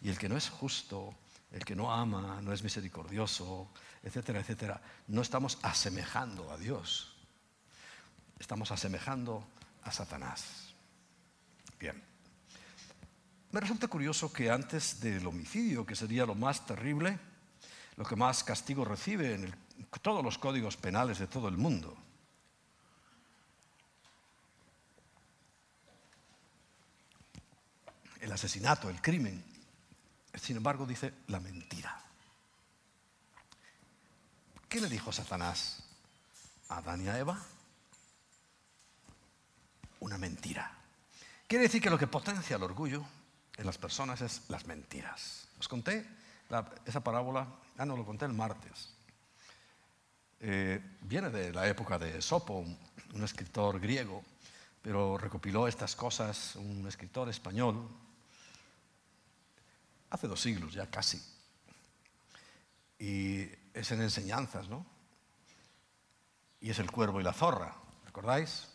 Y 0.00 0.08
el 0.08 0.18
que 0.18 0.28
no 0.28 0.36
es 0.36 0.48
justo, 0.48 1.14
el 1.52 1.64
que 1.64 1.76
no 1.76 1.92
ama, 1.92 2.40
no 2.40 2.52
es 2.52 2.62
misericordioso, 2.62 3.68
etcétera, 4.02 4.40
etcétera, 4.40 4.80
no 5.08 5.20
estamos 5.20 5.58
asemejando 5.62 6.50
a 6.50 6.56
Dios. 6.56 7.14
Estamos 8.38 8.72
asemejando 8.72 9.46
a 9.84 9.92
Satanás. 9.92 10.74
Bien. 11.78 12.11
Me 13.52 13.60
resulta 13.60 13.86
curioso 13.86 14.32
que 14.32 14.50
antes 14.50 14.98
del 15.00 15.26
homicidio, 15.26 15.84
que 15.84 15.94
sería 15.94 16.24
lo 16.24 16.34
más 16.34 16.64
terrible, 16.64 17.18
lo 17.96 18.04
que 18.04 18.16
más 18.16 18.42
castigo 18.42 18.82
recibe 18.82 19.34
en 19.34 19.54
todos 20.00 20.24
los 20.24 20.38
códigos 20.38 20.78
penales 20.78 21.18
de 21.18 21.26
todo 21.26 21.48
el 21.48 21.58
mundo, 21.58 21.94
el 28.22 28.32
asesinato, 28.32 28.88
el 28.88 29.02
crimen, 29.02 29.44
sin 30.34 30.56
embargo 30.56 30.86
dice 30.86 31.12
la 31.26 31.38
mentira. 31.38 32.00
¿Qué 34.66 34.80
le 34.80 34.88
dijo 34.88 35.12
Satanás 35.12 35.84
a 36.70 36.78
Adán 36.78 37.04
y 37.04 37.08
a 37.08 37.18
Eva? 37.18 37.38
Una 40.00 40.16
mentira. 40.16 40.74
Quiere 41.46 41.64
decir 41.64 41.82
que 41.82 41.90
lo 41.90 41.98
que 41.98 42.06
potencia 42.06 42.56
el 42.56 42.62
orgullo 42.62 43.04
en 43.56 43.66
las 43.66 43.78
personas 43.78 44.20
es 44.20 44.42
las 44.48 44.66
mentiras. 44.66 45.48
Os 45.58 45.68
conté 45.68 46.06
esa 46.84 47.00
parábola, 47.02 47.46
ah, 47.78 47.86
no, 47.86 47.96
lo 47.96 48.04
conté 48.04 48.24
el 48.24 48.32
martes. 48.32 48.94
Eh, 50.40 50.80
viene 51.02 51.30
de 51.30 51.52
la 51.52 51.68
época 51.68 51.98
de 51.98 52.20
Sopo, 52.20 52.58
un, 52.58 53.24
escritor 53.24 53.78
griego, 53.78 54.22
pero 54.82 55.16
recopiló 55.16 55.68
estas 55.68 55.94
cosas 55.94 56.56
un 56.56 56.86
escritor 56.88 57.28
español 57.28 57.88
hace 60.10 60.28
dos 60.28 60.40
siglos 60.40 60.74
ya 60.74 60.90
casi. 60.90 61.22
Y 62.98 63.48
es 63.74 63.90
en 63.90 64.02
enseñanzas, 64.02 64.68
¿no? 64.68 64.84
Y 66.60 66.70
es 66.70 66.78
el 66.78 66.90
cuervo 66.90 67.20
y 67.20 67.24
la 67.24 67.32
zorra, 67.32 67.74
¿recordáis? 68.04 68.68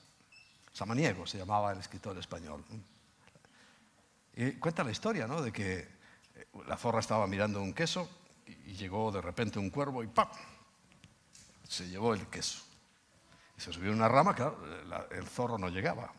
Samaniego 0.74 1.26
se 1.26 1.38
llamaba 1.38 1.72
el 1.72 1.80
escritor 1.80 2.18
español. 2.18 2.64
Y 4.40 4.52
cuenta 4.54 4.84
la 4.84 4.92
historia, 4.92 5.26
¿no? 5.26 5.42
De 5.42 5.52
que 5.52 5.80
eh, 5.80 6.48
la 6.68 6.78
zorra 6.78 7.00
estaba 7.00 7.26
mirando 7.26 7.60
un 7.60 7.74
queso 7.74 8.08
y 8.46 8.74
llegó 8.74 9.12
de 9.12 9.20
repente 9.20 9.58
un 9.58 9.72
cuervo 9.72 10.04
y 10.04 10.08
¡pam! 10.08 10.30
Se 11.68 11.90
llevó 11.90 12.14
el 12.14 12.28
queso. 12.28 12.64
Y 13.58 13.62
se 13.62 13.74
subió 13.74 13.92
una 13.92 14.08
rama, 14.08 14.36
claro, 14.36 14.60
el 15.10 15.28
zorro 15.28 15.58
no 15.58 15.70
llegaba. 15.70 16.14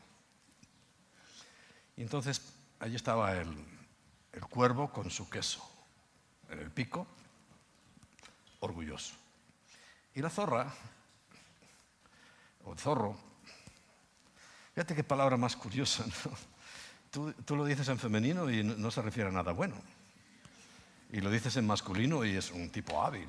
Y 1.96 2.02
entonces 2.02 2.42
allí 2.80 2.96
estaba 2.96 3.34
el, 3.34 3.54
el 4.32 4.44
cuervo 4.46 4.92
con 4.92 5.12
su 5.12 5.30
queso 5.30 5.62
en 6.50 6.58
el 6.58 6.72
pico, 6.72 7.06
orgulloso. 8.58 9.14
Y 10.12 10.22
la 10.22 10.30
zorra, 10.30 10.74
o 12.64 12.72
el 12.72 12.78
zorro, 12.80 13.16
fíjate 14.74 14.96
qué 14.96 15.04
palabra 15.04 15.36
más 15.36 15.54
curiosa, 15.54 16.04
¿no? 16.24 16.57
Tú, 17.10 17.34
lo 17.56 17.64
dices 17.64 17.88
en 17.88 17.98
femenino 17.98 18.50
y 18.50 18.62
no, 18.62 18.90
se 18.90 19.02
refiere 19.02 19.30
a 19.30 19.32
nada 19.32 19.52
bueno. 19.52 19.76
Y 21.10 21.20
lo 21.20 21.30
dices 21.30 21.56
en 21.56 21.66
masculino 21.66 22.24
y 22.24 22.36
es 22.36 22.50
un 22.50 22.68
tipo 22.70 23.02
hábil. 23.02 23.26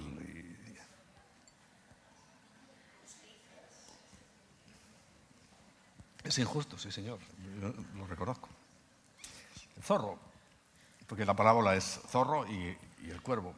Es 6.24 6.38
injusto, 6.38 6.78
sí, 6.78 6.92
señor. 6.92 7.20
Lo 7.96 8.06
reconozco. 8.06 8.50
El 9.78 9.84
zorro, 9.84 10.20
porque 11.08 11.26
la 11.26 11.34
parábola 11.34 11.76
es 11.76 12.02
zorro 12.10 12.46
y, 12.48 12.78
el 13.10 13.22
cuervo. 13.22 13.56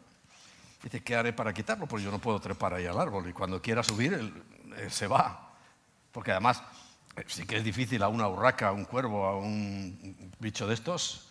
Dice, 0.83 1.03
¿qué 1.03 1.15
haré 1.15 1.33
para 1.33 1.53
quitarlo? 1.53 1.87
Porque 1.87 2.05
yo 2.05 2.11
no 2.11 2.19
puedo 2.19 2.39
trepar 2.39 2.75
ahí 2.75 2.85
al 2.85 2.99
árbol. 2.99 3.27
Y 3.27 3.33
cuando 3.33 3.61
quiera 3.61 3.81
subir, 3.81 4.13
él 4.13 4.91
se 4.91 5.07
va. 5.07 5.51
Porque 6.11 6.31
además 6.31 6.63
sí 7.27 7.45
que 7.45 7.57
es 7.57 7.63
difícil 7.63 8.03
a 8.03 8.07
una 8.07 8.27
urraca, 8.27 8.69
a 8.69 8.71
un 8.71 8.85
cuervo, 8.85 9.25
a 9.25 9.37
un 9.37 10.31
bicho 10.39 10.67
de 10.67 10.73
estos, 10.73 11.27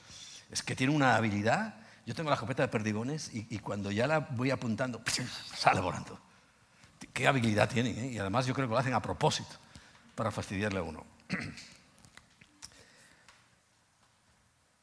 es 0.50 0.62
que 0.62 0.76
tiene 0.76 0.94
una 0.94 1.16
habilidad. 1.16 1.74
Yo 2.06 2.14
tengo 2.14 2.30
la 2.30 2.34
escopeta 2.34 2.62
de 2.62 2.68
perdigones 2.68 3.30
y, 3.32 3.58
cuando 3.58 3.90
ya 3.90 4.06
la 4.06 4.20
voy 4.20 4.50
apuntando, 4.50 5.02
sale 5.54 5.80
volando. 5.80 6.18
Qué 7.12 7.26
habilidad 7.26 7.68
tienen, 7.68 7.98
¿eh? 7.98 8.12
y 8.12 8.18
además 8.18 8.46
yo 8.46 8.54
creo 8.54 8.68
que 8.68 8.72
lo 8.72 8.78
hacen 8.78 8.94
a 8.94 9.02
propósito, 9.02 9.56
para 10.14 10.30
fastidiarle 10.30 10.78
a 10.80 10.82
uno. 10.82 11.04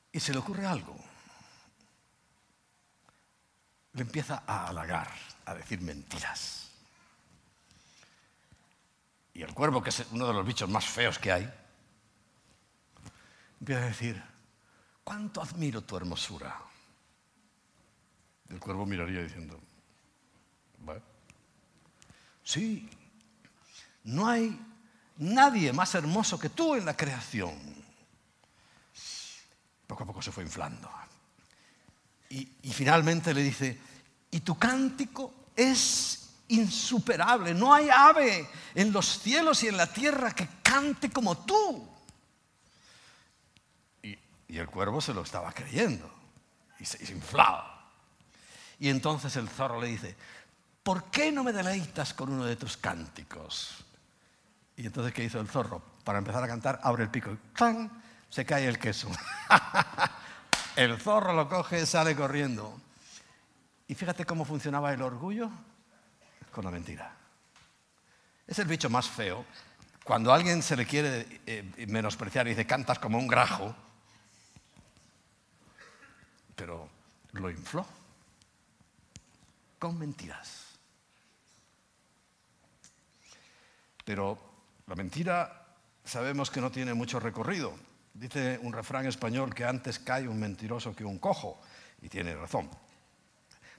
Y 0.09 0.19
se 0.19 0.31
le 0.31 0.39
ocurre 0.39 0.65
algo. 0.65 0.95
Le 3.93 4.01
empieza 4.01 4.41
a 4.47 4.67
halagar, 4.67 5.11
a 5.45 5.53
decir 5.53 5.79
mentiras. 5.81 6.66
Y 9.37 9.43
el 9.43 9.53
cuervo, 9.53 9.83
que 9.83 9.91
es 9.91 10.03
uno 10.09 10.25
de 10.25 10.33
los 10.33 10.43
bichos 10.43 10.67
más 10.67 10.83
feos 10.83 11.19
que 11.19 11.31
hay, 11.31 11.47
empieza 13.59 13.83
a 13.83 13.85
decir, 13.85 14.23
¿cuánto 15.03 15.43
admiro 15.43 15.83
tu 15.83 15.95
hermosura? 15.95 16.59
Y 18.49 18.53
el 18.53 18.59
cuervo 18.59 18.87
miraría 18.87 19.21
diciendo, 19.21 19.59
¿vale? 20.79 21.03
Sí, 22.43 22.89
no 24.05 24.27
hay 24.27 24.59
nadie 25.17 25.71
más 25.71 25.93
hermoso 25.93 26.39
que 26.39 26.49
tú 26.49 26.73
en 26.73 26.85
la 26.85 26.97
creación. 26.97 27.53
Poco 29.85 30.03
a 30.03 30.07
poco 30.07 30.21
se 30.23 30.31
fue 30.31 30.45
inflando. 30.45 30.89
Y, 32.29 32.53
y 32.63 32.73
finalmente 32.73 33.35
le 33.35 33.43
dice, 33.43 33.79
y 34.31 34.39
tu 34.39 34.57
cántico 34.57 35.51
es 35.55 36.06
insuperable. 36.49 37.53
No 37.53 37.73
hay 37.73 37.89
ave 37.89 38.49
en 38.75 38.91
los 38.91 39.19
cielos 39.19 39.63
y 39.63 39.67
en 39.67 39.77
la 39.77 39.87
tierra 39.87 40.33
que 40.33 40.47
cante 40.63 41.09
como 41.09 41.37
tú. 41.39 41.87
Y, 44.01 44.17
el 44.57 44.67
cuervo 44.67 45.01
se 45.01 45.13
lo 45.13 45.21
estaba 45.21 45.51
creyendo 45.51 46.09
y 46.79 46.85
se, 46.85 47.11
inflaba. 47.13 47.91
Y 48.79 48.89
entonces 48.89 49.35
el 49.35 49.49
zorro 49.49 49.81
le 49.81 49.87
dice, 49.87 50.15
¿por 50.83 51.05
qué 51.05 51.31
no 51.31 51.43
me 51.43 51.51
deleitas 51.51 52.13
con 52.13 52.31
uno 52.31 52.45
de 52.45 52.55
tus 52.55 52.77
cánticos? 52.77 53.83
Y 54.77 54.85
entonces, 54.85 55.13
¿qué 55.13 55.23
hizo 55.23 55.39
el 55.39 55.47
zorro? 55.47 55.81
Para 56.03 56.19
empezar 56.19 56.43
a 56.43 56.47
cantar, 56.47 56.79
abre 56.83 57.03
el 57.03 57.09
pico 57.09 57.31
y 57.31 57.37
se 58.29 58.45
cae 58.45 58.67
el 58.67 58.77
queso. 58.77 59.09
el 60.75 60.99
zorro 60.99 61.33
lo 61.33 61.49
coge, 61.49 61.85
sale 61.85 62.15
corriendo. 62.15 62.79
Y 63.87 63.95
fíjate 63.95 64.25
cómo 64.25 64.45
funcionaba 64.45 64.93
el 64.93 65.01
orgullo 65.01 65.49
con 66.57 66.65
la 66.65 66.71
mentira. 66.71 67.15
Es 68.47 68.57
el 68.57 68.67
bicho 68.67 68.89
más 68.89 69.07
feo. 69.07 69.45
Cuando 70.03 70.33
alguien 70.33 70.63
se 70.63 70.75
le 70.75 70.87
quiere 70.87 71.41
eh, 71.45 71.85
menospreciar 71.87 72.47
y 72.47 72.49
dice, 72.49 72.65
cantas 72.65 72.97
como 72.97 73.19
un 73.19 73.27
grajo, 73.27 73.75
pero 76.55 76.89
lo 77.33 77.51
infló 77.51 77.85
con 79.77 79.99
mentiras. 79.99 80.65
Pero 84.03 84.39
La 84.87 84.95
mentira 84.95 85.75
sabemos 86.03 86.49
que 86.49 86.59
no 86.59 86.71
tiene 86.71 86.95
mucho 86.95 87.19
recorrido. 87.19 87.77
Dice 88.15 88.57
un 88.63 88.73
refrán 88.73 89.05
español 89.05 89.53
que 89.53 89.63
antes 89.63 89.99
cae 89.99 90.27
un 90.27 90.39
mentiroso 90.39 90.95
que 90.95 91.05
un 91.05 91.19
cojo, 91.19 91.61
y 92.01 92.09
tiene 92.09 92.33
razón. 92.35 92.67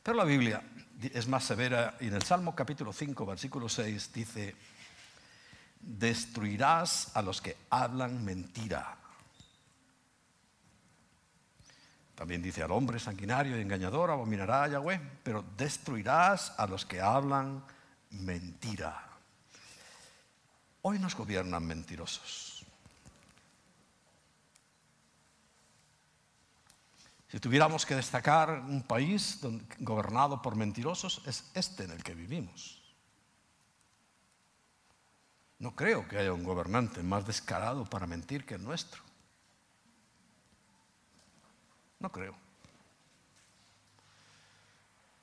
Pero 0.00 0.16
la 0.16 0.24
Biblia 0.24 0.62
es 1.00 1.28
más 1.28 1.44
severa 1.44 1.96
y 2.00 2.08
en 2.08 2.14
el 2.14 2.22
Salmo 2.22 2.54
capítulo 2.54 2.92
5, 2.92 3.24
versículo 3.26 3.68
6 3.68 4.12
dice, 4.12 4.54
destruirás 5.80 7.16
a 7.16 7.22
los 7.22 7.40
que 7.40 7.56
hablan 7.70 8.24
mentira. 8.24 8.96
También 12.14 12.42
dice 12.42 12.64
al 12.64 12.72
hombre 12.72 12.98
sanguinario 12.98 13.56
y 13.56 13.62
engañador 13.62 14.10
abominará 14.10 14.64
a 14.64 14.68
Yahweh, 14.68 15.00
pero 15.22 15.44
destruirás 15.56 16.52
a 16.58 16.66
los 16.66 16.84
que 16.84 17.00
hablan 17.00 17.62
mentira. 18.10 19.08
Hoy 20.82 20.98
nos 20.98 21.14
gobiernan 21.14 21.64
mentirosos. 21.64 22.47
Si 27.28 27.40
tuviéramos 27.40 27.84
que 27.84 27.94
destacar 27.94 28.50
un 28.50 28.82
país 28.82 29.40
gobernado 29.80 30.40
por 30.40 30.56
mentirosos, 30.56 31.22
es 31.26 31.50
este 31.54 31.84
en 31.84 31.90
el 31.90 32.02
que 32.02 32.14
vivimos. 32.14 32.82
No 35.58 35.74
creo 35.74 36.06
que 36.08 36.18
haya 36.18 36.32
un 36.32 36.44
gobernante 36.44 37.02
más 37.02 37.26
descarado 37.26 37.84
para 37.84 38.06
mentir 38.06 38.46
que 38.46 38.54
el 38.54 38.64
nuestro. 38.64 39.02
No 41.98 42.10
creo. 42.10 42.34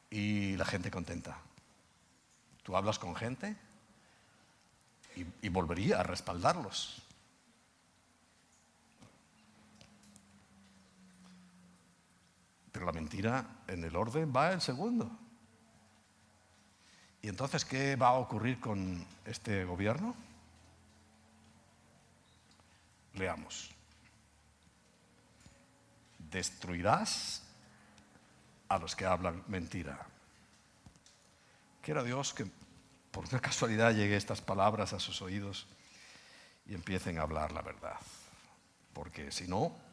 Y 0.09 0.57
la 0.57 0.65
gente 0.65 0.91
contenta. 0.91 1.37
Tú 2.63 2.75
hablas 2.75 2.99
con 2.99 3.15
gente 3.15 3.55
y, 5.41 5.49
volvería 5.49 6.01
a 6.01 6.03
respaldarlos. 6.03 7.01
Pero 12.75 12.87
la 12.87 12.91
mentira 12.91 13.45
en 13.69 13.85
el 13.85 13.95
orden 13.95 14.33
va 14.35 14.51
el 14.51 14.59
segundo. 14.59 15.09
¿Y 17.21 17.29
entonces 17.29 17.63
qué 17.63 17.95
va 17.95 18.09
a 18.09 18.15
ocurrir 18.15 18.59
con 18.59 19.07
este 19.23 19.63
gobierno? 19.63 20.13
Leamos. 23.13 23.71
Destruirás 26.19 27.43
a 28.67 28.77
los 28.77 28.93
que 28.93 29.05
hablan 29.05 29.41
mentira. 29.47 30.05
Quiera 31.81 32.03
Dios 32.03 32.33
que 32.33 32.45
por 33.09 33.23
una 33.29 33.39
casualidad 33.39 33.93
llegue 33.93 34.17
estas 34.17 34.41
palabras 34.41 34.91
a 34.91 34.99
sus 34.99 35.21
oídos 35.21 35.65
y 36.65 36.73
empiecen 36.73 37.19
a 37.19 37.21
hablar 37.21 37.53
la 37.53 37.61
verdad. 37.61 38.01
Porque 38.91 39.31
si 39.31 39.47
no, 39.47 39.84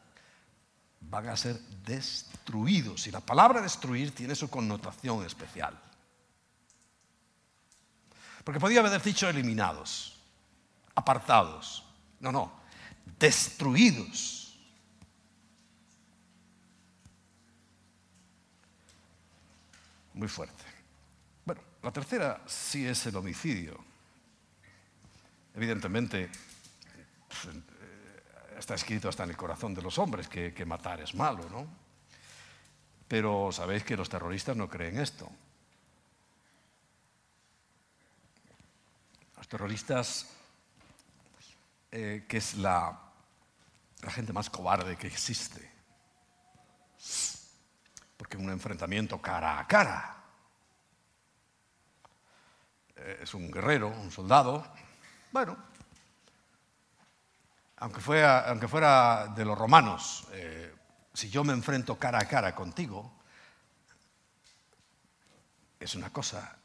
van 1.09 1.29
a 1.29 1.37
ser 1.37 1.59
destruidos. 1.85 3.07
Y 3.07 3.11
la 3.11 3.19
palabra 3.19 3.61
destruir 3.61 4.13
tiene 4.13 4.35
su 4.35 4.49
connotación 4.49 5.25
especial. 5.25 5.79
Porque 8.43 8.59
podía 8.59 8.81
haber 8.81 9.01
dicho 9.01 9.29
eliminados, 9.29 10.19
apartados. 10.95 11.85
No, 12.19 12.31
no, 12.31 12.51
destruidos. 13.19 14.57
Muy 20.13 20.27
fuerte. 20.27 20.73
La 21.83 21.91
tercera 21.91 22.41
sí 22.47 22.87
es 22.87 23.05
el 23.07 23.15
homicidio. 23.17 23.77
Evidentemente, 25.53 26.29
pues, 27.27 27.55
está 28.63 28.75
escrito 28.75 29.09
hasta 29.09 29.25
en 29.25 29.31
el 29.31 29.35
corazón 29.35 29.75
de 29.75 29.81
los 29.81 29.99
hombres 29.99 30.29
que, 30.29 30.65
matar 30.65 31.01
es 31.01 31.13
malo, 31.15 31.49
¿no? 31.49 31.67
Pero 33.09 33.51
sabéis 33.51 33.83
que 33.83 33.97
los 33.97 34.07
terroristas 34.07 34.55
no 34.55 34.69
creen 34.69 34.99
esto. 34.99 35.29
Los 39.35 39.47
terroristas, 39.49 40.29
eh, 41.91 42.23
que 42.25 42.37
es 42.37 42.55
la, 42.55 42.97
la 44.01 44.11
gente 44.11 44.31
más 44.31 44.49
cobarde 44.49 44.95
que 44.95 45.07
existe, 45.07 45.69
porque 48.15 48.37
un 48.37 48.49
enfrentamiento 48.49 49.21
cara 49.21 49.59
a 49.59 49.67
cara 49.67 50.23
eh, 52.95 53.19
es 53.23 53.33
un 53.33 53.51
guerrero, 53.51 53.89
un 53.89 54.09
soldado. 54.09 54.65
Bueno, 55.33 55.57
aunque 57.83 57.99
fuera, 57.99 59.27
de 59.35 59.43
los 59.43 59.57
romanos, 59.57 60.25
eh, 60.31 60.73
si 61.13 61.29
yo 61.29 61.43
me 61.43 61.51
enfrento 61.51 61.99
cara 61.99 62.17
a 62.19 62.25
cara 62.25 62.55
contigo, 62.55 63.11
es 65.81 65.93
una 65.93 66.09
cosa, 66.09 66.55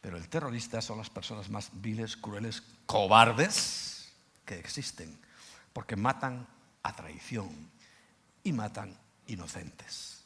pero 0.00 0.16
el 0.16 0.28
terrorista 0.28 0.80
son 0.80 0.98
las 0.98 1.10
personas 1.10 1.50
más 1.50 1.70
viles, 1.72 2.16
crueles, 2.16 2.62
cobardes 2.86 4.12
que 4.44 4.56
existen, 4.60 5.20
porque 5.72 5.96
matan 5.96 6.46
a 6.84 6.94
traición 6.94 7.50
y 8.44 8.52
matan 8.52 8.96
inocentes. 9.26 10.22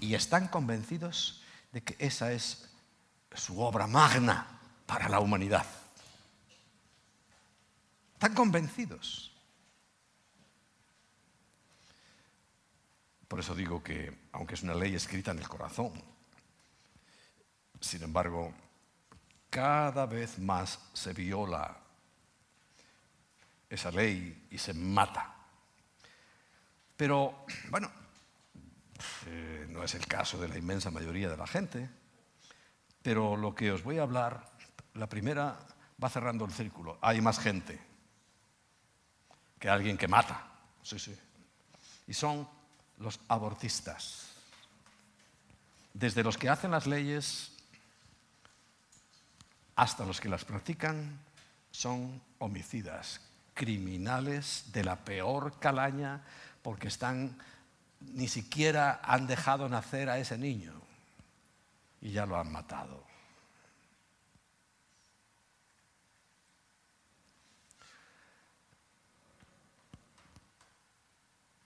Y 0.00 0.14
están 0.16 0.48
convencidos 0.48 1.40
de 1.70 1.84
que 1.84 1.94
esa 2.00 2.32
es 2.32 2.68
su 3.32 3.60
obra 3.60 3.86
magna 3.86 4.58
para 4.86 5.08
la 5.08 5.20
humanidad. 5.20 5.66
Están 8.14 8.34
convencidos. 8.34 9.32
Por 13.28 13.40
eso 13.40 13.54
digo 13.54 13.82
que, 13.82 14.16
aunque 14.32 14.54
es 14.54 14.62
una 14.62 14.74
ley 14.74 14.94
escrita 14.94 15.32
en 15.32 15.38
el 15.38 15.48
corazón, 15.48 15.92
sin 17.80 18.02
embargo, 18.02 18.54
cada 19.50 20.06
vez 20.06 20.38
más 20.38 20.78
se 20.92 21.12
viola 21.12 21.76
esa 23.68 23.90
ley 23.90 24.46
y 24.50 24.58
se 24.58 24.72
mata. 24.72 25.34
Pero, 26.96 27.44
bueno, 27.70 27.90
eh, 29.26 29.66
no 29.68 29.82
es 29.82 29.94
el 29.94 30.06
caso 30.06 30.38
de 30.38 30.48
la 30.48 30.56
inmensa 30.56 30.90
mayoría 30.90 31.28
de 31.28 31.36
la 31.36 31.46
gente. 31.46 31.90
Pero 33.02 33.36
lo 33.36 33.54
que 33.54 33.72
os 33.72 33.82
voy 33.82 33.98
a 33.98 34.02
hablar, 34.02 34.50
la 34.94 35.08
primera 35.08 35.58
va 36.02 36.08
cerrando 36.08 36.44
el 36.44 36.52
círculo. 36.52 36.98
Hay 37.02 37.20
más 37.20 37.38
gente 37.38 37.93
que 39.64 39.70
alguien 39.70 39.96
que 39.96 40.08
mata. 40.08 40.44
Sí, 40.82 40.98
sí. 40.98 41.16
Y 42.06 42.12
son 42.12 42.46
los 42.98 43.18
abortistas. 43.28 44.26
Desde 45.94 46.22
los 46.22 46.36
que 46.36 46.50
hacen 46.50 46.70
las 46.70 46.86
leyes 46.86 47.50
hasta 49.74 50.04
los 50.04 50.20
que 50.20 50.28
las 50.28 50.44
practican, 50.44 51.18
son 51.70 52.20
homicidas, 52.40 53.22
criminales 53.54 54.64
de 54.70 54.84
la 54.84 55.02
peor 55.02 55.58
calaña 55.58 56.20
porque 56.60 56.88
están 56.88 57.38
ni 58.00 58.28
siquiera 58.28 59.00
han 59.02 59.26
dejado 59.26 59.66
nacer 59.70 60.10
a 60.10 60.18
ese 60.18 60.36
niño 60.36 60.74
y 62.02 62.10
ya 62.10 62.26
lo 62.26 62.38
han 62.38 62.52
matado. 62.52 63.02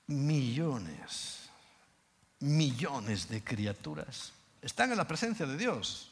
Millones, 0.09 1.51
millones 2.41 3.29
de 3.29 3.45
criaturas 3.45 4.33
están 4.63 4.91
en 4.91 4.97
la 4.97 5.07
presencia 5.07 5.47
de 5.47 5.57
Dios, 5.57 6.11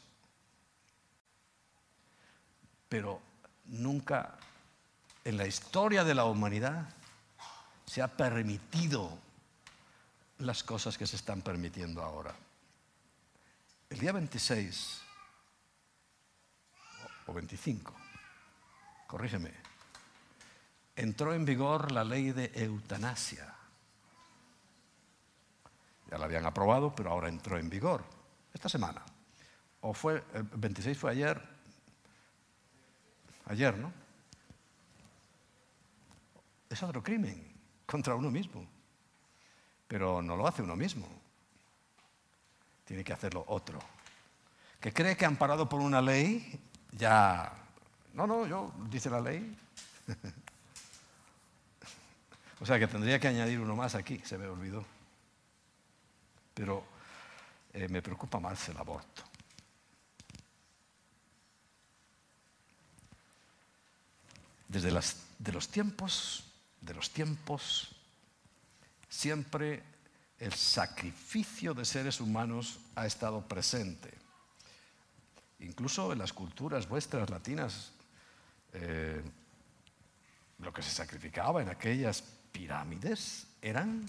pero 2.87 3.19
nunca 3.65 4.37
en 5.23 5.35
la 5.35 5.47
historia 5.47 6.03
de 6.03 6.15
la 6.15 6.25
humanidad 6.25 6.87
se 7.85 8.01
ha 8.01 8.07
permitido 8.07 9.17
las 10.37 10.63
cosas 10.63 10.97
que 10.97 11.07
se 11.07 11.15
están 11.15 11.41
permitiendo 11.41 12.03
ahora. 12.03 12.35
El 13.89 13.99
día 13.99 14.11
26 14.11 15.01
o 17.25 17.33
25, 17.33 17.93
corrígeme, 19.07 19.51
entró 20.95 21.33
en 21.33 21.45
vigor 21.45 21.91
la 21.91 22.03
ley 22.03 22.31
de 22.31 22.51
eutanasia. 22.53 23.56
Ya 26.09 26.17
la 26.17 26.25
habían 26.25 26.45
aprobado, 26.45 26.95
pero 26.95 27.11
ahora 27.11 27.29
entró 27.29 27.57
en 27.57 27.69
vigor 27.69 28.03
esta 28.53 28.69
semana. 28.69 29.03
O 29.81 29.93
fue, 29.93 30.23
el 30.33 30.43
26 30.43 30.97
fue 30.97 31.11
ayer, 31.11 31.41
ayer, 33.45 33.77
¿no? 33.77 33.91
Es 36.69 36.81
otro 36.83 37.03
crimen 37.03 37.55
contra 37.85 38.15
uno 38.15 38.29
mismo, 38.29 38.67
pero 39.87 40.21
no 40.21 40.35
lo 40.35 40.47
hace 40.47 40.61
uno 40.61 40.75
mismo 40.75 41.07
tiene 42.87 43.03
que 43.03 43.13
hacerlo 43.13 43.43
otro. 43.47 43.79
Que 44.79 44.93
cree 44.93 45.17
que 45.17 45.25
amparado 45.25 45.67
por 45.67 45.81
una 45.81 46.01
ley 46.01 46.59
ya 46.93 47.51
No, 48.13 48.25
no, 48.25 48.47
yo, 48.47 48.73
dice 48.89 49.09
la 49.09 49.19
ley. 49.19 49.55
o 52.61 52.65
sea 52.65 52.79
que 52.79 52.87
tendría 52.87 53.19
que 53.19 53.27
añadir 53.27 53.59
uno 53.59 53.75
más 53.75 53.93
aquí, 53.93 54.21
se 54.23 54.37
me 54.37 54.47
olvidó. 54.47 54.85
Pero 56.57 56.83
eh, 57.71 57.87
me 57.87 58.01
preocupa 58.01 58.39
más 58.39 58.67
el 58.69 58.77
aborto. 58.77 59.21
Desde 64.67 64.89
de 65.37 65.51
los 65.51 65.67
tiempos, 65.69 66.43
de 66.81 66.95
los 66.95 67.11
tiempos, 67.11 67.95
siempre 69.07 69.83
el 70.39 70.51
sacrificio 70.51 71.75
de 71.75 71.85
seres 71.85 72.19
humanos 72.19 72.79
ha 72.95 73.05
estado 73.05 73.47
presente. 73.47 74.11
Incluso 75.59 76.11
en 76.11 76.17
las 76.17 76.33
culturas 76.33 76.89
vuestras 76.89 77.29
latinas, 77.29 77.91
eh, 78.73 79.21
lo 80.57 80.73
que 80.73 80.81
se 80.81 80.89
sacrificaba 80.89 81.61
en 81.61 81.69
aquellas 81.69 82.23
pirámides 82.51 83.45
eran 83.61 84.07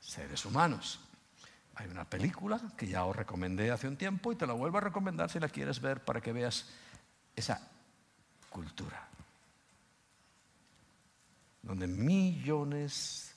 seres 0.00 0.44
humanos. 0.44 0.98
Hay 1.80 1.88
una 1.88 2.04
película 2.04 2.60
que 2.76 2.86
ya 2.86 3.06
os 3.06 3.16
recomendé 3.16 3.70
hace 3.70 3.88
un 3.88 3.96
tiempo 3.96 4.30
y 4.30 4.36
te 4.36 4.46
la 4.46 4.52
vuelvo 4.52 4.76
a 4.76 4.82
recomendar 4.82 5.30
si 5.30 5.40
la 5.40 5.48
quieres 5.48 5.80
ver 5.80 6.04
para 6.04 6.20
que 6.20 6.30
veas 6.30 6.66
esa 7.34 7.58
cultura, 8.50 9.08
donde 11.62 11.86
millones 11.86 13.34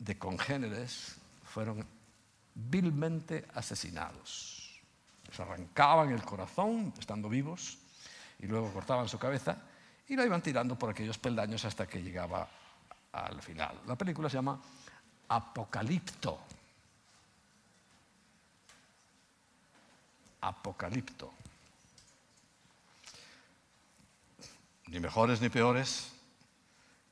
de 0.00 0.18
congéneres 0.18 1.14
fueron 1.44 1.86
vilmente 2.56 3.46
asesinados. 3.54 4.80
Les 5.28 5.38
arrancaban 5.38 6.10
el 6.10 6.24
corazón 6.24 6.92
estando 6.98 7.28
vivos 7.28 7.78
y 8.40 8.48
luego 8.48 8.72
cortaban 8.72 9.08
su 9.08 9.20
cabeza 9.20 9.58
y 10.08 10.16
la 10.16 10.26
iban 10.26 10.42
tirando 10.42 10.76
por 10.76 10.90
aquellos 10.90 11.18
peldaños 11.18 11.64
hasta 11.64 11.86
que 11.86 12.02
llegaba 12.02 12.48
al 13.12 13.40
final. 13.40 13.80
La 13.86 13.94
película 13.94 14.28
se 14.28 14.38
llama 14.38 14.60
Apocalipto. 15.28 16.40
Apocalipto. 20.40 21.32
Ni 24.86 25.00
mejores 25.00 25.40
ni 25.40 25.48
peores 25.48 26.12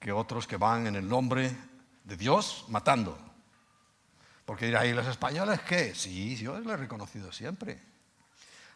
que 0.00 0.12
otros 0.12 0.46
que 0.46 0.56
van 0.56 0.86
en 0.86 0.96
el 0.96 1.08
nombre 1.08 1.56
de 2.04 2.16
Dios 2.16 2.64
matando. 2.68 3.18
Porque 4.44 4.66
dirá, 4.66 4.86
¿y 4.86 4.94
los 4.94 5.06
españoles 5.06 5.60
qué? 5.60 5.94
Sí, 5.94 6.36
yo 6.36 6.58
lo 6.58 6.72
he 6.72 6.76
reconocido 6.76 7.30
siempre. 7.32 7.80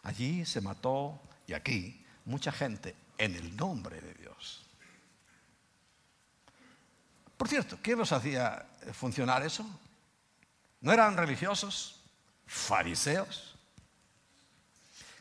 Allí 0.03 0.45
se 0.45 0.61
mató, 0.61 1.19
y 1.47 1.53
aquí, 1.53 2.05
mucha 2.25 2.51
gente 2.51 2.95
en 3.17 3.35
el 3.35 3.55
nombre 3.55 3.99
de 3.99 4.13
Dios. 4.13 4.65
Por 7.37 7.47
cierto, 7.47 7.77
¿quién 7.81 7.97
los 7.97 8.11
hacía 8.11 8.65
funcionar 8.93 9.43
eso? 9.43 9.65
¿No 10.81 10.91
eran 10.91 11.17
religiosos? 11.17 12.01
¿Fariseos? 12.45 13.52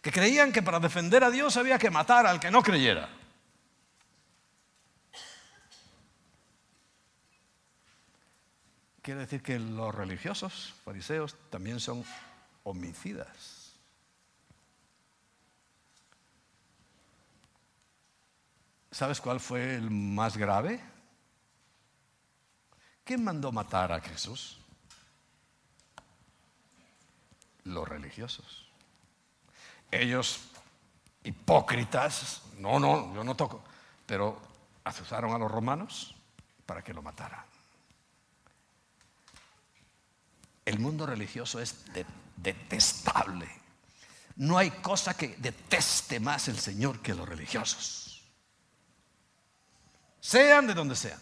Que 0.03 0.11
creían 0.11 0.53
que 0.53 0.62
para 0.62 0.80
defender 0.80 1.22
a 1.22 1.30
Dios 1.30 1.57
había 1.57 1.78
que 1.78 1.90
matar 1.90 2.26
al 2.26 2.40
que 2.40 2.50
no 2.50 2.62
creyera. 2.62 3.09
Quiere 9.00 9.20
decir 9.20 9.42
que 9.42 9.59
los 9.59 9.94
religiosos, 9.94 10.74
fariseos, 10.84 11.36
también 11.50 11.80
son 11.80 12.05
homicidas. 12.64 13.72
¿Sabes 18.92 19.20
cuál 19.20 19.40
fue 19.40 19.74
el 19.74 19.90
más 19.90 20.36
grave? 20.36 20.80
¿Quién 23.05 23.24
mandó 23.24 23.50
matar 23.50 23.90
a 23.90 24.00
Jesús? 24.00 24.59
Los 27.64 27.88
religiosos. 27.88 28.61
Ellos, 29.93 30.40
hipócritas, 31.22 32.43
no, 32.59 32.80
no, 32.80 33.14
yo 33.14 33.22
no 33.22 33.36
toco, 33.36 33.62
pero 34.07 34.40
azuzaron 34.82 35.32
a 35.32 35.38
los 35.38 35.51
romanos 35.51 36.16
para 36.66 36.82
que 36.82 36.93
lo 36.93 37.03
mataran. 37.03 37.45
El 40.64 40.78
mundo 40.78 41.07
religioso 41.07 41.61
es 41.61 41.84
detestable. 42.36 43.49
No 44.36 44.59
hay 44.59 44.70
cosa 44.70 45.14
que 45.14 45.36
deteste 45.38 46.18
más 46.18 46.49
el 46.49 46.59
Señor 46.59 47.01
que 47.01 47.14
los 47.14 47.28
religiosos. 47.28 48.22
Sean 50.20 50.66
de 50.66 50.74
donde 50.74 50.97
sean. 50.97 51.20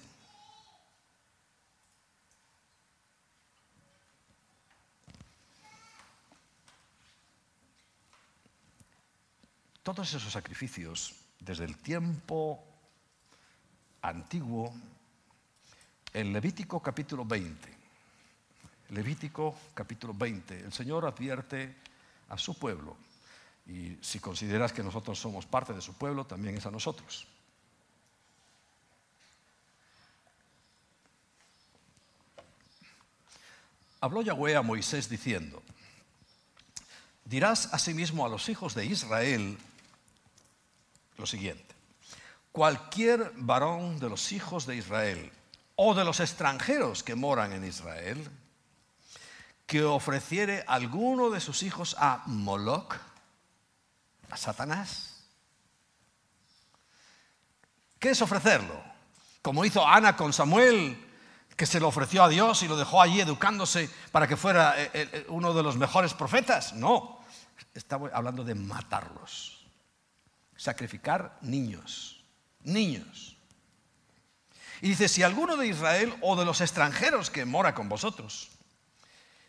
Todos 9.92 10.14
esos 10.14 10.32
sacrificios, 10.32 11.16
desde 11.40 11.64
el 11.64 11.76
tiempo 11.78 12.62
antiguo, 14.02 14.72
en 16.14 16.32
Levítico 16.32 16.80
capítulo 16.80 17.24
20, 17.24 17.68
Levítico 18.90 19.52
capítulo 19.74 20.14
20. 20.14 20.60
El 20.60 20.72
Señor 20.72 21.06
advierte 21.06 21.74
a 22.28 22.38
su 22.38 22.56
pueblo. 22.56 22.96
Y 23.66 23.98
si 24.00 24.20
consideras 24.20 24.72
que 24.72 24.84
nosotros 24.84 25.18
somos 25.18 25.44
parte 25.44 25.72
de 25.72 25.80
su 25.80 25.92
pueblo, 25.94 26.24
también 26.24 26.56
es 26.56 26.66
a 26.66 26.70
nosotros. 26.70 27.26
Habló 34.00 34.22
Yahweh 34.22 34.54
a 34.54 34.62
Moisés 34.62 35.08
diciendo, 35.08 35.60
dirás 37.24 37.74
asimismo 37.74 38.24
a 38.24 38.28
los 38.28 38.48
hijos 38.48 38.76
de 38.76 38.86
Israel 38.86 39.58
lo 41.20 41.26
siguiente, 41.26 41.74
cualquier 42.52 43.32
varón 43.36 43.98
de 44.00 44.08
los 44.08 44.32
hijos 44.32 44.66
de 44.66 44.76
Israel 44.76 45.30
o 45.76 45.94
de 45.94 46.04
los 46.04 46.20
extranjeros 46.20 47.02
que 47.02 47.14
moran 47.14 47.52
en 47.52 47.64
Israel, 47.64 48.28
que 49.66 49.84
ofreciere 49.84 50.64
alguno 50.66 51.30
de 51.30 51.40
sus 51.40 51.62
hijos 51.62 51.96
a 51.98 52.22
Moloch, 52.26 52.96
a 54.30 54.36
Satanás. 54.36 55.24
¿Qué 57.98 58.10
es 58.10 58.22
ofrecerlo? 58.22 58.82
Como 59.42 59.64
hizo 59.64 59.86
Ana 59.86 60.16
con 60.16 60.32
Samuel, 60.32 61.06
que 61.56 61.66
se 61.66 61.78
lo 61.78 61.88
ofreció 61.88 62.24
a 62.24 62.28
Dios 62.28 62.62
y 62.62 62.68
lo 62.68 62.76
dejó 62.76 63.02
allí 63.02 63.20
educándose 63.20 63.90
para 64.10 64.26
que 64.26 64.36
fuera 64.36 64.82
eh, 64.82 64.90
eh, 64.94 65.26
uno 65.28 65.52
de 65.52 65.62
los 65.62 65.76
mejores 65.76 66.14
profetas. 66.14 66.72
No, 66.72 67.20
estaba 67.74 68.08
hablando 68.14 68.44
de 68.44 68.54
matarlos, 68.54 69.59
sacrificar 70.60 71.38
niños, 71.40 72.22
niños. 72.64 73.36
Y 74.82 74.90
dice, 74.90 75.08
si 75.08 75.22
alguno 75.22 75.56
de 75.56 75.68
Israel 75.68 76.14
o 76.20 76.36
de 76.36 76.44
los 76.44 76.60
extranjeros 76.60 77.30
que 77.30 77.44
mora 77.44 77.74
con 77.74 77.88
vosotros, 77.88 78.50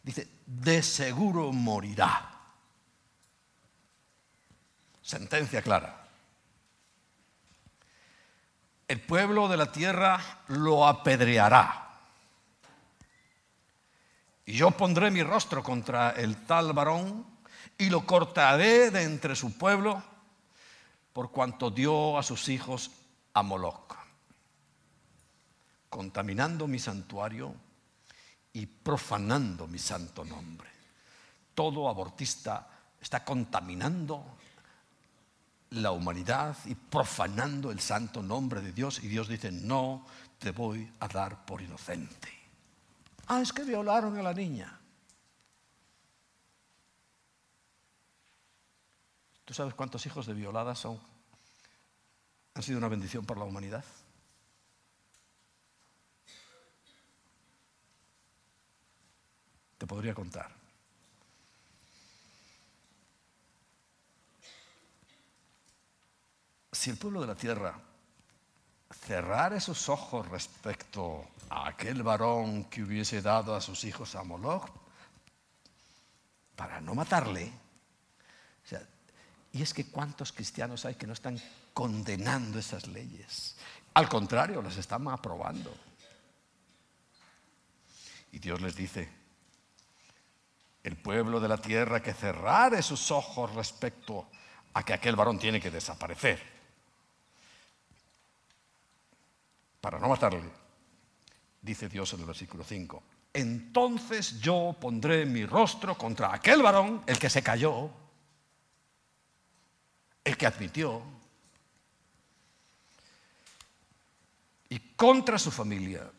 Dice, 0.03 0.27
de 0.45 0.81
seguro 0.81 1.51
morirá. 1.51 2.29
Sentencia 5.01 5.61
clara. 5.61 6.07
El 8.87 8.99
pueblo 9.01 9.47
de 9.47 9.57
la 9.57 9.71
tierra 9.71 10.19
lo 10.47 10.87
apedreará. 10.87 11.87
Y 14.45 14.53
yo 14.53 14.71
pondré 14.71 15.11
mi 15.11 15.23
rostro 15.23 15.63
contra 15.63 16.11
el 16.11 16.45
tal 16.45 16.73
varón 16.73 17.25
y 17.77 17.89
lo 17.89 18.05
cortaré 18.05 18.91
de 18.91 19.03
entre 19.03 19.35
su 19.35 19.57
pueblo 19.57 20.03
por 21.13 21.31
cuanto 21.31 21.69
dio 21.69 22.17
a 22.17 22.23
sus 22.23 22.49
hijos 22.49 22.91
a 23.33 23.43
Moloch, 23.43 23.95
contaminando 25.89 26.67
mi 26.67 26.79
santuario 26.79 27.53
y 28.53 28.65
profanando 28.65 29.67
mi 29.67 29.79
santo 29.79 30.23
nombre. 30.23 30.69
Todo 31.53 31.89
abortista 31.89 32.67
está 32.99 33.23
contaminando 33.23 34.37
la 35.71 35.91
humanidad 35.91 36.57
y 36.65 36.75
profanando 36.75 37.71
el 37.71 37.79
santo 37.79 38.21
nombre 38.21 38.61
de 38.61 38.73
Dios 38.73 39.01
y 39.03 39.07
Dios 39.07 39.27
dice, 39.27 39.51
no 39.51 40.05
te 40.37 40.51
voy 40.51 40.91
a 40.99 41.07
dar 41.07 41.45
por 41.45 41.61
inocente. 41.61 42.29
Ah, 43.27 43.41
es 43.41 43.53
que 43.53 43.63
violaron 43.63 44.17
a 44.17 44.23
la 44.23 44.33
niña. 44.33 44.80
¿Tú 49.51 49.55
sabes 49.55 49.73
cuántos 49.73 50.05
hijos 50.05 50.25
de 50.27 50.33
violadas 50.33 50.79
son? 50.79 50.97
Han 52.53 52.63
sido 52.63 52.77
una 52.77 52.87
bendición 52.87 53.25
para 53.25 53.41
la 53.41 53.45
humanidad. 53.45 53.83
Te 59.77 59.85
podría 59.85 60.13
contar. 60.13 60.55
si 66.71 66.89
el 66.89 66.97
pueblo 66.97 67.19
de 67.19 67.27
la 67.27 67.35
tierra 67.35 67.77
cerrara 69.05 69.59
sus 69.59 69.89
ojos 69.89 70.29
respecto 70.29 71.27
a 71.49 71.67
aquel 71.67 72.03
varón 72.03 72.69
que 72.69 72.83
hubiese 72.83 73.21
dado 73.21 73.53
a 73.53 73.59
sus 73.59 73.83
hijos 73.83 74.15
a 74.15 74.23
Moloch 74.23 74.69
para 76.55 76.79
no 76.79 76.95
matarle, 76.95 77.51
y 79.53 79.61
es 79.61 79.73
que 79.73 79.85
cuántos 79.85 80.31
cristianos 80.31 80.85
hay 80.85 80.95
que 80.95 81.07
no 81.07 81.13
están 81.13 81.41
condenando 81.73 82.59
esas 82.59 82.87
leyes. 82.87 83.55
Al 83.93 84.07
contrario, 84.07 84.61
las 84.61 84.77
están 84.77 85.07
aprobando. 85.09 85.75
Y 88.31 88.39
Dios 88.39 88.61
les 88.61 88.75
dice, 88.75 89.09
el 90.83 90.95
pueblo 90.95 91.39
de 91.39 91.49
la 91.49 91.57
tierra 91.57 92.01
que 92.01 92.13
cerrare 92.13 92.81
sus 92.81 93.11
ojos 93.11 93.53
respecto 93.53 94.27
a 94.73 94.83
que 94.83 94.93
aquel 94.93 95.17
varón 95.17 95.37
tiene 95.37 95.59
que 95.59 95.69
desaparecer 95.69 96.41
para 99.81 99.99
no 99.99 100.07
matarle, 100.07 100.49
dice 101.61 101.89
Dios 101.89 102.13
en 102.13 102.21
el 102.21 102.25
versículo 102.27 102.63
5. 102.63 103.03
Entonces 103.33 104.39
yo 104.39 104.75
pondré 104.79 105.25
mi 105.25 105.45
rostro 105.45 105.97
contra 105.97 106.33
aquel 106.33 106.61
varón, 106.61 107.03
el 107.07 107.17
que 107.17 107.29
se 107.29 107.41
cayó, 107.41 107.89
el 110.23 110.37
que 110.37 110.45
admitió, 110.45 111.01
y 114.69 114.79
contra 114.95 115.37
su 115.37 115.51
familia, 115.51 116.09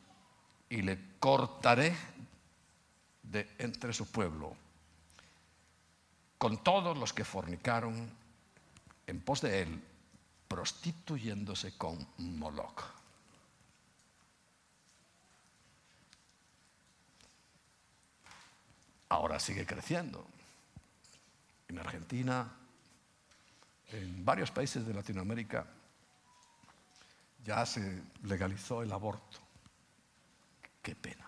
y 0.68 0.82
le 0.82 0.98
cortaré 1.18 1.96
de 3.22 3.48
entre 3.59 3.92
su 3.92 4.11
pueblo, 4.11 4.57
con 6.38 6.62
todos 6.62 6.98
los 6.98 7.12
que 7.12 7.24
fornicaron 7.24 8.11
en 9.07 9.20
pos 9.20 9.40
de 9.40 9.62
él, 9.62 9.82
prostituyéndose 10.48 11.76
con 11.78 12.07
Moloch. 12.18 12.82
Ahora 19.09 19.38
sigue 19.38 19.66
creciendo. 19.66 20.26
En 21.68 21.78
Argentina, 21.78 22.50
en 23.93 24.24
varios 24.24 24.51
países 24.51 24.86
de 24.86 24.95
Latinoamérica, 24.95 25.66
ya 27.45 27.64
se 27.66 28.03
legalizó 28.24 28.82
el 28.82 28.93
aborto. 28.93 29.38
Qué 30.80 30.95
pena. 30.95 31.26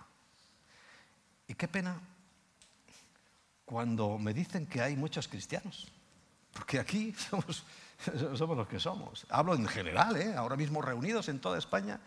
Y 1.47 1.55
qué 1.55 1.69
pena 1.69 2.01
cuando 3.65 4.19
me 4.19 4.33
dicen 4.33 4.67
que 4.67 4.81
hay 4.81 4.97
muchos 4.97 5.29
cristianos. 5.29 5.89
Porque 6.53 6.79
aquí 6.79 7.13
somos, 7.31 7.65
somos 8.35 8.57
los 8.57 8.69
que 8.69 8.81
somos. 8.81 9.27
Hablo 9.29 9.55
en 9.55 9.67
general, 9.67 10.17
¿eh? 10.17 10.35
ahora 10.35 10.57
mismo 10.57 10.81
reunidos 10.81 11.29
en 11.29 11.41
toda 11.41 11.59
España. 11.59 12.01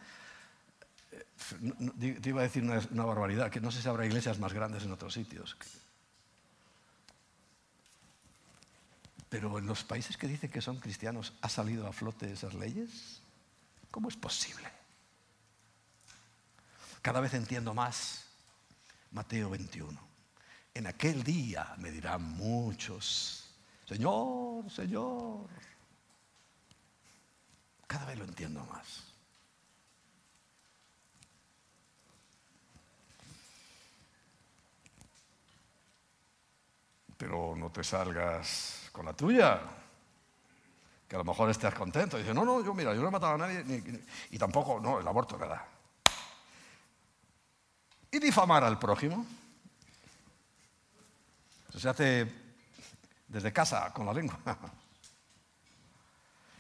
Eh, 1.12 2.20
te 2.22 2.30
iba 2.30 2.42
a 2.42 2.44
decir 2.44 2.64
una, 2.64 2.82
una, 2.92 3.06
barbaridad, 3.06 3.52
que 3.52 3.62
no 3.62 3.72
sé 3.72 3.82
si 3.82 3.88
habrá 3.88 4.06
iglesias 4.06 4.40
más 4.40 4.54
grandes 4.54 4.84
en 4.84 4.92
otros 4.92 5.14
sitios. 5.14 5.58
Pero 9.30 9.58
en 9.60 9.66
los 9.66 9.84
países 9.84 10.18
que 10.18 10.28
dicen 10.28 10.50
que 10.50 10.62
son 10.62 10.80
cristianos, 10.80 11.34
¿ha 11.42 11.50
salido 11.50 11.88
a 11.88 11.94
flote 11.94 12.32
esas 12.32 12.54
leyes? 12.54 13.22
¿Cómo 13.92 14.10
es 14.10 14.16
posible? 14.16 14.70
Cada 17.02 17.20
vez 17.20 17.34
entiendo 17.34 17.74
más 17.74 18.26
Mateo 19.12 19.50
21. 19.50 20.00
En 20.74 20.88
aquel 20.88 21.24
día 21.24 21.74
me 21.78 21.92
dirán 21.92 22.22
muchos, 22.22 23.50
Señor, 23.88 24.70
Señor. 24.70 25.50
Cada 27.88 28.06
vez 28.06 28.18
lo 28.20 28.26
entiendo 28.26 28.64
más. 28.66 29.04
Pero 37.18 37.56
no 37.56 37.72
te 37.72 37.84
salgas 37.84 38.90
con 38.92 39.06
la 39.06 39.14
tuya 39.14 39.60
que 41.08 41.16
a 41.16 41.20
lo 41.20 41.24
mejor 41.24 41.50
estés 41.50 41.74
contento. 41.74 42.18
Y 42.18 42.22
dice, 42.22 42.34
no, 42.34 42.44
no, 42.44 42.64
yo 42.64 42.74
mira, 42.74 42.94
yo 42.94 43.02
no 43.02 43.08
he 43.08 43.12
matado 43.12 43.36
a 43.36 43.38
nadie, 43.38 43.64
y 44.32 44.38
tampoco, 44.38 44.80
no, 44.80 45.00
el 45.00 45.08
aborto, 45.08 45.38
¿verdad? 45.38 45.62
Y 48.12 48.20
difamar 48.20 48.64
al 48.64 48.78
prójimo. 48.78 49.26
Eso 51.70 51.80
se 51.80 51.90
hace 51.90 52.34
desde 53.28 53.54
casa, 53.54 53.92
con 53.94 54.06
la 54.06 54.14
lengua. 54.14 54.38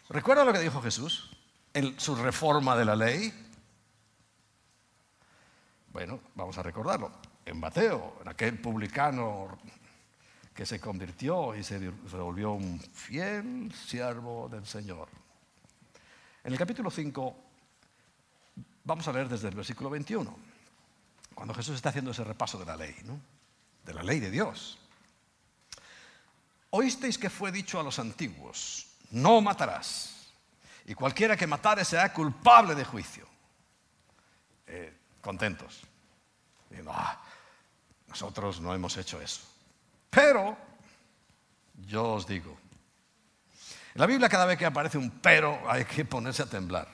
¿Recuerda 0.10 0.46
lo 0.46 0.54
que 0.54 0.60
dijo 0.60 0.82
Jesús 0.82 1.30
en 1.74 2.00
su 2.00 2.16
reforma 2.16 2.78
de 2.78 2.86
la 2.86 2.96
ley? 2.96 3.34
Bueno, 5.92 6.20
vamos 6.36 6.58
a 6.58 6.64
recordarlo. 6.64 7.12
En 7.46 7.60
Mateo, 7.60 8.18
en 8.22 8.28
aquel 8.30 8.60
publicano 8.60 9.58
que 10.58 10.66
se 10.66 10.80
convirtió 10.80 11.56
y 11.56 11.64
se 11.64 11.78
volvió 12.18 12.54
un 12.54 12.80
fiel 12.80 13.72
siervo 13.72 14.50
del 14.50 14.66
Señor. 14.66 15.08
En 16.44 16.52
el 16.52 16.58
capítulo 16.58 16.90
5 16.90 17.36
vamos 18.84 19.08
a 19.08 19.14
leer 19.14 19.30
desde 19.30 19.50
el 19.50 19.56
versículo 19.56 19.92
21, 19.92 20.36
cuando 21.36 21.54
Jesús 21.54 21.76
está 21.76 21.90
haciendo 21.90 22.10
ese 22.10 22.24
repaso 22.24 22.58
de 22.58 22.66
la 22.66 22.76
ley, 22.76 22.96
¿no? 23.04 23.20
de 23.86 23.94
la 23.94 24.02
ley 24.02 24.20
de 24.20 24.32
Dios. 24.32 24.80
Oísteis 26.72 27.20
que 27.20 27.30
fue 27.30 27.52
dicho 27.52 27.80
a 27.80 27.84
los 27.84 28.00
antiguos, 28.00 28.88
no 29.12 29.40
matarás, 29.42 30.32
y 30.88 30.96
cualquiera 30.96 31.38
que 31.38 31.46
matare 31.46 31.86
será 31.86 32.12
culpable 32.12 32.74
de 32.74 32.84
juicio. 32.84 33.28
Eh, 34.66 34.98
contentos. 35.22 35.84
Ah, 36.88 37.22
nosotros 38.08 38.60
no 38.60 38.74
hemos 38.74 38.98
hecho 38.98 39.22
eso. 39.22 39.57
Pero, 40.10 40.58
yo 41.86 42.14
os 42.14 42.28
digo, 42.28 42.58
en 43.94 44.02
la 44.02 44.06
Biblia 44.06 44.30
cada 44.30 44.46
vez 44.46 44.58
que 44.58 44.66
aparece 44.66 44.98
un 44.98 45.10
pero 45.10 45.60
hay 45.70 45.86
que 45.86 46.06
ponerse 46.06 46.44
a 46.44 46.46
temblar. 46.46 46.88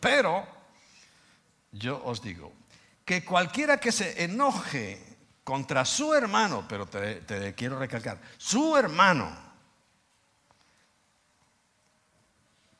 Pero, 0.00 0.46
yo 1.72 2.02
os 2.04 2.22
digo, 2.22 2.52
que 3.04 3.24
cualquiera 3.24 3.78
que 3.78 3.92
se 3.92 4.22
enoje 4.24 5.16
contra 5.44 5.84
su 5.84 6.14
hermano, 6.14 6.66
pero 6.68 6.86
te, 6.86 7.16
te 7.22 7.54
quiero 7.54 7.78
recalcar, 7.78 8.18
su 8.36 8.76
hermano, 8.76 9.34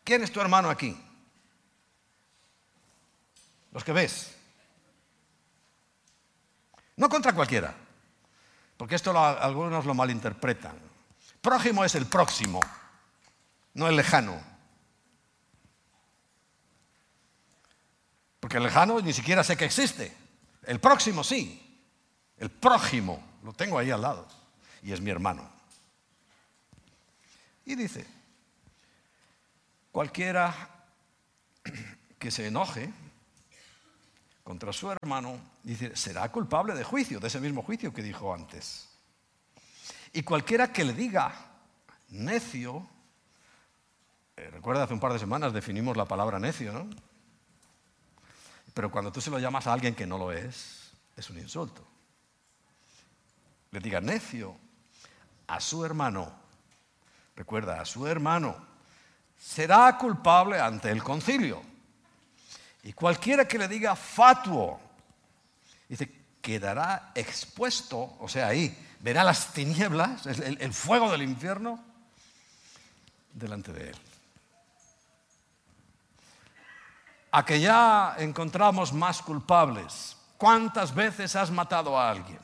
¿quién 0.05 0.23
es 0.23 0.31
tu 0.31 0.41
hermano 0.41 0.69
aquí? 0.69 0.97
Los 3.73 3.85
que 3.85 3.93
ves. 3.93 4.35
No 6.97 7.09
contra 7.09 7.33
cualquiera 7.33 7.88
porque 8.79 8.95
esto 8.95 9.19
algunos 9.19 9.85
lo 9.85 9.93
malinterpretan. 9.93 10.79
Prójimo 11.43 11.85
es 11.85 11.97
el 11.97 12.07
próximo, 12.07 12.61
no 13.75 13.89
el 13.89 13.97
lejano. 13.97 14.41
Porque 18.41 18.57
el 18.57 18.63
lejano 18.63 19.01
ni 19.01 19.13
siquiera 19.13 19.43
sé 19.43 19.57
que 19.57 19.65
existe. 19.65 20.17
El 20.63 20.79
próximo 20.79 21.25
sí. 21.25 21.65
El 22.39 22.51
prójimo 22.51 23.21
lo 23.43 23.53
tengo 23.53 23.79
ahí 23.79 23.91
al 23.91 24.01
lado 24.01 24.29
y 24.83 24.93
es 24.93 25.01
mi 25.01 25.11
hermano. 25.11 25.51
Y 27.65 27.75
dice, 27.75 28.07
cualquiera 29.91 30.55
que 32.19 32.31
se 32.31 32.47
enoje 32.47 32.93
contra 34.49 34.73
su 34.73 34.91
hermano, 34.91 35.39
dice, 35.63 35.95
será 35.95 36.33
culpable 36.33 36.75
de 36.75 36.83
juicio, 36.83 37.21
de 37.21 37.27
ese 37.27 37.39
mismo 37.39 37.61
juicio 37.61 37.93
que 37.93 38.03
dijo 38.03 38.33
antes. 38.33 38.89
Y 40.15 40.23
cualquiera 40.23 40.73
que 40.73 40.87
le 40.87 40.95
diga 40.95 41.35
necio, 42.09 42.89
eh, 44.39 44.49
recuerda 44.51 44.85
hace 44.85 44.95
un 44.95 45.01
par 45.01 45.13
de 45.13 45.19
semanas 45.19 45.53
definimos 45.53 45.99
la 45.99 46.07
palabra 46.07 46.39
necio, 46.39 46.73
¿no? 46.73 46.89
Pero 48.73 48.91
cuando 48.91 49.13
tú 49.13 49.21
se 49.21 49.29
lo 49.29 49.39
llamas 49.39 49.67
a 49.67 49.75
alguien 49.75 49.95
que 49.95 50.07
no 50.07 50.17
lo 50.17 50.33
es, 50.33 50.93
es 51.15 51.29
un 51.29 51.39
insulto. 51.39 51.87
Le 53.71 53.81
diga 53.81 54.01
necio 54.01 54.57
a 55.47 55.61
su 55.61 55.85
hermano, 55.85 56.33
recuerda, 57.37 57.83
a 57.83 57.85
su 57.85 58.07
hermano, 58.07 58.57
será 59.37 59.99
culpable 59.99 60.59
ante 60.59 60.91
el 60.91 61.03
concilio. 61.05 61.68
Y 62.89 62.95
cualquiera 62.95 63.47
que 63.47 63.59
le 63.59 63.69
diga 63.69 63.95
fatuo, 63.95 64.81
dice, 65.87 66.11
quedará 66.41 67.13
expuesto, 67.15 68.17
o 68.19 68.27
sea, 68.27 68.47
ahí 68.47 68.75
verá 69.01 69.23
las 69.25 69.53
tinieblas, 69.53 70.25
el, 70.25 70.73
fuego 70.73 71.13
del 71.13 71.21
infierno, 71.21 71.85
delante 73.35 73.75
de 73.75 73.91
él. 73.91 73.97
A 77.33 77.45
que 77.45 77.61
ya 77.61 78.15
encontramos 78.17 78.95
más 78.95 79.21
culpables. 79.21 80.17
¿Cuántas 80.39 80.95
veces 80.95 81.37
has 81.37 81.51
matado 81.51 81.99
a 81.99 82.09
alguien? 82.09 82.41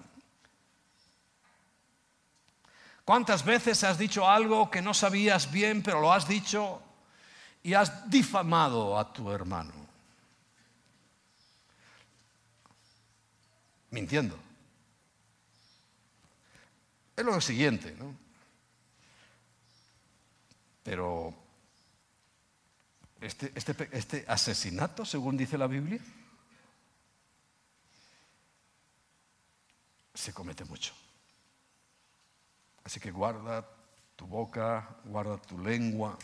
¿Cuántas 3.02 3.42
veces 3.42 3.82
has 3.82 3.96
dicho 3.96 4.28
algo 4.28 4.70
que 4.70 4.82
no 4.82 4.92
sabías 4.92 5.50
bien, 5.50 5.82
pero 5.82 6.02
lo 6.02 6.12
has 6.12 6.28
dicho 6.28 6.82
y 7.62 7.72
has 7.72 8.10
difamado 8.10 8.98
a 8.98 9.10
tu 9.10 9.30
hermano. 9.30 9.83
Mintiendo. 13.94 14.36
Es 17.16 17.24
lo 17.24 17.40
siguiente, 17.40 17.94
¿no? 17.96 18.12
Pero 20.82 21.32
este, 23.20 23.52
este, 23.54 23.88
este 23.92 24.24
asesinato, 24.26 25.04
según 25.04 25.36
dice 25.36 25.56
la 25.56 25.68
Biblia, 25.68 26.00
se 30.12 30.32
comete 30.32 30.64
mucho. 30.64 30.92
Así 32.82 32.98
que 32.98 33.12
guarda 33.12 33.64
tu 34.16 34.26
boca, 34.26 34.96
guarda 35.04 35.36
tu 35.38 35.56
lengua 35.56 36.18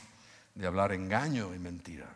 de 0.56 0.66
hablar 0.66 0.90
engaño 0.90 1.54
y 1.54 1.60
mentira. 1.60 2.08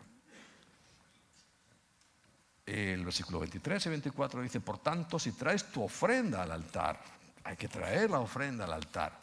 El 2.65 3.05
versículo 3.05 3.39
23 3.39 3.85
y 3.85 3.89
24 3.89 4.41
dice, 4.41 4.59
por 4.59 4.79
tanto, 4.79 5.19
si 5.19 5.33
traes 5.33 5.65
tu 5.71 5.83
ofrenda 5.83 6.43
al 6.43 6.51
altar, 6.51 6.99
hay 7.43 7.55
que 7.55 7.67
traer 7.67 8.09
la 8.09 8.19
ofrenda 8.19 8.65
al 8.65 8.73
altar. 8.73 9.13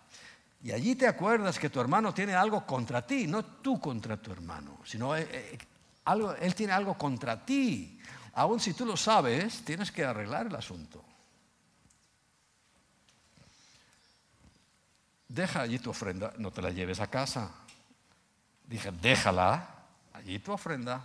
Y 0.62 0.70
allí 0.70 0.94
te 0.94 1.08
acuerdas 1.08 1.58
que 1.58 1.70
tu 1.70 1.80
hermano 1.80 2.14
tiene 2.14 2.34
algo 2.34 2.64
contra 2.64 3.04
ti, 3.04 3.26
no 3.26 3.44
tú 3.44 3.80
contra 3.80 4.16
tu 4.16 4.30
hermano, 4.30 4.78
sino 4.84 5.16
eh, 5.16 5.28
eh, 5.28 5.58
algo, 6.04 6.34
él 6.34 6.54
tiene 6.54 6.72
algo 6.72 6.94
contra 6.94 7.44
ti. 7.44 7.98
Aún 8.34 8.60
si 8.60 8.74
tú 8.74 8.86
lo 8.86 8.96
sabes, 8.96 9.64
tienes 9.64 9.90
que 9.90 10.04
arreglar 10.04 10.46
el 10.46 10.54
asunto. 10.54 11.04
deja 15.32 15.62
allí 15.62 15.78
tu 15.78 15.90
ofrenda, 15.90 16.32
no 16.36 16.50
te 16.50 16.60
la 16.60 16.70
lleves 16.70 17.00
a 17.00 17.06
casa. 17.06 17.50
Dije, 18.66 18.92
déjala 18.92 19.66
allí 20.12 20.38
tu 20.38 20.52
ofrenda, 20.52 21.04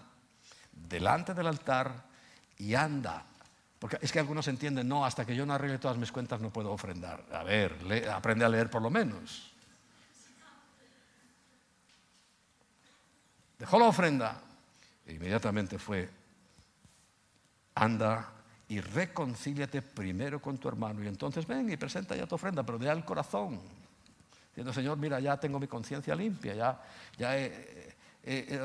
delante 0.71 1.33
del 1.33 1.47
altar 1.47 2.06
y 2.57 2.75
anda. 2.75 3.25
Porque 3.79 3.97
es 4.01 4.11
que 4.11 4.19
algunos 4.19 4.47
entienden, 4.47 4.87
no, 4.87 5.05
hasta 5.05 5.25
que 5.25 5.35
yo 5.35 5.45
no 5.45 5.53
arregle 5.53 5.77
todas 5.77 5.97
mis 5.97 6.11
cuentas 6.11 6.41
no 6.41 6.49
puedo 6.49 6.71
ofrendar. 6.71 7.23
A 7.31 7.43
ver, 7.43 7.75
aprende 8.11 8.43
a 8.43 8.49
leer 8.49 8.69
por 8.69 8.81
lo 8.81 8.89
menos. 8.89 9.53
Dejó 13.59 13.79
la 13.79 13.85
ofrenda 13.85 14.41
e 15.05 15.13
inmediatamente 15.13 15.79
fue, 15.79 16.09
anda 17.75 18.33
y 18.69 18.81
reconcíliate 18.81 19.81
primero 19.81 20.41
con 20.41 20.57
tu 20.57 20.67
hermano 20.67 21.03
y 21.03 21.07
entonces 21.07 21.47
ven 21.47 21.69
y 21.71 21.77
presenta 21.77 22.15
ya 22.15 22.27
tu 22.27 22.35
ofrenda, 22.35 22.63
pero 22.63 22.77
de 22.77 22.89
al 22.89 23.05
corazón. 23.05 23.59
Diciendo, 24.49 24.73
Señor, 24.73 24.97
mira, 24.97 25.19
ya 25.19 25.37
tengo 25.39 25.59
mi 25.59 25.67
conciencia 25.67 26.15
limpia, 26.15 26.55
ya, 26.55 26.83
ya 27.17 27.37
he, 27.37 27.95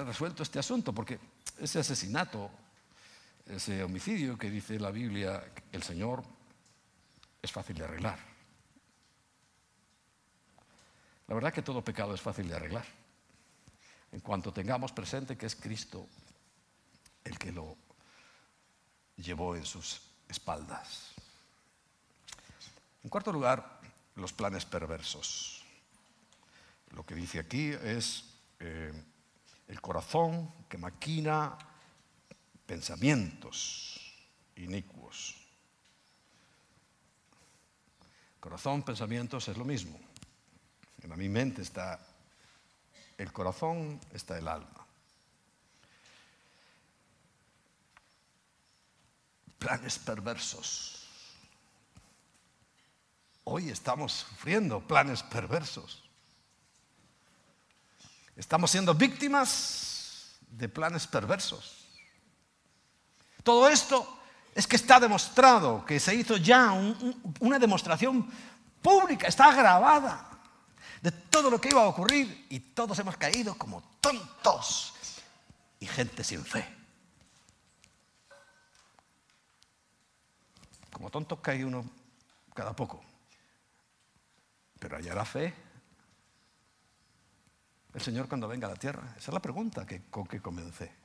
resuelto 0.04 0.42
este 0.42 0.58
asunto, 0.58 0.92
porque 0.92 1.18
ese 1.58 1.78
asesinato, 1.78 2.50
ese 3.46 3.82
homicidio 3.82 4.38
que 4.38 4.50
dice 4.50 4.78
la 4.78 4.90
Biblia, 4.90 5.44
el 5.72 5.82
Señor, 5.82 6.22
es 7.40 7.50
fácil 7.50 7.76
de 7.76 7.84
arreglar. 7.84 8.18
La 11.26 11.34
verdad 11.34 11.52
que 11.52 11.62
todo 11.62 11.82
pecado 11.82 12.14
es 12.14 12.20
fácil 12.20 12.48
de 12.48 12.56
arreglar. 12.56 12.84
En 14.12 14.20
cuanto 14.20 14.52
tengamos 14.52 14.92
presente 14.92 15.36
que 15.36 15.46
es 15.46 15.56
Cristo 15.56 16.06
el 17.24 17.38
que 17.38 17.52
lo 17.52 17.76
llevó 19.16 19.56
en 19.56 19.64
sus 19.64 20.02
espaldas. 20.28 21.12
En 23.02 23.10
cuarto 23.10 23.32
lugar, 23.32 23.80
los 24.16 24.32
planes 24.32 24.64
perversos. 24.64 25.64
Lo 26.90 27.04
que 27.04 27.14
dice 27.14 27.38
aquí 27.38 27.70
es 27.70 28.24
eh, 28.60 28.92
el 29.68 29.80
corazón 29.80 30.52
que 30.68 30.78
maquina 30.78 31.56
pensamientos 32.72 34.00
inicuos. 34.56 35.36
Corazón, 38.40 38.82
pensamientos 38.82 39.46
es 39.48 39.58
lo 39.58 39.64
mismo. 39.66 40.00
En 41.02 41.14
mi 41.18 41.28
mente 41.28 41.60
está 41.60 42.00
el 43.18 43.30
corazón, 43.30 44.00
está 44.14 44.38
el 44.38 44.48
alma. 44.48 44.86
Planes 49.58 49.98
perversos. 49.98 51.06
Hoy 53.44 53.68
estamos 53.68 54.12
sufriendo 54.12 54.80
planes 54.80 55.22
perversos. 55.22 56.02
Estamos 58.34 58.70
siendo 58.70 58.94
víctimas 58.94 60.38
de 60.48 60.70
planes 60.70 61.06
perversos. 61.06 61.81
Todo 63.42 63.68
esto 63.68 64.20
es 64.54 64.66
que 64.66 64.76
está 64.76 65.00
demostrado, 65.00 65.84
que 65.84 65.98
se 65.98 66.14
hizo 66.14 66.36
ya 66.36 66.72
una 67.40 67.58
demostración 67.58 68.30
pública, 68.80 69.26
está 69.26 69.52
grabada 69.52 70.28
de 71.00 71.10
todo 71.10 71.50
lo 71.50 71.60
que 71.60 71.70
iba 71.70 71.82
a 71.82 71.88
ocurrir 71.88 72.46
y 72.48 72.60
todos 72.60 72.98
hemos 72.98 73.16
caído 73.16 73.56
como 73.56 73.82
tontos 74.00 74.94
y 75.80 75.86
gente 75.86 76.22
sin 76.22 76.44
fe. 76.44 76.66
Como 80.92 81.10
tontos 81.10 81.40
cae 81.40 81.64
uno 81.64 81.84
cada 82.54 82.76
poco, 82.76 83.02
pero 84.78 84.96
allá 84.96 85.14
la 85.14 85.24
fe 85.24 85.54
el 87.94 88.00
Señor 88.00 88.28
cuando 88.28 88.48
venga 88.48 88.66
a 88.66 88.70
la 88.70 88.76
tierra? 88.76 89.14
Esa 89.16 89.30
es 89.30 89.34
la 89.34 89.40
pregunta 89.40 89.86
que, 89.86 90.02
con 90.04 90.26
que 90.26 90.40
comencé. 90.40 91.01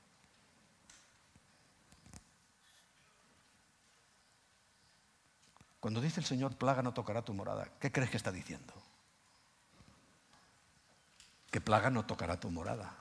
Cuando 5.88 6.02
dice 6.02 6.20
el 6.20 6.26
Señor, 6.26 6.54
plaga 6.58 6.82
no 6.82 6.94
tocará 6.94 7.22
tu 7.22 7.34
morada, 7.34 7.70
¿qué 7.80 7.94
crees 7.94 8.10
que 8.10 8.18
está 8.18 8.30
diciendo? 8.30 8.74
Que 11.50 11.62
plaga 11.62 11.90
no 11.90 12.06
tocará 12.06 12.38
tu 12.38 12.52
morada. 12.52 12.94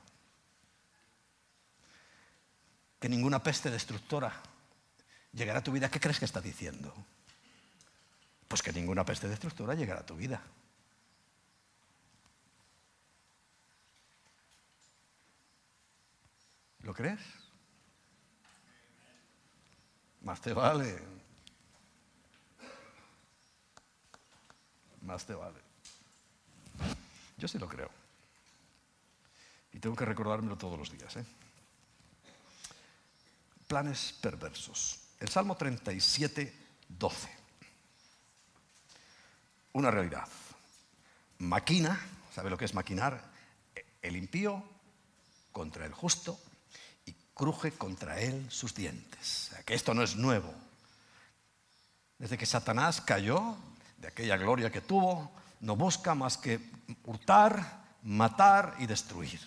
Que 3.00 3.08
ninguna 3.08 3.42
peste 3.42 3.72
destructora 3.72 4.40
llegará 5.32 5.58
a 5.58 5.64
tu 5.64 5.72
vida. 5.72 5.90
¿Qué 5.90 5.98
crees 5.98 6.20
que 6.20 6.26
está 6.26 6.40
diciendo? 6.40 6.94
Pues 8.46 8.62
que 8.62 8.72
ninguna 8.72 9.04
peste 9.04 9.26
destructora 9.26 9.74
llegará 9.74 10.02
a 10.02 10.06
tu 10.06 10.14
vida. 10.14 10.40
¿Lo 16.82 16.94
crees? 16.94 17.20
Más 20.20 20.40
te 20.40 20.52
vale. 20.52 21.15
Más 25.06 25.24
te 25.24 25.34
vale. 25.34 25.58
Yo 27.38 27.48
sí 27.48 27.58
lo 27.58 27.68
creo. 27.68 27.90
Y 29.72 29.78
tengo 29.78 29.96
que 29.96 30.04
recordármelo 30.04 30.56
todos 30.56 30.78
los 30.78 30.90
días. 30.90 31.16
¿eh? 31.16 31.24
Planes 33.66 34.14
perversos. 34.20 34.98
El 35.20 35.28
Salmo 35.28 35.56
37, 35.56 36.54
12. 36.88 37.36
Una 39.72 39.90
realidad. 39.90 40.28
Maquina, 41.38 41.98
¿sabe 42.34 42.50
lo 42.50 42.58
que 42.58 42.64
es 42.64 42.74
maquinar? 42.74 43.22
El 44.02 44.16
impío 44.16 44.62
contra 45.52 45.86
el 45.86 45.92
justo 45.92 46.38
cruje 47.36 47.70
contra 47.72 48.18
él 48.18 48.50
sus 48.50 48.74
dientes. 48.74 49.52
que 49.66 49.74
esto 49.74 49.92
no 49.92 50.02
es 50.02 50.16
nuevo. 50.16 50.52
Desde 52.18 52.38
que 52.38 52.46
Satanás 52.46 53.02
cayó, 53.02 53.56
de 53.98 54.08
aquella 54.08 54.36
gloria 54.36 54.70
que 54.70 54.80
tuvo, 54.80 55.30
no 55.60 55.76
busca 55.76 56.14
más 56.14 56.36
que 56.36 56.60
hurtar, 57.04 57.84
matar 58.02 58.76
y 58.78 58.86
destruir. 58.86 59.40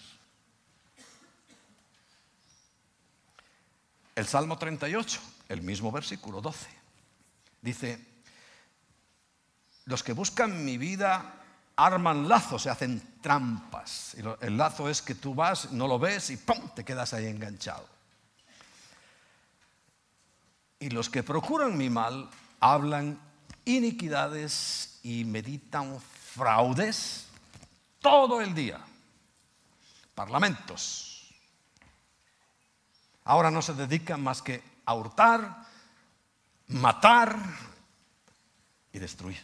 El 4.15 4.27
Salmo 4.27 4.57
38, 4.57 5.21
el 5.47 5.61
mismo 5.61 5.91
versículo 5.91 6.41
12, 6.41 6.67
dice, 7.61 8.05
los 9.85 10.03
que 10.03 10.13
buscan 10.13 10.65
mi 10.65 10.77
vida 10.77 11.35
arman 11.75 12.27
lazos, 12.27 12.63
se 12.63 12.69
hacen 12.69 13.01
trampas. 13.21 14.15
Y 14.17 14.45
el 14.45 14.57
lazo 14.57 14.89
es 14.89 15.01
que 15.01 15.15
tú 15.15 15.33
vas, 15.33 15.71
no 15.71 15.87
lo 15.87 15.97
ves 15.97 16.29
y 16.29 16.37
¡pum! 16.37 16.69
te 16.75 16.83
quedas 16.83 17.13
ahí 17.13 17.27
enganchado. 17.27 17.87
Y 20.79 20.89
los 20.89 21.09
que 21.09 21.23
procuran 21.23 21.77
mi 21.77 21.89
mal 21.89 22.29
hablan 22.59 23.17
iniquidades 23.77 24.99
y 25.03 25.23
meditan 25.25 25.99
fraudes 26.33 27.27
todo 28.01 28.41
el 28.41 28.53
día. 28.53 28.79
Parlamentos. 30.15 31.31
Ahora 33.23 33.51
no 33.51 33.61
se 33.61 33.73
dedican 33.73 34.21
más 34.21 34.41
que 34.41 34.63
a 34.85 34.93
hurtar, 34.93 35.65
matar 36.67 37.37
y 38.91 38.99
destruir. 38.99 39.39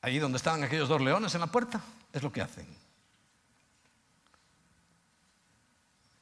Ahí 0.00 0.18
donde 0.18 0.36
estaban 0.36 0.62
aquellos 0.62 0.88
dos 0.88 1.00
leones 1.00 1.34
en 1.34 1.40
la 1.40 1.46
puerta, 1.46 1.80
es 2.12 2.22
lo 2.22 2.32
que 2.32 2.42
hacen. 2.42 2.66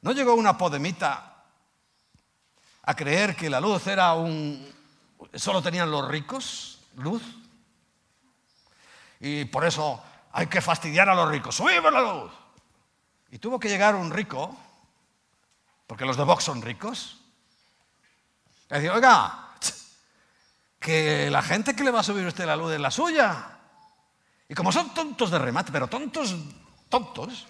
¿No 0.01 0.11
llegó 0.13 0.33
una 0.33 0.57
podemita 0.57 1.43
a 2.83 2.95
creer 2.95 3.35
que 3.35 3.49
la 3.49 3.59
luz 3.59 3.85
era 3.85 4.13
un... 4.13 4.80
solo 5.35 5.61
tenían 5.61 5.91
los 5.91 6.07
ricos 6.07 6.79
luz? 6.97 7.21
Y 9.19 9.45
por 9.45 9.65
eso 9.65 10.03
hay 10.31 10.47
que 10.47 10.61
fastidiar 10.61 11.09
a 11.09 11.15
los 11.15 11.29
ricos. 11.29 11.55
¡Subimos 11.55 11.91
la 11.93 12.01
luz! 12.01 12.31
Y 13.31 13.37
tuvo 13.37 13.59
que 13.59 13.69
llegar 13.69 13.95
un 13.95 14.11
rico, 14.11 14.57
porque 15.87 16.05
los 16.05 16.17
de 16.17 16.23
Vox 16.23 16.43
son 16.43 16.61
ricos, 16.61 17.17
y 18.69 18.73
decir, 18.73 18.89
oiga, 18.89 19.49
que 20.79 21.29
la 21.29 21.41
gente 21.41 21.75
que 21.75 21.83
le 21.83 21.91
va 21.91 21.99
a 21.99 22.03
subir 22.03 22.25
usted 22.25 22.45
la 22.45 22.55
luz 22.55 22.73
es 22.73 22.79
la 22.79 22.91
suya. 22.91 23.59
Y 24.49 24.55
como 24.55 24.71
son 24.71 24.93
tontos 24.93 25.29
de 25.29 25.39
remate, 25.39 25.71
pero 25.71 25.87
tontos, 25.87 26.35
tontos. 26.89 27.47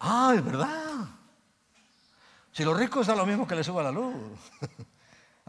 Ah, 0.00 0.32
es 0.34 0.44
verdad. 0.44 1.06
Si 2.52 2.64
los 2.64 2.76
ricos 2.76 3.06
da 3.06 3.16
lo 3.16 3.24
mismo 3.24 3.46
que 3.46 3.54
le 3.54 3.64
suba 3.64 3.82
la 3.82 3.90
luz. 3.90 4.14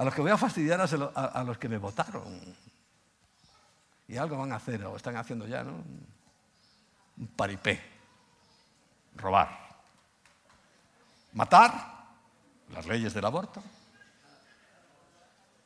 A 0.01 0.03
los 0.03 0.15
que 0.15 0.21
voy 0.21 0.31
a 0.31 0.37
fastidiar 0.37 0.81
a 0.81 1.43
los 1.43 1.59
que 1.59 1.69
me 1.69 1.77
votaron. 1.77 2.55
Y 4.07 4.17
algo 4.17 4.35
van 4.35 4.51
a 4.51 4.55
hacer, 4.55 4.83
o 4.83 4.95
están 4.95 5.15
haciendo 5.15 5.45
ya, 5.45 5.63
¿no? 5.63 5.73
Un 7.17 7.27
paripé. 7.35 7.79
Robar. 9.15 9.59
Matar. 11.33 12.07
Las 12.73 12.87
leyes 12.87 13.13
del 13.13 13.25
aborto. 13.25 13.61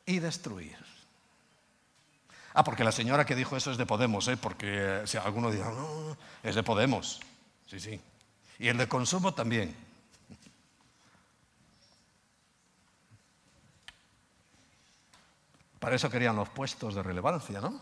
Y 0.04 0.18
destruir. 0.18 0.76
Ah, 2.52 2.62
porque 2.62 2.84
la 2.84 2.92
señora 2.92 3.24
que 3.24 3.34
dijo 3.34 3.56
eso 3.56 3.70
es 3.70 3.78
de 3.78 3.86
Podemos, 3.86 4.28
¿eh? 4.28 4.36
porque 4.36 5.00
si 5.06 5.16
alguno 5.16 5.50
dice, 5.50 5.64
no, 5.64 6.14
es 6.42 6.54
de 6.54 6.62
Podemos. 6.62 7.22
Sí, 7.66 7.80
sí. 7.80 7.98
Y 8.58 8.68
el 8.68 8.76
de 8.76 8.86
consumo 8.86 9.32
también. 9.32 9.85
Para 15.86 15.94
eso 15.94 16.10
querían 16.10 16.34
los 16.34 16.48
puestos 16.48 16.96
de 16.96 17.02
relevancia, 17.04 17.60
¿no? 17.60 17.80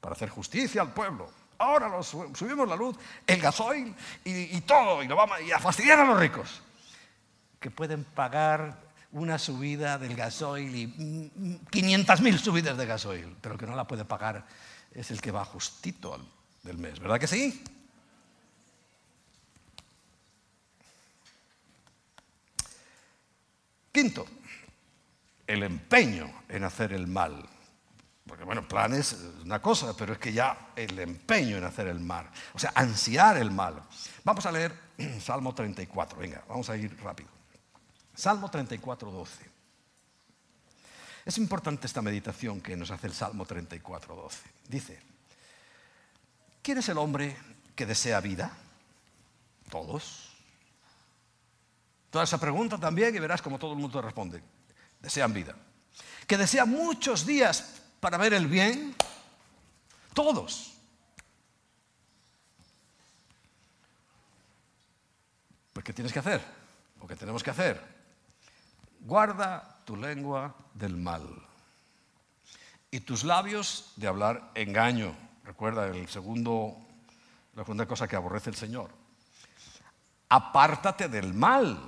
Para 0.00 0.14
hacer 0.14 0.30
justicia 0.30 0.80
al 0.80 0.94
pueblo. 0.94 1.30
Ahora 1.58 2.02
subimos 2.02 2.66
la 2.66 2.74
luz, 2.74 2.96
el 3.26 3.38
gasoil 3.38 3.94
y, 4.24 4.58
todo, 4.62 5.02
y, 5.02 5.06
lo 5.06 5.14
vamos, 5.14 5.36
a 5.54 5.58
fastidiar 5.58 6.00
a 6.00 6.06
los 6.06 6.18
ricos, 6.18 6.62
que 7.60 7.70
pueden 7.70 8.04
pagar 8.04 8.80
una 9.12 9.38
subida 9.38 9.98
del 9.98 10.16
gasoil 10.16 10.74
y 10.74 10.86
500.000 11.70 12.38
subidas 12.38 12.78
de 12.78 12.86
gasoil, 12.86 13.36
pero 13.42 13.58
que 13.58 13.66
no 13.66 13.76
la 13.76 13.86
puede 13.86 14.06
pagar 14.06 14.46
es 14.94 15.10
el 15.10 15.20
que 15.20 15.32
va 15.32 15.44
justito 15.44 16.18
del 16.62 16.78
mes, 16.78 16.98
¿verdad 16.98 17.20
que 17.20 17.26
sí? 17.26 17.62
Quinto, 23.92 24.24
el 25.46 25.62
empeño 25.62 26.32
en 26.48 26.64
hacer 26.64 26.92
el 26.92 27.06
mal. 27.06 27.48
Porque 28.26 28.44
bueno, 28.44 28.66
planes 28.66 29.12
es 29.12 29.44
una 29.44 29.60
cosa, 29.60 29.94
pero 29.96 30.14
es 30.14 30.18
que 30.18 30.32
ya 30.32 30.70
el 30.74 30.98
empeño 30.98 31.58
en 31.58 31.64
hacer 31.64 31.88
el 31.88 32.00
mal, 32.00 32.28
o 32.54 32.58
sea, 32.58 32.72
ansiar 32.74 33.36
el 33.36 33.50
mal. 33.50 33.82
Vamos 34.24 34.46
a 34.46 34.52
leer 34.52 34.74
Salmo 35.20 35.54
34, 35.54 36.18
venga, 36.18 36.42
vamos 36.48 36.70
a 36.70 36.76
ir 36.76 36.96
rápido. 37.02 37.28
Salmo 38.14 38.50
34, 38.50 39.10
12. 39.10 39.50
Es 41.26 41.38
importante 41.38 41.86
esta 41.86 42.02
meditación 42.02 42.60
que 42.60 42.76
nos 42.76 42.90
hace 42.90 43.06
el 43.06 43.14
Salmo 43.14 43.44
34, 43.44 44.14
12. 44.14 44.50
Dice, 44.68 45.00
¿quién 46.62 46.78
es 46.78 46.88
el 46.88 46.98
hombre 46.98 47.36
que 47.74 47.86
desea 47.86 48.20
vida? 48.20 48.52
Todos. 49.70 50.30
Toda 52.10 52.24
esa 52.24 52.38
pregunta 52.38 52.78
también 52.78 53.14
y 53.14 53.18
verás 53.18 53.42
como 53.42 53.58
todo 53.58 53.72
el 53.72 53.78
mundo 53.78 54.00
responde. 54.00 54.42
Desean 55.04 55.32
vida. 55.32 55.54
Que 56.26 56.36
desea 56.36 56.64
muchos 56.64 57.24
días 57.24 57.82
para 58.00 58.18
ver 58.18 58.34
el 58.34 58.48
bien. 58.48 58.96
Todos. 60.14 60.72
Pues 65.72 65.84
¿qué 65.84 65.92
tienes 65.92 66.12
que 66.12 66.18
hacer? 66.18 66.40
¿O 67.00 67.06
qué 67.06 67.14
tenemos 67.14 67.42
que 67.42 67.50
hacer? 67.50 67.94
guarda 69.04 69.80
tu 69.84 69.96
lengua 69.96 70.54
del 70.72 70.96
mal 70.96 71.28
y 72.90 73.00
tus 73.00 73.24
labios 73.24 73.92
de 73.96 74.06
hablar 74.06 74.50
engaño. 74.54 75.14
Recuerda 75.44 75.86
el 75.86 76.08
segundo, 76.08 76.76
la 77.54 77.62
segunda 77.62 77.86
cosa 77.86 78.08
que 78.08 78.16
aborrece 78.16 78.50
el 78.50 78.56
Señor. 78.56 78.90
Apártate 80.28 81.08
del 81.08 81.34
mal 81.34 81.78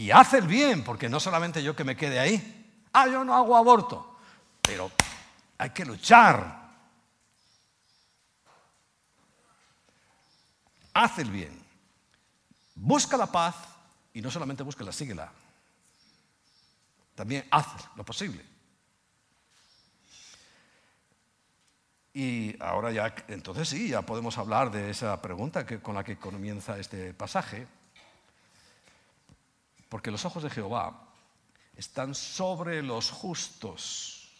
y 0.00 0.10
haz 0.10 0.32
el 0.32 0.46
bien, 0.46 0.82
porque 0.82 1.10
no 1.10 1.20
solamente 1.20 1.62
yo 1.62 1.76
que 1.76 1.84
me 1.84 1.94
quede 1.94 2.18
ahí. 2.18 2.86
Ah, 2.90 3.06
yo 3.06 3.22
no 3.22 3.36
hago 3.36 3.54
aborto, 3.54 4.16
pero 4.62 4.90
hay 5.58 5.68
que 5.70 5.84
luchar. 5.84 6.70
Haz 10.94 11.18
el 11.18 11.30
bien. 11.30 11.62
Busca 12.76 13.18
la 13.18 13.26
paz 13.26 13.56
y 14.14 14.22
no 14.22 14.30
solamente 14.30 14.62
búsquela, 14.62 14.90
síguela. 14.90 15.30
También 17.14 17.46
haz 17.50 17.66
lo 17.94 18.02
posible. 18.02 18.42
Y 22.14 22.56
ahora 22.58 22.90
ya, 22.90 23.14
entonces 23.28 23.68
sí, 23.68 23.90
ya 23.90 24.00
podemos 24.00 24.38
hablar 24.38 24.70
de 24.70 24.88
esa 24.88 25.20
pregunta 25.20 25.66
que, 25.66 25.82
con 25.82 25.94
la 25.94 26.04
que 26.04 26.16
comienza 26.16 26.78
este 26.78 27.12
pasaje. 27.12 27.68
Porque 29.90 30.10
los 30.10 30.24
ojos 30.24 30.42
de 30.42 30.48
Jehová 30.48 31.08
están 31.76 32.14
sobre 32.14 32.82
los 32.82 33.10
justos. 33.10 34.30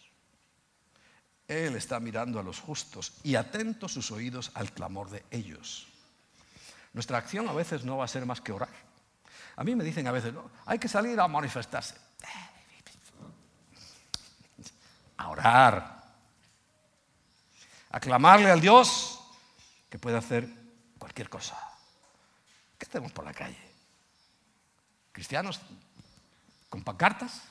Él 1.47 1.75
está 1.75 1.99
mirando 1.99 2.39
a 2.39 2.43
los 2.43 2.59
justos 2.59 3.13
y 3.21 3.35
atentos 3.35 3.93
sus 3.93 4.09
oídos 4.09 4.49
al 4.55 4.71
clamor 4.71 5.11
de 5.11 5.23
ellos. 5.29 5.85
Nuestra 6.93 7.19
acción 7.19 7.47
a 7.47 7.53
veces 7.53 7.83
no 7.85 7.97
va 7.97 8.05
a 8.05 8.07
ser 8.07 8.25
más 8.25 8.41
que 8.41 8.51
orar. 8.51 8.69
A 9.55 9.63
mí 9.63 9.75
me 9.75 9.83
dicen 9.83 10.07
a 10.07 10.11
veces, 10.11 10.33
no, 10.33 10.49
hay 10.65 10.79
que 10.79 10.87
salir 10.87 11.19
a 11.19 11.27
manifestarse 11.27 11.95
a 15.21 15.29
orar, 15.29 16.01
a 17.91 17.99
clamarle 17.99 18.49
al 18.49 18.59
Dios 18.59 19.19
que 19.87 19.99
puede 19.99 20.17
hacer 20.17 20.49
cualquier 20.97 21.29
cosa. 21.29 21.55
¿Qué 22.77 22.87
hacemos 22.87 23.11
por 23.11 23.25
la 23.25 23.33
calle? 23.33 23.70
¿Cristianos 25.11 25.59
con 26.69 26.83
pancartas? 26.83 27.41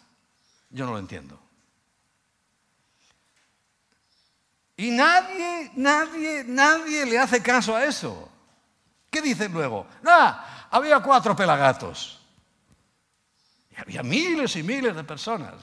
Yo 0.71 0.87
no 0.87 0.93
lo 0.93 0.99
entiendo. 0.99 1.39
Y 4.77 4.91
nadie, 4.91 5.71
nadie, 5.75 6.45
nadie 6.45 7.05
le 7.05 7.19
hace 7.19 7.43
caso 7.43 7.77
a 7.77 7.85
eso. 7.85 8.31
¿Qué 9.11 9.21
dicen 9.21 9.53
luego? 9.53 9.87
Nada, 10.03 10.69
había 10.71 11.01
cuatro 11.01 11.37
pelagatos. 11.37 12.19
Y 13.71 13.81
había 13.81 14.03
miles 14.03 14.57
y 14.57 14.63
miles 14.63 14.97
de 14.97 15.05
personas. 15.05 15.55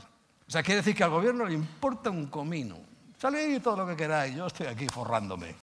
O 0.48 0.52
sea, 0.52 0.61
quiere 0.61 0.82
decir 0.82 0.95
que 0.95 1.03
al 1.03 1.10
gobierno 1.10 1.45
le 1.45 1.53
importa 1.53 2.10
un 2.10 2.28
comino. 2.28 2.78
Salid 3.18 3.61
todo 3.61 3.78
lo 3.78 3.88
que 3.88 3.95
queráis, 3.95 4.36
yo 4.36 4.45
estoy 4.45 4.68
aquí 4.68 4.88
forrándome. 4.88 5.56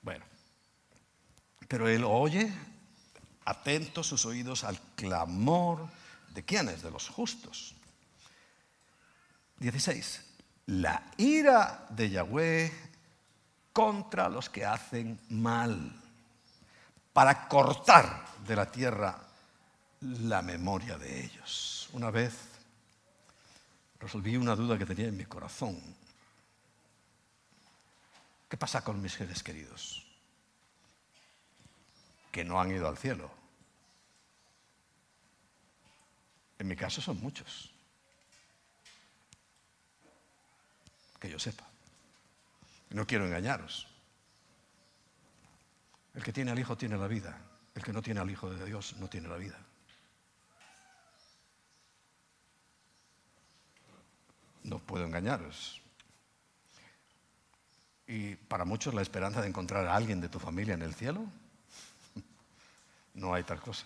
Bueno, 0.00 0.24
pero 1.70 1.88
él 1.88 2.02
oye 2.02 2.52
atento 3.44 4.02
sus 4.02 4.26
oídos 4.26 4.64
al 4.64 4.76
clamor 4.96 5.88
de 6.34 6.44
quiénes, 6.44 6.82
de 6.82 6.90
los 6.90 7.08
justos. 7.08 7.76
16. 9.60 10.20
La 10.66 11.12
ira 11.16 11.86
de 11.90 12.10
Yahweh 12.10 12.72
contra 13.72 14.28
los 14.28 14.50
que 14.50 14.64
hacen 14.64 15.20
mal 15.28 15.94
para 17.12 17.46
cortar 17.46 18.24
de 18.44 18.56
la 18.56 18.68
tierra 18.68 19.16
la 20.00 20.42
memoria 20.42 20.98
de 20.98 21.24
ellos. 21.24 21.88
Una 21.92 22.10
vez 22.10 22.34
resolví 24.00 24.36
una 24.36 24.56
duda 24.56 24.76
que 24.76 24.86
tenía 24.86 25.06
en 25.06 25.16
mi 25.16 25.24
corazón. 25.24 25.80
¿Qué 28.48 28.56
pasa 28.56 28.82
con 28.82 29.00
mis 29.00 29.12
seres 29.12 29.40
queridos? 29.44 30.09
Que 32.30 32.44
no 32.44 32.60
han 32.60 32.70
ido 32.70 32.88
al 32.88 32.96
cielo. 32.96 33.30
En 36.58 36.68
mi 36.68 36.76
caso 36.76 37.00
son 37.00 37.20
muchos. 37.20 37.72
Que 41.18 41.30
yo 41.30 41.38
sepa. 41.38 41.66
No 42.90 43.06
quiero 43.06 43.26
engañaros. 43.26 43.86
El 46.14 46.22
que 46.22 46.32
tiene 46.32 46.50
al 46.50 46.58
Hijo 46.58 46.76
tiene 46.76 46.96
la 46.96 47.06
vida. 47.06 47.38
El 47.74 47.82
que 47.82 47.92
no 47.92 48.02
tiene 48.02 48.20
al 48.20 48.30
Hijo 48.30 48.50
de 48.50 48.64
Dios 48.64 48.96
no 48.98 49.08
tiene 49.08 49.28
la 49.28 49.36
vida. 49.36 49.58
No 54.64 54.78
puedo 54.78 55.04
engañaros. 55.04 55.80
Y 58.06 58.34
para 58.34 58.64
muchos 58.64 58.92
la 58.92 59.02
esperanza 59.02 59.40
de 59.40 59.48
encontrar 59.48 59.86
a 59.86 59.94
alguien 59.94 60.20
de 60.20 60.28
tu 60.28 60.38
familia 60.38 60.74
en 60.74 60.82
el 60.82 60.94
cielo, 60.94 61.24
no 63.20 63.34
hay 63.34 63.44
tal 63.44 63.60
cosa. 63.60 63.84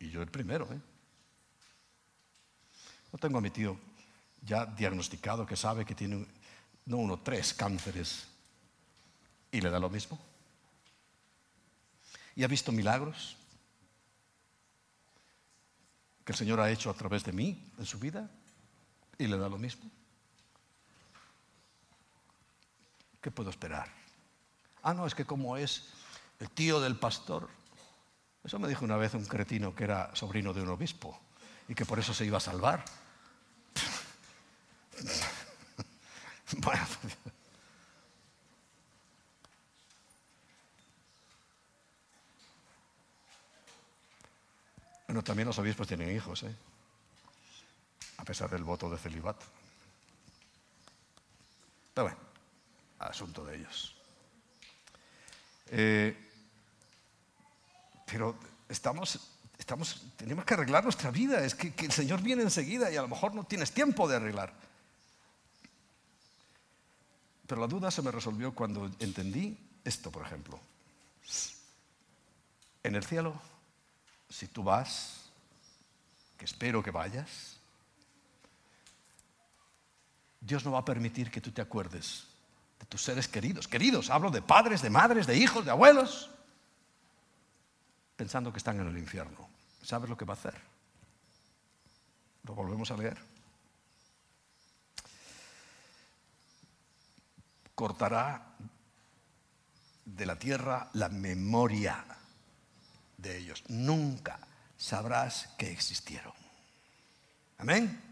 Y 0.00 0.10
yo 0.10 0.22
el 0.22 0.30
primero, 0.30 0.68
¿eh? 0.72 0.80
No 3.12 3.18
tengo 3.18 3.38
a 3.38 3.40
mi 3.40 3.50
tío 3.50 3.78
ya 4.42 4.66
diagnosticado 4.66 5.46
que 5.46 5.56
sabe 5.56 5.84
que 5.84 5.94
tiene, 5.94 6.26
no 6.86 6.96
uno, 6.98 7.20
tres 7.20 7.54
cánceres 7.54 8.26
y 9.52 9.60
le 9.60 9.70
da 9.70 9.78
lo 9.78 9.88
mismo. 9.88 10.18
Y 12.34 12.42
ha 12.42 12.48
visto 12.48 12.72
milagros 12.72 13.36
que 16.24 16.32
el 16.32 16.38
Señor 16.38 16.60
ha 16.60 16.70
hecho 16.70 16.90
a 16.90 16.94
través 16.94 17.24
de 17.24 17.32
mí 17.32 17.70
en 17.78 17.86
su 17.86 17.98
vida 17.98 18.28
y 19.16 19.26
le 19.26 19.38
da 19.38 19.48
lo 19.48 19.58
mismo. 19.58 19.90
¿Qué 23.20 23.30
puedo 23.30 23.50
esperar? 23.50 23.88
Ah, 24.82 24.92
no, 24.92 25.06
es 25.06 25.14
que 25.14 25.24
como 25.24 25.56
es 25.56 25.92
el 26.40 26.50
tío 26.50 26.80
del 26.80 26.96
pastor, 26.96 27.48
eso 28.44 28.58
me 28.58 28.68
dijo 28.68 28.84
una 28.84 28.96
vez 28.96 29.14
un 29.14 29.26
cretino 29.26 29.74
que 29.74 29.84
era 29.84 30.14
sobrino 30.14 30.52
de 30.52 30.62
un 30.62 30.68
obispo 30.68 31.18
y 31.68 31.74
que 31.74 31.84
por 31.84 31.98
eso 31.98 32.14
se 32.14 32.24
iba 32.24 32.38
a 32.38 32.40
salvar. 32.40 32.84
bueno, 36.58 36.86
Bueno, 45.08 45.24
también 45.24 45.48
los 45.48 45.58
obispos 45.58 45.88
tienen 45.88 46.14
hijos, 46.14 46.42
¿eh? 46.42 46.54
a 48.18 48.24
pesar 48.24 48.50
del 48.50 48.62
voto 48.62 48.90
de 48.90 48.98
celibato. 48.98 49.46
Pero 51.94 52.08
bueno, 52.08 52.18
asunto 52.98 53.42
de 53.46 53.56
ellos. 53.56 53.96
Eh, 55.68 56.27
pero 58.10 58.36
estamos, 58.68 59.20
tenemos 60.16 60.44
que 60.44 60.54
arreglar 60.54 60.84
nuestra 60.84 61.10
vida. 61.10 61.44
Es 61.44 61.54
que, 61.54 61.74
que 61.74 61.86
el 61.86 61.92
Señor 61.92 62.22
viene 62.22 62.42
enseguida 62.42 62.90
y 62.90 62.96
a 62.96 63.02
lo 63.02 63.08
mejor 63.08 63.34
no 63.34 63.44
tienes 63.44 63.72
tiempo 63.72 64.08
de 64.08 64.16
arreglar. 64.16 64.52
Pero 67.46 67.60
la 67.60 67.66
duda 67.66 67.90
se 67.90 68.02
me 68.02 68.10
resolvió 68.10 68.54
cuando 68.54 68.90
entendí 68.98 69.58
esto, 69.84 70.10
por 70.10 70.24
ejemplo. 70.24 70.60
En 72.82 72.94
el 72.94 73.04
cielo 73.04 73.40
si 74.28 74.46
tú 74.46 74.62
vas, 74.62 75.30
que 76.36 76.44
espero 76.44 76.82
que 76.82 76.90
vayas, 76.90 77.56
Dios 80.40 80.64
no 80.64 80.72
va 80.72 80.80
a 80.80 80.84
permitir 80.84 81.30
que 81.30 81.40
tú 81.40 81.50
te 81.50 81.62
acuerdes 81.62 82.24
de 82.78 82.86
tus 82.86 83.02
seres 83.02 83.26
queridos. 83.26 83.66
Queridos, 83.66 84.10
hablo 84.10 84.30
de 84.30 84.42
padres, 84.42 84.82
de 84.82 84.90
madres, 84.90 85.26
de 85.26 85.36
hijos, 85.36 85.64
de 85.64 85.70
abuelos, 85.70 86.30
pensando 88.18 88.52
que 88.52 88.58
están 88.58 88.80
en 88.80 88.88
el 88.88 88.98
infierno. 88.98 89.48
¿Sabes 89.80 90.10
lo 90.10 90.16
que 90.16 90.24
va 90.24 90.34
a 90.34 90.36
hacer? 90.36 90.60
Lo 92.42 92.52
volvemos 92.52 92.90
a 92.90 92.96
leer. 92.96 93.16
Cortará 97.76 98.42
de 100.04 100.26
la 100.26 100.36
tierra 100.36 100.90
la 100.94 101.08
memoria 101.08 102.04
de 103.18 103.38
ellos. 103.38 103.62
Nunca 103.68 104.40
sabrás 104.76 105.50
que 105.56 105.70
existieron. 105.70 106.32
Amén. 107.58 108.02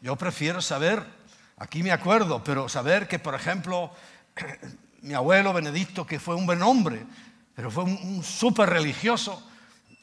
Yo 0.00 0.14
prefiero 0.14 0.62
saber, 0.62 1.04
aquí 1.56 1.82
me 1.82 1.90
acuerdo, 1.90 2.44
pero 2.44 2.68
saber 2.68 3.08
que, 3.08 3.18
por 3.18 3.34
ejemplo, 3.34 3.90
mi 5.02 5.14
abuelo 5.14 5.52
Benedicto, 5.52 6.06
que 6.06 6.20
fue 6.20 6.36
un 6.36 6.46
buen 6.46 6.62
hombre, 6.62 7.04
pero 7.54 7.70
fue 7.70 7.84
un, 7.84 8.22
súper 8.22 8.70
religioso, 8.70 9.42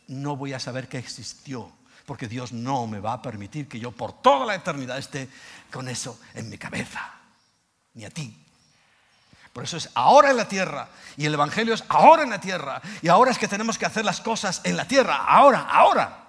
no 0.07 0.35
voy 0.35 0.53
a 0.53 0.59
saber 0.59 0.87
que 0.87 0.97
existió, 0.97 1.71
porque 2.05 2.27
Dios 2.27 2.51
no 2.51 2.87
me 2.87 2.99
va 2.99 3.13
a 3.13 3.21
permitir 3.21 3.67
que 3.67 3.79
yo 3.79 3.91
por 3.91 4.21
toda 4.21 4.45
la 4.45 4.55
eternidad 4.55 4.97
esté 4.97 5.29
con 5.71 5.87
eso 5.87 6.19
en 6.33 6.49
mi 6.49 6.57
cabeza, 6.57 7.13
ni 7.93 8.05
a 8.05 8.09
ti, 8.09 8.35
por 9.53 9.63
eso 9.63 9.77
es 9.77 9.89
ahora 9.93 10.31
en 10.31 10.37
la 10.37 10.47
tierra. 10.47 10.87
Y 11.17 11.25
el 11.25 11.33
Evangelio 11.33 11.73
es 11.73 11.83
ahora 11.89 12.23
en 12.23 12.29
la 12.29 12.39
tierra. 12.39 12.81
Y 13.01 13.07
ahora 13.07 13.31
es 13.31 13.37
que 13.37 13.47
tenemos 13.47 13.77
que 13.77 13.85
hacer 13.85 14.05
las 14.05 14.21
cosas 14.21 14.61
en 14.63 14.77
la 14.77 14.87
tierra. 14.87 15.17
Ahora, 15.17 15.67
ahora. 15.69 16.27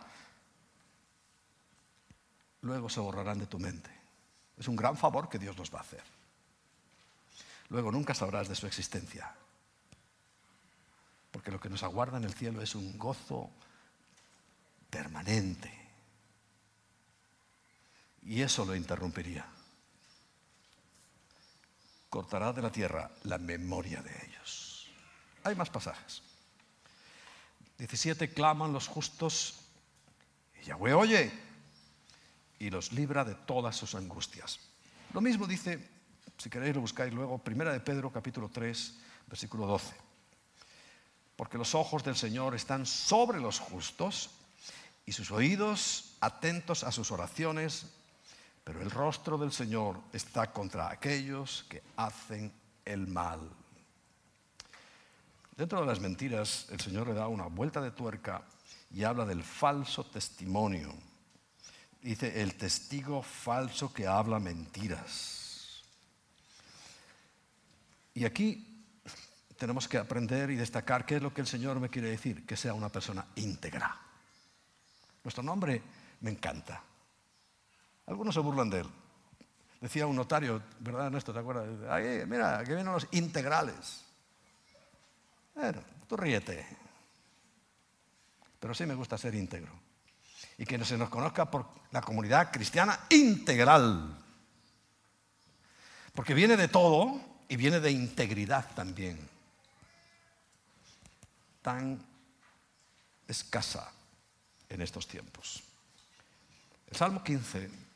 Luego 2.63 2.89
se 2.89 3.01
borrarán 3.01 3.39
de 3.39 3.47
tu 3.47 3.59
mente. 3.59 3.91
Es 4.59 4.69
un 4.69 4.77
gran 4.77 4.97
favor 4.97 5.29
que 5.29 5.39
Dios 5.39 5.57
nos 5.57 5.73
va 5.73 5.79
a 5.79 5.83
hacer. 5.83 6.03
Luego 7.69 7.93
nunca 7.93 8.15
sabrás 8.15 8.49
de 8.49 8.57
su 8.57 8.67
existencia. 8.67 9.33
Porque 11.31 11.51
lo 11.51 11.61
que 11.61 11.69
nos 11.69 11.83
aguarda 11.83 12.19
en 12.19 12.25
el 12.25 12.35
cielo 12.35 12.63
es 12.63 12.75
un 12.75 12.99
gozo 12.99 13.51
permanente. 14.91 15.73
Y 18.23 18.43
eso 18.43 18.65
lo 18.65 18.75
interrumpiría 18.75 19.47
cortará 22.11 22.53
de 22.53 22.61
la 22.61 22.73
tierra 22.73 23.09
la 23.23 23.39
memoria 23.39 24.03
de 24.03 24.11
ellos. 24.27 24.91
Hay 25.45 25.55
más 25.55 25.71
pasajes. 25.71 26.23
17 27.79 28.35
claman 28.35 28.75
los 28.75 28.89
justos 28.89 29.61
y 30.61 30.67
Yahweh 30.67 30.93
oye 30.93 31.33
y 32.59 32.69
los 32.69 32.93
libra 32.93 33.25
de 33.25 33.37
todas 33.37 33.77
sus 33.77 33.95
angustias. 33.95 34.59
Lo 35.15 35.23
mismo 35.23 35.47
dice, 35.47 35.89
si 36.37 36.51
queréis 36.51 36.75
lo 36.75 36.83
buscáis 36.83 37.15
luego, 37.15 37.39
Primera 37.39 37.73
de 37.73 37.81
Pedro 37.81 38.13
capítulo 38.13 38.51
3, 38.51 38.99
versículo 39.29 39.67
12. 39.67 40.10
Porque 41.41 41.57
los 41.57 41.75
ojos 41.75 42.05
del 42.05 42.17
Señor 42.17 42.55
están 42.55 42.85
sobre 42.85 43.41
los 43.41 43.61
justos 43.61 44.29
y 45.07 45.13
sus 45.13 45.31
oídos 45.31 46.19
atentos 46.21 46.85
a 46.85 46.93
sus 46.93 47.11
oraciones 47.11 47.87
pero 48.63 48.83
el 48.83 48.91
rostro 48.91 49.39
del 49.39 49.51
Señor 49.51 49.99
está 50.13 50.53
contra 50.53 50.91
aquellos 50.91 51.65
que 51.71 51.83
hacen 51.97 52.53
el 52.85 53.07
mal. 53.07 53.41
Dentro 55.57 55.81
de 55.81 55.87
las 55.87 55.99
mentiras, 55.99 56.67
el 56.71 56.79
Señor 56.79 57.09
le 57.09 57.15
da 57.15 57.27
una 57.27 57.47
vuelta 57.47 57.81
de 57.81 57.91
tuerca 57.91 58.43
y 58.93 59.03
habla 59.03 59.25
del 59.25 59.43
falso 59.43 60.05
testimonio. 60.05 60.93
Dice, 62.03 62.43
el 62.43 62.55
testigo 62.55 63.23
falso 63.23 63.93
que 63.95 64.07
habla 64.07 64.39
mentiras. 64.39 65.83
Y 68.15 68.27
aquí 68.27 68.70
tenemos 69.61 69.87
que 69.87 69.99
aprender 69.99 70.51
y 70.51 70.57
destacar 70.57 71.05
qué 71.05 71.17
es 71.17 71.23
lo 71.23 71.35
que 71.35 71.43
el 71.43 71.47
Señor 71.47 71.79
me 71.81 71.91
quiere 71.91 72.09
decir, 72.09 72.47
que 72.47 72.57
sea 72.57 72.73
una 72.73 72.89
persona 72.89 73.27
íntegra. 73.35 73.95
Nuestro 75.23 75.43
nombre 75.43 75.83
me 76.23 76.31
encanta. 76.31 76.83
Algunos 78.07 78.35
se 78.35 78.41
burlan 78.41 78.71
de 78.71 78.81
él. 78.81 78.87
Decía 79.83 80.07
un 80.07 80.17
notario, 80.17 80.63
¿verdad, 80.79 81.09
Ernesto? 81.09 81.35
¿Te 81.35 81.41
acuerdas? 81.41 81.69
Ay, 81.91 82.25
mira, 82.27 82.59
aquí 82.59 82.73
vienen 82.73 82.91
los 82.91 83.07
integrales. 83.11 84.03
Bueno, 85.55 85.83
tú 86.09 86.17
ríete. 86.17 86.67
Pero 88.59 88.73
sí 88.73 88.87
me 88.87 88.95
gusta 88.95 89.19
ser 89.19 89.35
íntegro. 89.35 89.75
Y 90.57 90.65
que 90.65 90.83
se 90.87 90.97
nos 90.97 91.11
conozca 91.11 91.51
por 91.51 91.67
la 91.91 92.01
comunidad 92.01 92.51
cristiana 92.51 92.99
integral. 93.11 94.17
Porque 96.15 96.33
viene 96.33 96.57
de 96.57 96.69
todo 96.69 97.21
y 97.47 97.57
viene 97.57 97.79
de 97.79 97.91
integridad 97.91 98.67
también. 98.75 99.29
Tan 101.63 102.05
escasa 103.29 103.93
en 104.69 104.83
estos 104.83 105.07
tiempos. 105.07 105.63
El 106.89 106.97
Salmo 106.97 107.23
15 107.23 107.91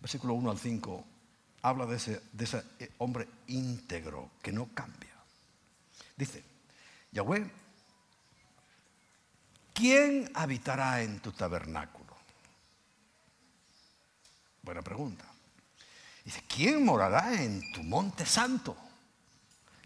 versículo 0.00 0.34
1 0.34 0.50
al 0.50 0.58
5, 0.58 1.04
habla 1.62 1.86
de 1.86 1.96
ese, 1.96 2.22
eh, 2.78 2.92
hombre 2.98 3.28
íntegro 3.48 4.30
que 4.42 4.52
no 4.52 4.68
cambia. 4.74 5.10
Dice, 6.16 6.42
Yahweh, 7.12 7.50
¿quién 9.74 10.30
habitará 10.34 11.02
en 11.02 11.20
tu 11.20 11.32
tabernáculo? 11.32 12.16
Buena 14.62 14.82
pregunta. 14.82 15.24
Dice, 16.24 16.42
¿quién 16.48 16.84
morará 16.84 17.42
en 17.42 17.72
tu 17.72 17.82
monte 17.82 18.26
santo? 18.26 18.76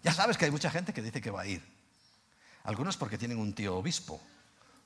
Ya 0.03 0.13
sabes 0.13 0.37
que 0.37 0.45
hay 0.45 0.51
mucha 0.51 0.71
gente 0.71 0.93
que 0.93 1.03
dice 1.03 1.21
que 1.21 1.31
va 1.31 1.43
a 1.43 1.47
ir. 1.47 1.74
Algunos 2.65 2.97
porque 2.97 3.19
tienen 3.19 3.39
un 3.39 3.55
tío 3.55 3.77
obispo, 3.77 4.21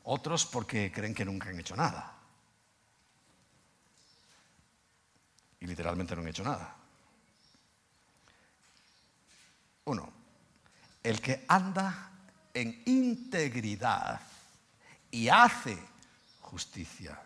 otros 0.04 0.46
porque 0.46 0.92
creen 0.92 1.14
que 1.14 1.24
nunca 1.24 1.48
han 1.48 1.58
hecho 1.58 1.74
nada. 1.74 2.18
y 5.60 5.66
literalmente 5.66 6.14
no 6.14 6.22
han 6.22 6.28
hecho 6.28 6.44
nada. 6.44 6.74
Uno, 9.84 10.12
el 11.02 11.20
que 11.20 11.44
anda 11.48 12.10
en 12.52 12.82
integridad 12.86 14.20
y 15.10 15.28
hace 15.28 15.78
justicia 16.40 17.18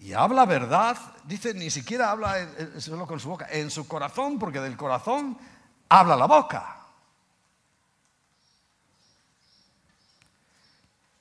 y 0.00 0.12
habla 0.12 0.44
verdad, 0.44 0.98
dice, 1.24 1.54
ni 1.54 1.70
siquiera 1.70 2.10
habla 2.10 2.36
solo 2.78 3.06
con 3.06 3.20
su 3.20 3.28
boca, 3.28 3.46
en 3.50 3.70
su 3.70 3.86
corazón, 3.86 4.38
porque 4.38 4.60
del 4.60 4.76
corazón 4.76 5.38
habla 5.88 6.16
la 6.16 6.26
boca. 6.26 6.83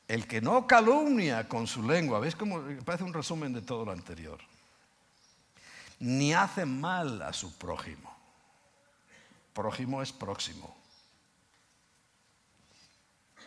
El 0.08 0.28
que 0.28 0.42
no 0.42 0.68
calumnia 0.68 1.48
con 1.48 1.66
su 1.66 1.82
lengua, 1.84 2.20
¿ves 2.20 2.36
cómo 2.36 2.62
parece 2.84 3.04
un 3.04 3.14
resumen 3.14 3.54
de 3.54 3.62
todo 3.62 3.86
lo 3.86 3.92
anterior? 3.92 4.40
Ni 6.00 6.34
hace 6.34 6.66
mal 6.66 7.22
a 7.22 7.32
su 7.32 7.58
prójimo. 7.58 8.14
Prójimo 9.54 10.02
es 10.02 10.12
próximo. 10.12 10.76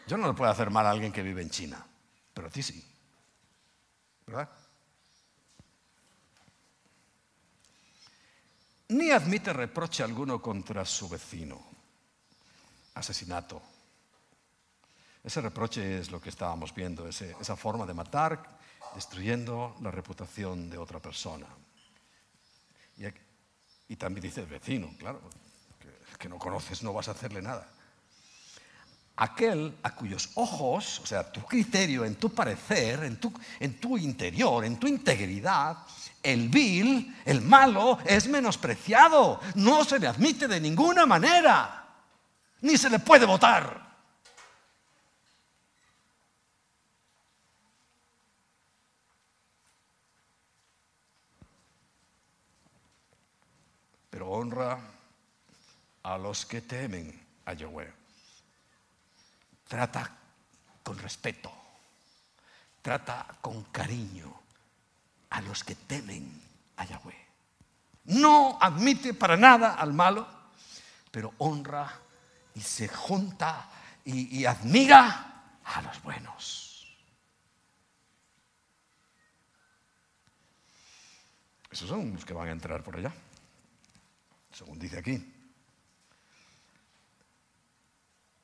Yo 0.07 0.17
no 0.17 0.29
le 0.29 0.35
puedo 0.35 0.51
hacer 0.51 0.71
mal 0.71 0.87
a 0.87 0.91
alguien 0.91 1.13
que 1.13 1.23
vive 1.23 1.43
en 1.43 1.51
China, 1.51 1.85
pero 2.33 2.47
a 2.47 2.51
ti 2.51 2.63
sí. 2.63 2.83
¿Verdad? 4.27 4.49
Ni 8.89 9.11
admite 9.11 9.53
reproche 9.53 10.05
alguno 10.05 10.41
contra 10.41 10.85
su 10.85 11.09
vecino. 11.09 11.61
Asesinato. 12.95 13.76
Ese 15.27 15.41
reproche 15.41 15.99
es 15.99 16.13
lo 16.13 16.21
que 16.21 16.29
estábamos 16.29 16.73
viendo, 16.73 17.09
esa 17.09 17.57
forma 17.57 17.85
de 17.85 17.93
matar, 17.93 18.41
destruyendo 18.95 19.75
la 19.81 19.91
reputación 19.91 20.71
de 20.71 20.79
otra 20.79 21.01
persona. 21.01 21.47
Y, 23.89 23.97
también 23.97 24.23
dice 24.23 24.43
el 24.43 24.47
vecino, 24.47 24.89
claro, 24.97 25.21
que, 26.17 26.29
no 26.29 26.39
conoces 26.39 26.85
no 26.85 26.93
vas 26.93 27.09
a 27.09 27.11
hacerle 27.11 27.43
nada 27.43 27.69
aquel 29.17 29.75
a 29.83 29.95
cuyos 29.95 30.31
ojos, 30.35 31.01
o 31.01 31.07
sea, 31.07 31.33
tu 31.33 31.41
criterio, 31.43 32.05
en 32.05 32.17
tu 32.17 32.35
parecer, 32.35 33.03
en 33.03 33.17
tu, 33.17 33.33
en 33.59 33.81
tu, 33.81 33.97
interior, 33.97 34.63
en 34.63 34.79
tu 34.79 34.87
integridad, 34.87 35.79
el 36.23 36.51
vil, 36.51 37.17
el 37.25 37.41
malo, 37.41 37.99
es 38.05 38.29
menospreciado. 38.29 39.41
No 39.55 39.85
se 39.85 39.99
le 39.99 40.07
admite 40.07 40.47
de 40.47 40.61
ninguna 40.61 41.07
manera, 41.07 41.87
ni 42.61 42.77
se 42.77 42.91
le 42.91 42.99
puede 42.99 43.25
votar. 43.25 43.86
Honra 54.29 54.79
a 56.03 56.19
los 56.19 56.47
que 56.47 56.61
temen 56.61 57.27
a 57.45 57.53
Yahweh 57.53 57.93
trata 59.67 60.11
con 60.83 60.99
respeto, 60.99 61.51
trata 62.83 63.27
con 63.41 63.65
cariño 63.65 64.33
a 65.31 65.41
los 65.41 65.65
que 65.65 65.75
temen 65.75 66.41
a 66.77 66.85
Yahweh. 66.85 67.27
No 68.05 68.59
admite 68.61 69.15
para 69.15 69.37
nada 69.37 69.75
al 69.75 69.93
malo, 69.93 70.27
pero 71.11 71.35
honra 71.39 71.93
y 72.55 72.61
se 72.61 72.87
junta 72.87 73.69
y, 74.05 74.39
y 74.39 74.47
admira 74.47 75.59
a 75.65 75.83
los 75.83 76.01
buenos. 76.03 76.97
Esos 81.71 81.89
son 81.89 82.15
los 82.15 82.25
que 82.25 82.33
van 82.33 82.49
a 82.49 82.53
entrar 82.53 82.83
por 82.85 82.97
allá, 82.97 83.13
según 84.57 84.79
dice 84.79 84.99
aquí. 84.99 85.33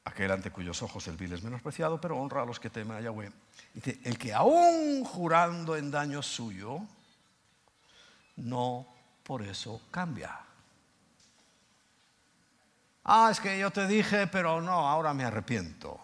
aquel 0.05 0.31
ante 0.31 0.51
cuyos 0.51 0.83
ojos 0.83 1.09
el 1.09 1.17
vil 1.17 1.33
es 1.33 1.43
menospreciado, 1.43 1.99
pero 1.99 2.19
honra 2.19 2.43
a 2.43 2.45
los 2.45 2.61
que 2.61 2.69
temen 2.69 2.99
a 2.99 3.01
Yahweh. 3.01 3.33
Dice, 3.73 3.99
el 4.05 4.19
que 4.19 4.35
aún 4.35 5.05
jurando 5.05 5.75
en 5.75 5.91
daño 5.91 6.23
suyo, 6.23 6.81
no 8.37 8.87
por 9.23 9.41
eso 9.43 9.81
cambia. 9.91 10.39
Ah, 13.05 13.29
es 13.31 13.41
que 13.41 13.59
yo 13.59 13.71
te 13.71 13.87
dije, 13.87 14.27
pero 14.27 14.61
no, 14.61 14.87
ahora 14.87 15.15
me 15.15 15.25
arrepiento. 15.25 15.99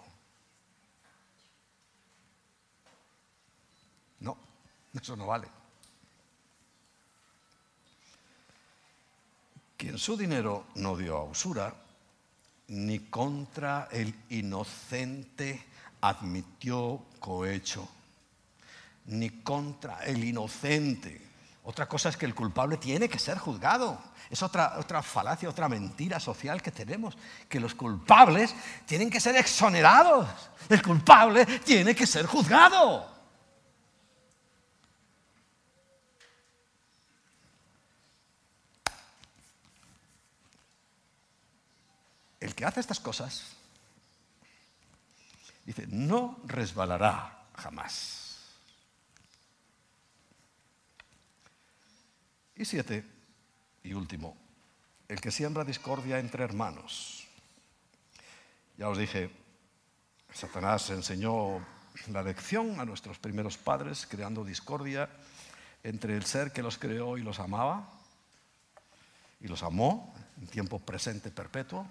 No, 4.20 4.38
eso 4.94 5.16
no 5.16 5.26
vale. 5.26 5.57
Quien 9.78 9.96
su 9.96 10.16
dinero 10.16 10.66
no 10.74 10.96
dio 10.96 11.16
a 11.16 11.22
usura, 11.22 11.72
ni 12.66 12.98
contra 12.98 13.88
el 13.92 14.12
inocente 14.30 15.66
admitió 16.00 17.04
cohecho, 17.20 17.88
ni 19.06 19.30
contra 19.30 20.00
el 20.00 20.24
inocente. 20.24 21.22
Otra 21.62 21.88
cosa 21.88 22.08
es 22.08 22.16
que 22.16 22.26
el 22.26 22.34
culpable 22.34 22.78
tiene 22.78 23.08
que 23.08 23.20
ser 23.20 23.38
juzgado. 23.38 24.02
Es 24.28 24.42
otra, 24.42 24.80
otra 24.80 25.00
falacia, 25.00 25.48
otra 25.48 25.68
mentira 25.68 26.18
social 26.18 26.60
que 26.60 26.72
tenemos, 26.72 27.16
que 27.48 27.60
los 27.60 27.76
culpables 27.76 28.56
tienen 28.84 29.08
que 29.08 29.20
ser 29.20 29.36
exonerados. 29.36 30.26
El 30.68 30.82
culpable 30.82 31.46
tiene 31.46 31.94
que 31.94 32.04
ser 32.04 32.26
juzgado. 32.26 33.17
Que 42.58 42.64
hace 42.64 42.80
estas 42.80 42.98
cosas, 42.98 43.54
dice, 45.64 45.86
no 45.86 46.40
resbalará 46.44 47.46
jamás. 47.54 48.36
Y 52.56 52.64
siete, 52.64 53.04
y 53.84 53.92
último, 53.92 54.36
el 55.06 55.20
que 55.20 55.30
siembra 55.30 55.62
discordia 55.62 56.18
entre 56.18 56.42
hermanos. 56.42 57.28
Ya 58.76 58.88
os 58.88 58.98
dije, 58.98 59.30
Satanás 60.34 60.90
enseñó 60.90 61.64
la 62.10 62.24
lección 62.24 62.80
a 62.80 62.84
nuestros 62.84 63.20
primeros 63.20 63.56
padres, 63.56 64.04
creando 64.10 64.44
discordia 64.44 65.08
entre 65.84 66.16
el 66.16 66.24
ser 66.24 66.50
que 66.50 66.64
los 66.64 66.76
creó 66.76 67.18
y 67.18 67.22
los 67.22 67.38
amaba, 67.38 67.88
y 69.40 69.46
los 69.46 69.62
amó 69.62 70.12
en 70.40 70.48
tiempo 70.48 70.80
presente 70.80 71.30
perpetuo, 71.30 71.86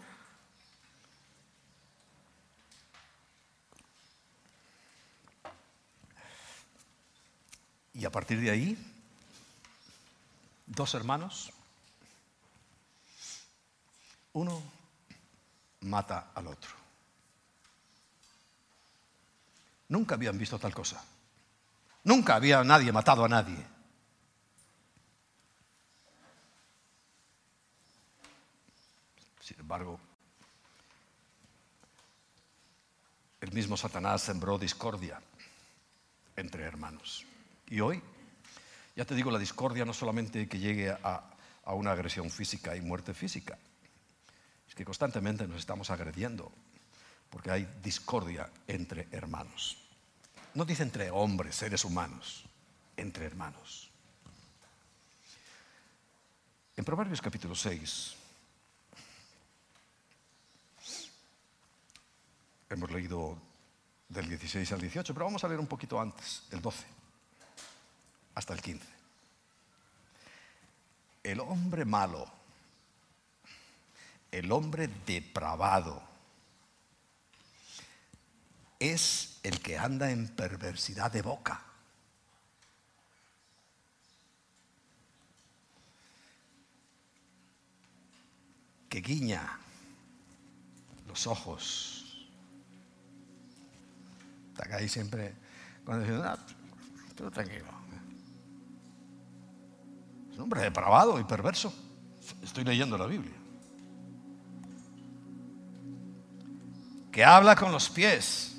Y 7.98 8.06
a 8.06 8.12
partir 8.12 8.40
de 8.40 8.52
ahí, 8.52 8.78
dos 10.68 10.94
hermanos, 10.94 11.52
uno 14.34 14.62
mata 15.82 16.30
al 16.36 16.46
otro. 16.46 16.70
Nunca 19.90 20.14
habían 20.14 20.38
visto 20.38 20.60
tal 20.60 20.76
cosa. 20.76 21.04
Nunca 22.04 22.36
había 22.36 22.64
nadie 22.64 22.92
matado 22.92 23.26
a 23.26 23.30
nadie. 23.30 23.66
Sin 29.42 29.60
embargo, 29.60 30.00
el 33.42 33.52
mismo 33.54 33.76
Satanás 33.76 34.22
sembró 34.22 34.60
discordia 34.60 35.20
entre 36.36 36.64
hermanos. 36.64 37.26
Y 37.70 37.82
hoy, 37.82 38.02
ya 38.96 39.06
te 39.06 39.16
digo, 39.16 39.30
la 39.30 39.40
discordia 39.40 39.84
no 39.84 39.94
solamente 39.94 40.48
que 40.48 40.60
llegue 40.60 40.90
a, 40.90 41.24
una 41.66 41.92
agresión 41.92 42.30
física 42.30 42.78
y 42.78 42.82
muerte 42.82 43.14
física, 43.14 43.58
es 44.68 44.74
que 44.74 44.86
constantemente 44.86 45.46
nos 45.48 45.60
estamos 45.60 45.90
agrediendo, 45.90 46.50
porque 47.30 47.52
hay 47.52 47.68
discordia 47.84 48.50
entre 48.68 49.10
hermanos. 49.12 49.78
No 50.54 50.64
dice 50.64 50.84
entre 50.84 51.12
hombres, 51.12 51.56
seres 51.56 51.84
humanos, 51.84 52.46
entre 52.96 53.26
hermanos. 53.26 53.92
En 56.78 56.86
Proverbios 56.86 57.22
capítulo 57.22 57.54
6 57.54 58.16
hemos 62.70 62.92
leído 62.92 63.38
del 64.08 64.30
16 64.30 64.72
al 64.72 64.80
18, 64.80 65.14
pero 65.14 65.26
vamos 65.26 65.44
a 65.44 65.48
leer 65.50 65.60
un 65.60 65.68
poquito 65.68 66.00
antes, 66.00 66.44
del 66.50 66.62
12 66.62 66.97
hasta 68.38 68.54
el 68.54 68.62
15. 68.62 68.86
El 71.24 71.40
hombre 71.40 71.86
malo, 71.86 72.32
el 74.32 74.52
hombre 74.52 74.88
depravado, 75.08 76.04
es 78.78 79.40
el 79.42 79.60
que 79.60 79.80
anda 79.80 80.12
en 80.12 80.28
perversidad 80.28 81.12
de 81.12 81.24
boca. 81.24 81.64
Que 88.88 89.02
guiña 89.02 89.58
los 91.08 91.26
ojos. 91.26 92.30
Está 94.54 94.76
ahí 94.76 94.88
siempre, 94.88 95.34
cuando 95.84 96.06
dicen, 96.06 96.22
ah, 96.24 96.38
tranquilo 97.34 97.87
un 100.38 100.44
hombre 100.44 100.62
depravado 100.62 101.20
y 101.20 101.24
perverso. 101.24 101.74
Estoy 102.44 102.64
leyendo 102.64 102.96
la 102.98 103.08
Biblia. 103.08 103.34
Que 107.12 107.26
habla 107.26 107.56
con 107.56 107.72
los 107.72 107.90
pies. 107.90 108.56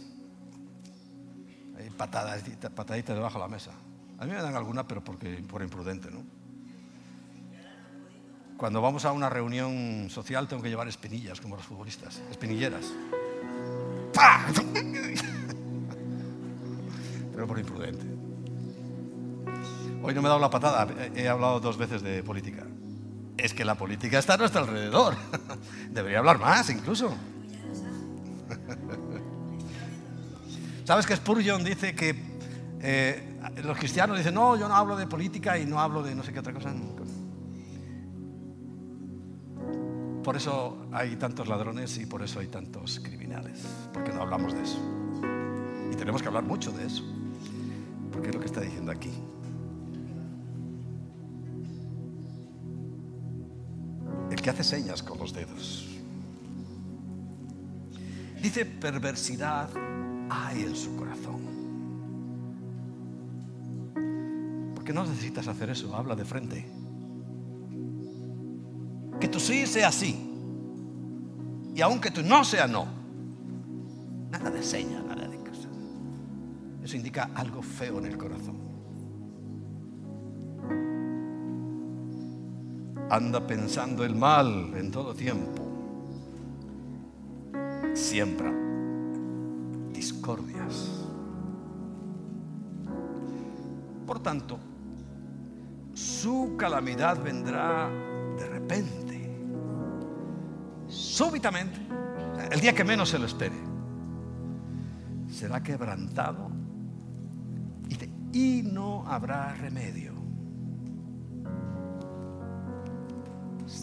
Hay 1.78 1.88
pataditas, 1.90 3.14
debajo 3.14 3.38
de 3.38 3.44
la 3.44 3.48
mesa. 3.48 3.70
A 4.18 4.24
mí 4.24 4.32
me 4.32 4.42
dan 4.42 4.56
alguna, 4.56 4.88
pero 4.88 5.04
porque, 5.04 5.36
por 5.48 5.62
imprudente, 5.62 6.10
¿no? 6.10 6.24
Cuando 8.56 8.82
vamos 8.82 9.04
a 9.04 9.12
una 9.12 9.30
reunión 9.30 10.10
social 10.10 10.48
tengo 10.48 10.60
que 10.60 10.68
llevar 10.68 10.88
espinillas, 10.88 11.40
como 11.40 11.54
los 11.54 11.64
futbolistas, 11.64 12.20
espinilleras. 12.28 12.86
Pero 17.32 17.46
por 17.46 17.56
imprudente. 17.60 18.17
Hoy 20.02 20.14
no 20.14 20.22
me 20.22 20.28
he 20.28 20.30
dado 20.30 20.40
la 20.40 20.50
patada, 20.50 20.86
he 21.14 21.28
hablado 21.28 21.60
dos 21.60 21.76
veces 21.76 22.02
de 22.02 22.22
política. 22.22 22.64
Es 23.36 23.52
que 23.52 23.64
la 23.64 23.74
política 23.74 24.18
está 24.18 24.34
a 24.34 24.36
nuestro 24.36 24.60
alrededor. 24.60 25.16
Debería 25.90 26.18
hablar 26.18 26.38
más 26.38 26.70
incluso. 26.70 27.14
¿Sabes 30.84 31.06
que 31.06 31.16
Spurgeon 31.16 31.64
dice 31.64 31.94
que 31.94 32.14
eh, 32.80 33.40
los 33.62 33.76
cristianos 33.76 34.16
dicen, 34.16 34.34
no, 34.34 34.56
yo 34.56 34.68
no 34.68 34.74
hablo 34.74 34.96
de 34.96 35.06
política 35.06 35.58
y 35.58 35.66
no 35.66 35.80
hablo 35.80 36.02
de 36.02 36.14
no 36.14 36.22
sé 36.22 36.32
qué 36.32 36.40
otra 36.40 36.52
cosa? 36.52 36.72
Por 40.22 40.36
eso 40.36 40.86
hay 40.92 41.16
tantos 41.16 41.48
ladrones 41.48 41.96
y 41.98 42.06
por 42.06 42.22
eso 42.22 42.40
hay 42.40 42.48
tantos 42.48 43.00
criminales, 43.00 43.62
porque 43.92 44.12
no 44.12 44.22
hablamos 44.22 44.52
de 44.52 44.62
eso. 44.62 44.78
Y 45.90 45.96
tenemos 45.96 46.22
que 46.22 46.28
hablar 46.28 46.44
mucho 46.44 46.70
de 46.70 46.86
eso, 46.86 47.02
porque 48.12 48.28
es 48.28 48.34
lo 48.34 48.40
que 48.40 48.46
está 48.46 48.60
diciendo 48.60 48.92
aquí. 48.92 49.12
Hace 54.48 54.64
señas 54.64 55.02
con 55.02 55.18
los 55.18 55.32
dedos. 55.32 55.86
Dice, 58.42 58.64
perversidad 58.64 59.68
hay 60.30 60.62
en 60.62 60.76
su 60.76 60.94
corazón. 60.96 61.40
Porque 64.74 64.92
no 64.92 65.04
necesitas 65.04 65.48
hacer 65.48 65.70
eso, 65.70 65.94
habla 65.94 66.14
de 66.14 66.24
frente. 66.24 66.66
Que 69.20 69.28
tu 69.28 69.40
sí 69.40 69.66
sea 69.66 69.90
sí. 69.90 70.24
Y 71.74 71.80
aunque 71.80 72.10
tu 72.10 72.22
no 72.22 72.44
sea 72.44 72.66
no. 72.66 72.86
Nada 74.30 74.50
de 74.50 74.62
señas, 74.62 75.04
nada 75.04 75.26
de 75.26 75.38
cosas. 75.38 75.68
Eso 76.84 76.96
indica 76.96 77.30
algo 77.34 77.60
feo 77.60 77.98
en 77.98 78.06
el 78.06 78.16
corazón. 78.16 78.67
Anda 83.10 83.46
pensando 83.46 84.04
el 84.04 84.14
mal 84.14 84.72
en 84.76 84.90
todo 84.90 85.14
tiempo. 85.14 85.62
Siembra 87.94 88.52
discordias. 89.92 91.04
Por 94.06 94.20
tanto, 94.20 94.58
su 95.94 96.54
calamidad 96.56 97.22
vendrá 97.22 97.90
de 98.38 98.48
repente 98.48 99.08
súbitamente, 100.88 101.78
el 102.50 102.60
día 102.60 102.72
que 102.72 102.84
menos 102.84 103.10
se 103.10 103.18
lo 103.18 103.26
espere, 103.26 103.56
será 105.28 105.62
quebrantado 105.62 106.50
y, 108.32 108.62
no 108.62 109.04
habrá 109.06 109.54
remedio. 109.54 110.17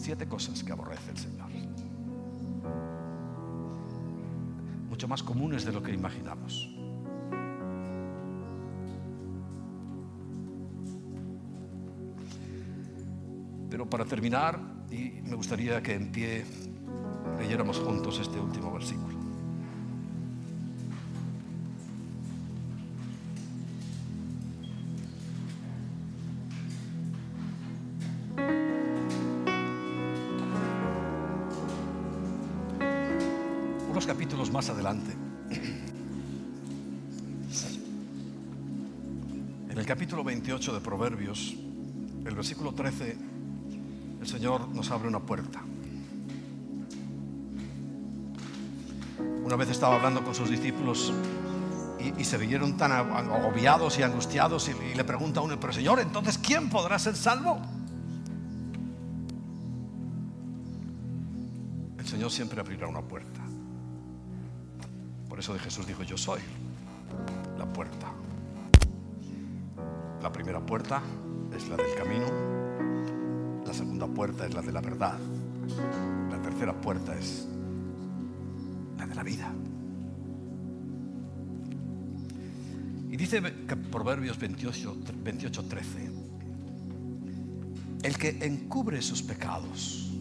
Siete 0.06 0.28
cosas 0.28 0.62
que 0.62 0.70
aborrece 0.70 1.10
el 1.10 1.18
Señor. 1.18 1.48
Mucho 4.88 5.08
más 5.08 5.20
comunes 5.20 5.64
de 5.64 5.72
lo 5.72 5.82
que 5.82 5.92
imaginamos. 5.92 6.72
Pero 13.68 13.90
para 13.90 14.04
terminar, 14.04 14.60
y 14.92 15.22
me 15.24 15.34
gustaría 15.34 15.82
que 15.82 15.94
en 15.94 16.12
pie 16.12 16.44
leyéramos 17.40 17.80
juntos 17.80 18.20
este 18.20 18.38
último 18.38 18.72
versículo. 18.72 19.15
Más 34.56 34.70
adelante, 34.70 35.12
en 39.68 39.78
el 39.78 39.84
capítulo 39.84 40.24
28 40.24 40.72
de 40.72 40.80
Proverbios, 40.80 41.54
el 42.24 42.34
versículo 42.34 42.72
13, 42.72 43.18
el 44.18 44.26
Señor 44.26 44.66
nos 44.70 44.90
abre 44.90 45.08
una 45.08 45.20
puerta. 45.20 45.60
Una 49.44 49.56
vez 49.56 49.68
estaba 49.68 49.96
hablando 49.96 50.24
con 50.24 50.34
sus 50.34 50.48
discípulos 50.48 51.12
y, 52.18 52.24
se 52.24 52.38
vieron 52.38 52.78
tan 52.78 52.92
agobiados 52.92 53.98
y 53.98 54.04
angustiados 54.04 54.70
y, 54.70 54.94
le 54.94 55.04
pregunta 55.04 55.40
a 55.40 55.42
uno, 55.42 55.60
pero 55.60 55.74
Señor, 55.74 56.00
entonces 56.00 56.38
¿quién 56.38 56.70
podrá 56.70 56.98
ser 56.98 57.14
salvo? 57.14 57.60
El 61.98 62.06
Señor 62.06 62.30
siempre 62.30 62.58
abrirá 62.58 62.88
una 62.88 63.02
puerta. 63.02 63.42
Por 65.36 65.42
eso 65.42 65.58
Jesús 65.58 65.86
dijo, 65.86 66.02
yo 66.02 66.16
soy 66.16 66.40
la 67.58 67.70
puerta. 67.70 68.10
La 70.22 70.32
primera 70.32 70.64
puerta 70.64 71.02
es 71.54 71.68
la 71.68 71.76
del 71.76 71.94
camino, 71.94 72.24
la 73.66 73.74
segunda 73.74 74.06
puerta 74.06 74.46
es 74.46 74.54
la 74.54 74.62
de 74.62 74.72
la 74.72 74.80
verdad, 74.80 75.18
la 76.30 76.40
tercera 76.40 76.72
puerta 76.80 77.14
es 77.18 77.46
de 78.96 79.14
la 79.14 79.22
vida. 79.22 79.52
Y 83.10 83.18
dice 83.18 83.42
Proverbios 83.92 84.38
28, 84.38 84.96
28, 85.22 85.64
13, 85.66 86.10
el 88.04 88.16
que 88.16 88.38
encubre 88.40 89.02
sus 89.02 89.22
pecados 89.22 90.12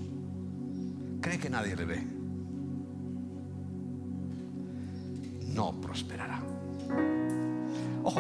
cree 1.22 1.40
que 1.40 1.50
nadie 1.50 1.74
le 1.78 1.86
ve, 1.86 2.15
prosperará. 5.96 6.42
Ojo, 8.04 8.20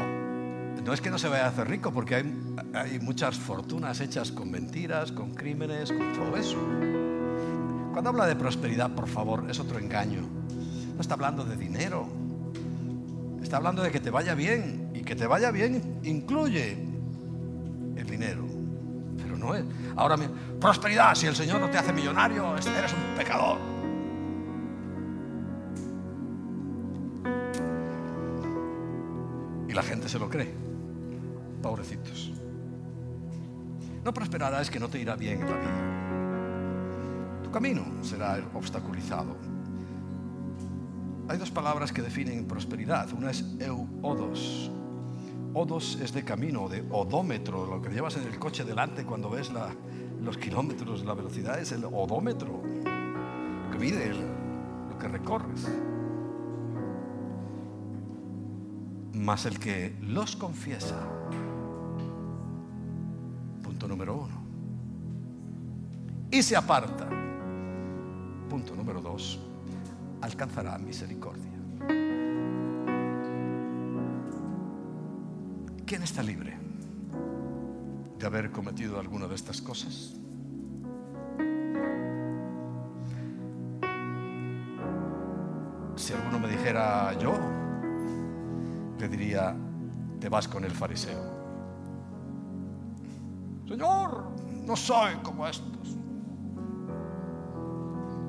no 0.85 0.93
es 0.93 1.01
que 1.01 1.09
no 1.09 1.17
se 1.17 1.27
vaya 1.27 1.45
a 1.45 1.49
hacer 1.49 1.67
rico, 1.67 1.91
porque 1.91 2.15
hay, 2.15 2.99
muchas 3.01 3.35
fortunas 3.35 3.99
hechas 3.99 4.31
con 4.31 4.49
mentiras, 4.49 5.11
con 5.11 5.33
crímenes, 5.33 5.91
con 5.91 6.13
todo 6.13 6.37
eso. 6.37 6.57
Cuando 7.91 8.11
habla 8.11 8.27
de 8.27 8.37
prosperidad, 8.37 8.91
por 8.91 9.09
favor, 9.09 9.45
es 9.49 9.59
otro 9.59 9.77
engaño. 9.77 10.21
No 10.95 11.01
está 11.01 11.15
hablando 11.15 11.43
de 11.43 11.57
dinero. 11.57 12.07
Está 13.43 13.57
hablando 13.57 13.83
de 13.83 13.91
que 13.91 13.99
te 13.99 14.09
vaya 14.09 14.35
bien. 14.35 14.91
Y 14.93 15.01
que 15.01 15.15
te 15.15 15.27
vaya 15.27 15.51
bien 15.51 15.99
incluye 16.03 16.77
el 17.97 18.07
dinero. 18.07 18.45
Pero 19.17 19.37
no 19.37 19.53
es. 19.53 19.65
Ahora, 19.97 20.15
prosperidad, 20.61 21.13
si 21.13 21.27
el 21.27 21.35
Señor 21.35 21.59
no 21.59 21.69
te 21.69 21.77
hace 21.77 21.91
millonario, 21.91 22.55
eres 22.55 22.93
un 22.93 23.17
pecador. 23.17 23.74
Se 30.15 30.19
lo 30.19 30.29
cree. 30.29 30.53
Pobrecitos. 31.61 32.31
No 34.01 34.13
prosperará 34.13 34.61
es 34.61 34.69
que 34.69 34.79
no 34.79 34.87
te 34.87 34.97
irá 34.97 35.17
bien 35.17 35.41
en 35.41 35.49
la 35.49 35.57
vida. 35.57 37.43
Tu 37.43 37.51
camino 37.51 37.83
será 38.01 38.39
obstaculizado 38.53 39.35
hay 41.27 41.39
dos 41.39 41.49
palabras 41.49 41.91
que 41.91 42.03
definen 42.03 42.45
prosperidad. 42.45 43.11
Una 43.13 43.31
es 43.31 43.43
eu-odos. 43.59 44.69
Odos 45.55 45.97
es 45.99 46.13
de 46.13 46.23
camino, 46.23 46.69
de 46.69 46.85
odómetro, 46.91 47.65
lo 47.65 47.81
que 47.81 47.89
llevas 47.89 48.15
en 48.17 48.27
el 48.27 48.37
coche 48.37 48.63
delante 48.63 49.05
cuando 49.05 49.31
ves 49.31 49.51
los 50.21 50.37
kilómetros, 50.37 51.03
la 51.03 51.15
velocidad 51.15 51.59
es 51.59 51.71
el 51.71 51.83
odómetro, 51.85 52.61
lo 52.61 53.71
que 53.71 53.79
mide, 53.79 54.13
lo 54.13 54.99
que 54.99 55.07
recorres. 55.07 55.67
Más 59.25 59.47
el 59.47 59.57
que 59.57 59.97
los 60.01 60.35
confiesa. 60.35 61.01
Punto 63.63 63.87
número 63.87 64.15
uno. 64.17 64.35
Y 66.29 66.43
se 66.43 66.55
aparta. 66.55 67.09
Punto 68.47 68.75
número 68.75 69.01
dos 69.01 69.39
alcanzará 70.21 70.77
misericordia. 70.77 71.49
¿Quién 75.87 76.03
está 76.03 76.21
libre 76.21 76.59
de 78.19 78.25
haber 78.27 78.51
cometido 78.51 78.99
alguna 78.99 79.25
de 79.25 79.33
estas 79.33 79.59
cosas? 79.59 80.19
Te 90.25 90.29
vas 90.29 90.47
con 90.47 90.63
el 90.63 90.71
fariseo. 90.71 91.21
Señor, 93.67 94.23
no 94.65 94.75
soy 94.75 95.13
como 95.21 95.45
estos. 95.45 95.95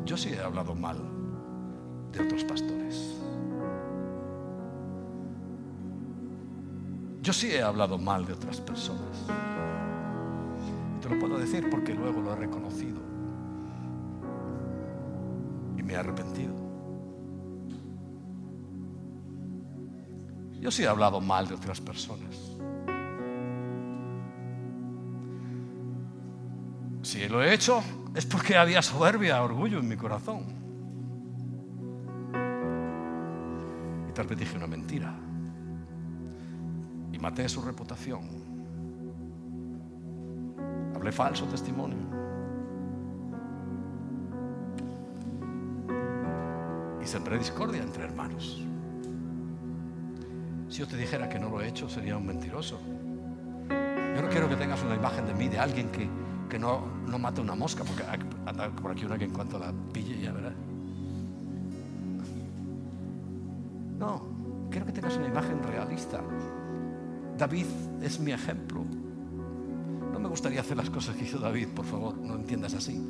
Yo 0.05 0.14
sí 0.18 0.28
he 0.35 0.39
hablado 0.39 0.74
mal 0.74 0.98
de 2.12 2.20
otros 2.20 2.44
pastores. 2.44 3.16
Yo 7.23 7.32
sí 7.32 7.52
he 7.52 7.62
hablado 7.62 7.97
mal 7.97 8.27
de 8.27 8.35
otras 8.35 8.60
personas. 8.60 9.24
Te 11.01 11.09
lo 11.09 11.18
puedo 11.18 11.39
decir 11.39 11.70
porque 11.70 11.94
luego 11.94 12.20
lo 12.20 12.35
he 12.35 12.36
reconocido 12.36 13.01
y 15.78 15.82
me 15.82 15.94
he 15.94 15.97
arrepentido. 15.97 16.65
Yo 20.66 20.72
sí 20.72 20.82
he 20.82 20.88
hablado 20.88 21.20
mal 21.20 21.47
de 21.47 21.55
otras 21.55 21.80
personas. 21.80 22.56
Si 27.02 27.28
lo 27.28 27.40
he 27.40 27.55
hecho 27.55 27.80
es 28.16 28.26
porque 28.26 28.56
había 28.56 28.82
soberbia, 28.82 29.40
orgullo 29.44 29.78
en 29.78 29.86
mi 29.86 29.97
corazón. 29.97 30.43
Y 34.09 34.12
tal 34.12 34.26
vez 34.26 34.40
dije 34.40 34.56
una 34.56 34.66
mentira. 34.66 35.14
Y 37.12 37.18
maté 37.20 37.48
su 37.48 37.62
reputación. 37.62 38.22
Hablé 40.97 41.12
falso 41.12 41.44
testimonio. 41.44 41.98
Y 47.01 47.06
sembré 47.06 47.38
discordia 47.38 47.84
entre 47.84 48.02
hermanos. 48.02 48.66
Si 50.77 50.81
yo 50.82 50.89
te 50.89 50.98
dijera 50.98 51.27
que 51.27 51.39
no 51.39 51.48
lo 51.48 51.62
he 51.62 51.69
hecho, 51.69 51.89
sería 51.89 52.19
un 52.19 52.27
mentiroso. 52.27 52.78
Yo 53.70 54.20
no 54.20 54.28
quiero 54.28 54.47
que 54.47 54.57
tengas 54.57 54.82
una 54.82 54.94
imagen 54.94 55.27
de 55.27 55.32
mí, 55.32 55.48
de 55.48 55.59
alguien 55.59 55.89
que, 55.89 56.07
que 56.51 56.59
no, 56.59 56.82
no 57.09 57.19
mata 57.19 57.40
una 57.40 57.55
mosca, 57.55 57.82
porque 57.82 58.03
anda 58.44 58.69
por 58.69 58.90
aquí 58.90 59.07
una 59.07 59.16
que 59.16 59.24
en 59.24 59.31
cuanto 59.31 59.59
la 59.59 59.73
pille 59.90 60.20
ya 60.20 60.32
verá. 60.32 60.53
No, 63.98 64.69
quiero 64.70 64.85
que 64.85 64.93
tengas 64.93 65.16
una 65.16 65.28
imagen 65.28 65.62
realista. 65.62 66.20
David 67.39 67.66
es 68.03 68.20
mi 68.20 68.32
ejemplo. 68.32 68.85
No 70.12 70.20
me 70.20 70.28
gustaría 70.28 70.61
hacer 70.61 70.77
las 70.77 70.90
cosas 70.90 71.16
que 71.16 71.24
hizo 71.24 71.39
David, 71.39 71.69
por 71.69 71.86
favor, 71.86 72.19
no 72.19 72.35
entiendas 72.35 72.74
así. 72.74 73.03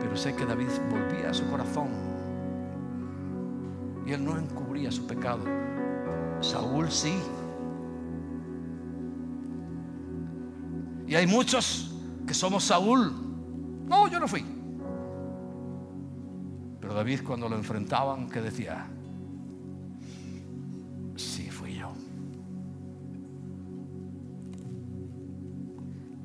Pero 0.00 0.16
sé 0.16 0.34
que 0.34 0.46
David 0.46 0.70
volvía 0.90 1.28
a 1.28 1.34
su 1.34 1.46
corazón 1.50 1.88
y 4.06 4.12
él 4.12 4.24
no 4.24 4.38
encubría 4.38 4.90
su 4.90 5.06
pecado. 5.06 5.67
Saúl 6.40 6.90
sí. 6.90 7.18
Y 11.06 11.14
hay 11.14 11.26
muchos 11.26 11.94
que 12.26 12.34
somos 12.34 12.64
Saúl. 12.64 13.12
No, 13.86 14.08
yo 14.08 14.20
no 14.20 14.28
fui. 14.28 14.44
Pero 16.80 16.94
David 16.94 17.20
cuando 17.26 17.48
lo 17.48 17.56
enfrentaban, 17.56 18.28
¿qué 18.28 18.40
decía? 18.40 18.86
Sí, 21.16 21.50
fui 21.50 21.74
yo. 21.74 21.92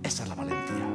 Esa 0.03 0.23
es 0.23 0.29
la 0.29 0.35
valentía. 0.35 0.87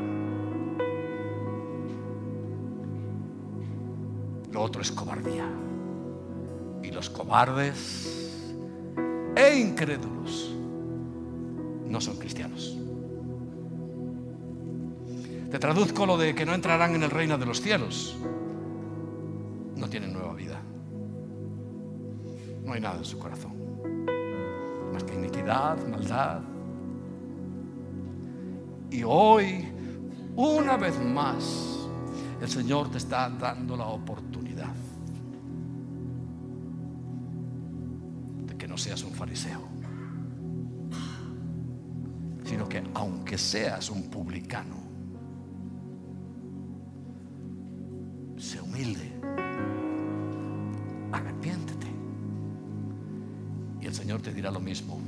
Lo 4.52 4.62
otro 4.62 4.82
es 4.82 4.92
cobardía. 4.92 5.48
Y 6.82 6.90
los 6.90 7.10
cobardes 7.10 7.97
incrédulos 9.58 10.54
no 11.86 12.00
son 12.00 12.16
cristianos. 12.16 12.76
Te 15.50 15.58
traduzco 15.58 16.04
lo 16.04 16.18
de 16.18 16.34
que 16.34 16.44
no 16.44 16.54
entrarán 16.54 16.94
en 16.94 17.02
el 17.02 17.10
reino 17.10 17.38
de 17.38 17.46
los 17.46 17.60
cielos. 17.60 18.16
No 19.76 19.88
tienen 19.88 20.12
nueva 20.12 20.34
vida. 20.34 20.60
No 22.64 22.74
hay 22.74 22.80
nada 22.80 22.98
en 22.98 23.04
su 23.04 23.18
corazón. 23.18 23.52
Más 24.92 25.04
que 25.04 25.14
iniquidad, 25.14 25.86
maldad. 25.86 26.42
Y 28.90 29.02
hoy, 29.04 29.66
una 30.36 30.76
vez 30.76 31.02
más, 31.02 31.88
el 32.42 32.48
Señor 32.48 32.90
te 32.90 32.98
está 32.98 33.30
dando 33.30 33.76
la 33.76 33.86
oportunidad 33.86 34.27
seas 43.38 43.90
un 43.90 44.10
publicano, 44.10 44.76
sé 48.36 48.60
humilde, 48.60 49.12
arrepiéntete. 51.12 51.86
Y 53.80 53.86
el 53.86 53.94
Señor 53.94 54.20
te 54.20 54.32
dirá 54.32 54.50
lo 54.50 54.60
mismo. 54.60 55.00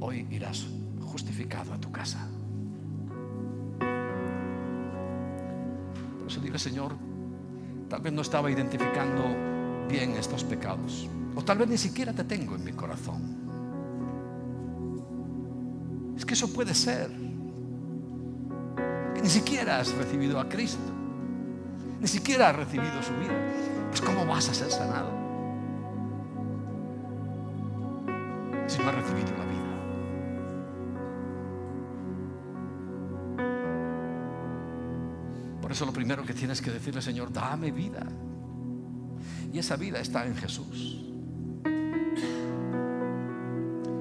Hoy 0.00 0.26
irás 0.30 0.66
justificado 1.00 1.72
a 1.72 1.78
tu 1.78 1.90
casa. 1.90 2.28
Por 6.18 6.28
eso 6.28 6.40
dile, 6.40 6.58
Señor, 6.58 6.96
tal 7.88 8.00
vez 8.00 8.12
no 8.12 8.22
estaba 8.22 8.50
identificando 8.50 9.24
bien 9.88 10.12
estos 10.12 10.44
pecados. 10.44 11.08
O 11.34 11.42
tal 11.44 11.58
vez 11.58 11.68
ni 11.68 11.78
siquiera 11.78 12.12
te 12.12 12.24
tengo 12.24 12.54
en 12.54 12.64
mi 12.64 12.72
corazón. 12.72 13.43
Eso 16.34 16.52
puede 16.52 16.74
ser. 16.74 17.08
Que 19.14 19.22
ni 19.22 19.28
siquiera 19.28 19.78
has 19.78 19.94
recibido 19.94 20.40
a 20.40 20.48
Cristo. 20.48 20.82
Ni 22.00 22.08
siquiera 22.08 22.50
has 22.50 22.56
recibido 22.56 23.00
su 23.04 23.12
vida. 23.20 23.38
Pues 23.90 24.00
¿cómo 24.00 24.26
vas 24.26 24.48
a 24.48 24.54
ser 24.54 24.68
sanado? 24.68 25.10
Si 28.66 28.82
no 28.82 28.88
has 28.88 28.96
recibido 28.96 29.30
la 29.38 29.44
vida. 29.44 29.74
Por 35.62 35.70
eso 35.70 35.86
lo 35.86 35.92
primero 35.92 36.24
que 36.24 36.34
tienes 36.34 36.60
que 36.60 36.72
decirle, 36.72 37.00
Señor, 37.00 37.32
dame 37.32 37.70
vida. 37.70 38.04
Y 39.52 39.60
esa 39.60 39.76
vida 39.76 40.00
está 40.00 40.26
en 40.26 40.34
Jesús. 40.34 41.00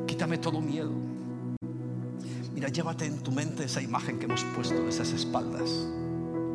Quítame 0.07 0.39
todo 0.39 0.59
miedo. 0.59 1.02
Mira, 2.63 2.71
llévate 2.71 3.05
en 3.05 3.19
tu 3.19 3.29
mente 3.29 3.65
esa 3.65 3.81
imagen 3.81 4.17
que 4.17 4.23
hemos 4.23 4.41
puesto 4.55 4.81
de 4.81 4.87
esas 4.87 5.11
espaldas. 5.11 5.69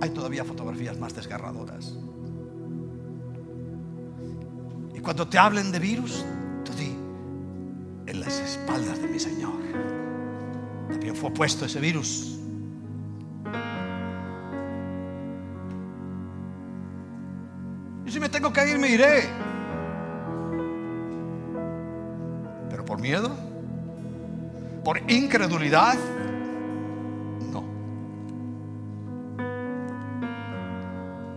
Hay 0.00 0.08
todavía 0.08 0.42
fotografías 0.42 0.98
más 0.98 1.14
desgarradoras. 1.14 1.94
Y 4.94 5.00
cuando 5.00 5.28
te 5.28 5.36
hablen 5.36 5.70
de 5.70 5.78
virus, 5.78 6.24
tú 6.64 6.72
di, 6.72 6.96
en 8.06 8.20
las 8.20 8.40
espaldas 8.40 9.02
de 9.02 9.06
mi 9.06 9.20
Señor 9.20 9.52
también 10.88 11.14
fue 11.14 11.30
puesto 11.30 11.66
ese 11.66 11.78
virus. 11.78 12.38
Y 18.06 18.10
si 18.10 18.18
me 18.18 18.30
tengo 18.30 18.50
que 18.50 18.66
ir, 18.66 18.78
me 18.78 18.88
iré. 18.88 19.28
Pero 22.70 22.82
por 22.86 22.98
miedo, 22.98 23.47
por 24.88 25.02
incredulidad, 25.12 25.98
no. 27.52 27.62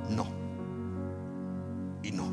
No. 0.09 0.25
Y 2.01 2.11
no. 2.13 2.31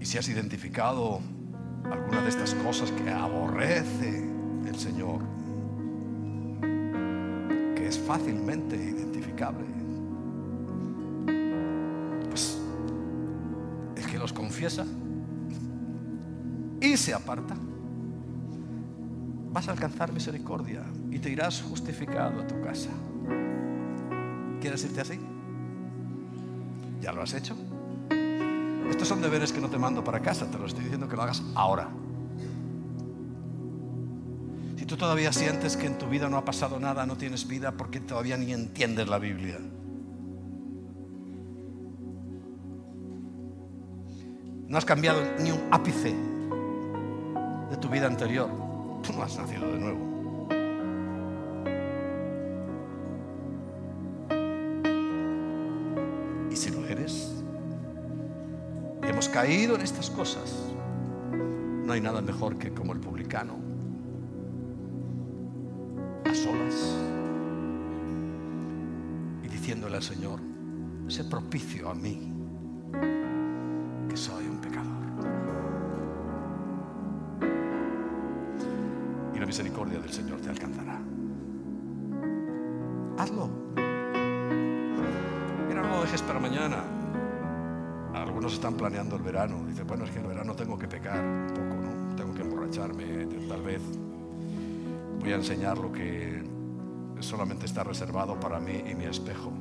Y 0.00 0.06
si 0.06 0.16
has 0.16 0.30
identificado 0.30 1.20
alguna 1.92 2.22
de 2.22 2.30
estas 2.30 2.54
cosas 2.54 2.90
que 2.90 3.10
aborrece 3.10 4.26
el 4.66 4.76
Señor, 4.78 5.20
que 7.76 7.86
es 7.86 7.98
fácilmente 7.98 8.76
identificable, 8.76 9.66
confiesa 14.58 14.84
y 16.80 16.96
se 16.96 17.14
aparta, 17.14 17.54
vas 19.52 19.68
a 19.68 19.70
alcanzar 19.70 20.12
misericordia 20.12 20.82
y 21.12 21.20
te 21.20 21.30
irás 21.30 21.62
justificado 21.62 22.40
a 22.40 22.46
tu 22.46 22.60
casa. 22.60 22.90
¿Quieres 24.60 24.82
irte 24.84 25.00
así? 25.00 25.20
¿Ya 27.00 27.12
lo 27.12 27.22
has 27.22 27.34
hecho? 27.34 27.56
Estos 28.90 29.06
son 29.06 29.22
deberes 29.22 29.52
que 29.52 29.60
no 29.60 29.70
te 29.70 29.78
mando 29.78 30.02
para 30.02 30.20
casa, 30.20 30.50
te 30.50 30.58
lo 30.58 30.66
estoy 30.66 30.82
diciendo 30.82 31.08
que 31.08 31.14
lo 31.14 31.22
hagas 31.22 31.40
ahora. 31.54 31.88
Si 34.76 34.86
tú 34.86 34.96
todavía 34.96 35.32
sientes 35.32 35.76
que 35.76 35.86
en 35.86 35.98
tu 35.98 36.08
vida 36.08 36.28
no 36.28 36.36
ha 36.36 36.44
pasado 36.44 36.80
nada, 36.80 37.06
no 37.06 37.16
tienes 37.16 37.46
vida, 37.46 37.76
porque 37.76 38.00
todavía 38.00 38.36
ni 38.36 38.52
entiendes 38.52 39.06
la 39.06 39.20
Biblia. 39.20 39.60
No 44.68 44.76
has 44.76 44.84
cambiado 44.84 45.22
ni 45.38 45.50
un 45.50 45.60
ápice 45.70 46.14
de 47.70 47.76
tu 47.78 47.88
vida 47.88 48.06
anterior. 48.06 48.50
Tú 49.02 49.14
no 49.14 49.22
has 49.22 49.38
nacido 49.38 49.66
de 49.66 49.78
nuevo. 49.78 50.08
Y 56.50 56.56
si 56.56 56.70
lo 56.70 56.84
eres, 56.86 57.42
y 59.02 59.06
hemos 59.06 59.30
caído 59.30 59.74
en 59.74 59.80
estas 59.80 60.10
cosas, 60.10 60.70
no 61.32 61.90
hay 61.94 62.02
nada 62.02 62.20
mejor 62.20 62.58
que 62.58 62.70
como 62.70 62.92
el 62.92 63.00
publicano, 63.00 63.54
a 66.26 66.34
solas, 66.34 66.94
y 69.42 69.48
diciéndole 69.48 69.96
al 69.96 70.02
Señor, 70.02 70.40
sé 71.06 71.24
propicio 71.24 71.88
a 71.88 71.94
mí, 71.94 72.37
mañana. 86.58 86.82
Algunos 88.14 88.54
están 88.54 88.74
planeando 88.74 89.16
el 89.16 89.22
verano. 89.22 89.64
Dice, 89.66 89.84
bueno, 89.84 90.04
es 90.04 90.10
que 90.10 90.18
el 90.18 90.26
verano 90.26 90.54
tengo 90.54 90.76
que 90.78 90.88
pecar 90.88 91.18
un 91.18 91.46
poco, 91.48 91.74
¿no? 91.80 92.16
Tengo 92.16 92.34
que 92.34 92.42
emborracharme, 92.42 93.26
tal 93.48 93.62
vez. 93.62 93.82
Voy 95.20 95.32
a 95.32 95.36
enseñar 95.36 95.78
lo 95.78 95.92
que 95.92 96.42
solamente 97.20 97.66
está 97.66 97.84
reservado 97.84 98.38
para 98.38 98.58
mí 98.58 98.82
y 98.90 98.94
mi 98.94 99.04
espejo. 99.04 99.52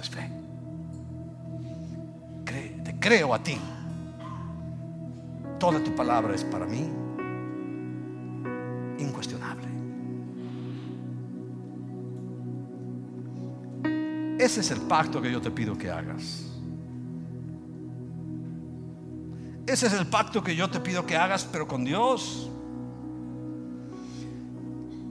Es 0.00 0.10
fe. 0.10 0.28
Cre- 2.44 2.82
te 2.82 2.98
creo 2.98 3.32
a 3.34 3.42
ti. 3.42 3.56
Toda 5.58 5.82
tu 5.82 5.94
palabra 5.94 6.34
es 6.34 6.44
para 6.44 6.66
mí 6.66 6.90
incuestionable. 8.98 9.68
Ese 14.38 14.60
es 14.60 14.70
el 14.72 14.80
pacto 14.82 15.22
que 15.22 15.30
yo 15.30 15.40
te 15.40 15.50
pido 15.50 15.78
que 15.78 15.90
hagas. 15.90 16.50
Ese 19.66 19.86
es 19.86 19.92
el 19.94 20.06
pacto 20.06 20.42
que 20.42 20.54
yo 20.54 20.68
te 20.68 20.80
pido 20.80 21.06
que 21.06 21.16
hagas, 21.16 21.48
pero 21.50 21.66
con 21.66 21.84
Dios 21.84 22.50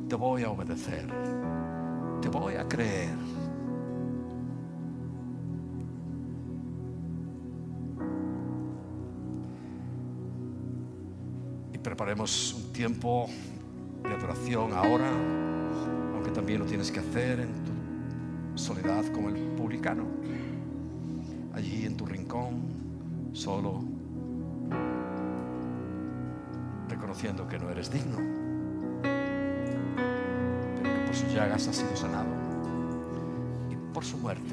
te 0.08 0.16
voy 0.16 0.44
a 0.44 0.50
obedecer, 0.52 1.08
te 2.22 2.30
voy 2.30 2.56
a 2.56 2.68
creer. 2.68 3.33
Preparemos 12.04 12.54
un 12.54 12.74
tiempo 12.74 13.30
de 14.04 14.14
adoración 14.14 14.74
ahora, 14.74 15.10
aunque 16.14 16.32
también 16.32 16.60
lo 16.60 16.66
tienes 16.66 16.92
que 16.92 17.00
hacer 17.00 17.40
en 17.40 17.54
tu 17.64 18.58
soledad 18.58 19.06
como 19.14 19.30
el 19.30 19.36
publicano, 19.56 20.04
allí 21.54 21.86
en 21.86 21.96
tu 21.96 22.06
rincón, 22.06 23.32
solo, 23.32 23.86
reconociendo 26.90 27.48
que 27.48 27.58
no 27.58 27.70
eres 27.70 27.90
digno, 27.90 28.18
pero 30.76 30.94
que 30.94 31.00
por 31.06 31.16
sus 31.16 31.34
llagas 31.34 31.70
has 31.70 31.76
sido 31.78 31.96
sanado 31.96 32.28
y 33.72 33.94
por 33.94 34.04
su 34.04 34.18
muerte 34.18 34.53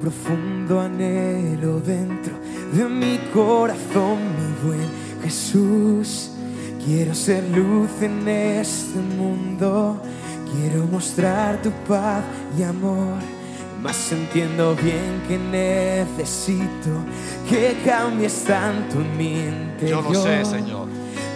profundo 0.00 0.80
anhelo 0.80 1.80
dentro 1.80 2.32
de 2.72 2.84
mi 2.84 3.18
corazón, 3.32 4.18
mi 4.38 4.68
buen 4.68 4.88
Jesús. 5.22 6.30
Quiero 6.84 7.14
ser 7.14 7.44
luz 7.50 7.90
en 8.00 8.26
este 8.26 8.98
mundo, 8.98 10.00
quiero 10.50 10.86
mostrar 10.86 11.60
tu 11.60 11.70
paz 11.86 12.24
y 12.58 12.62
amor. 12.62 13.18
Mas 13.82 14.12
entiendo 14.12 14.74
bien 14.74 15.22
que 15.26 15.38
necesito 15.38 16.90
que 17.48 17.76
cambies 17.84 18.44
tanto 18.44 19.00
en 19.00 19.16
mi 19.16 19.32
interior. 19.32 20.04
Yo 20.04 20.12
lo 20.12 20.22
sé, 20.22 20.44
Señor. 20.44 20.88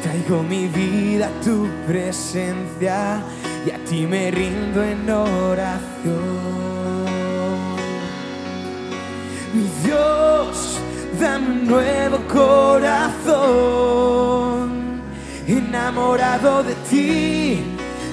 Traigo 0.02 0.42
mi 0.42 0.66
vida 0.68 1.28
a 1.28 1.40
tu 1.40 1.66
presencia 1.86 3.22
y 3.66 3.70
a 3.70 3.78
ti 3.84 4.06
me 4.06 4.30
rindo 4.30 4.82
en 4.82 5.08
oración. 5.08 6.73
Mi 9.54 9.70
Dios, 9.84 10.80
dame 11.20 11.46
un 11.46 11.66
nuevo 11.68 12.18
corazón, 12.26 13.38
enamorado 15.46 16.64
de 16.64 16.74
ti, 16.90 17.62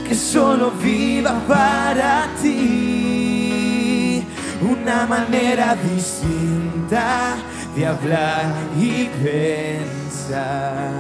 que 0.07 0.13
solo 0.13 0.69
viva 0.69 1.41
para 1.47 2.27
ti. 2.39 4.23
Una 4.61 5.07
manera 5.07 5.75
distinta 5.75 7.37
de 7.75 7.87
hablar 7.87 8.53
y 8.79 9.09
pensar. 9.23 10.91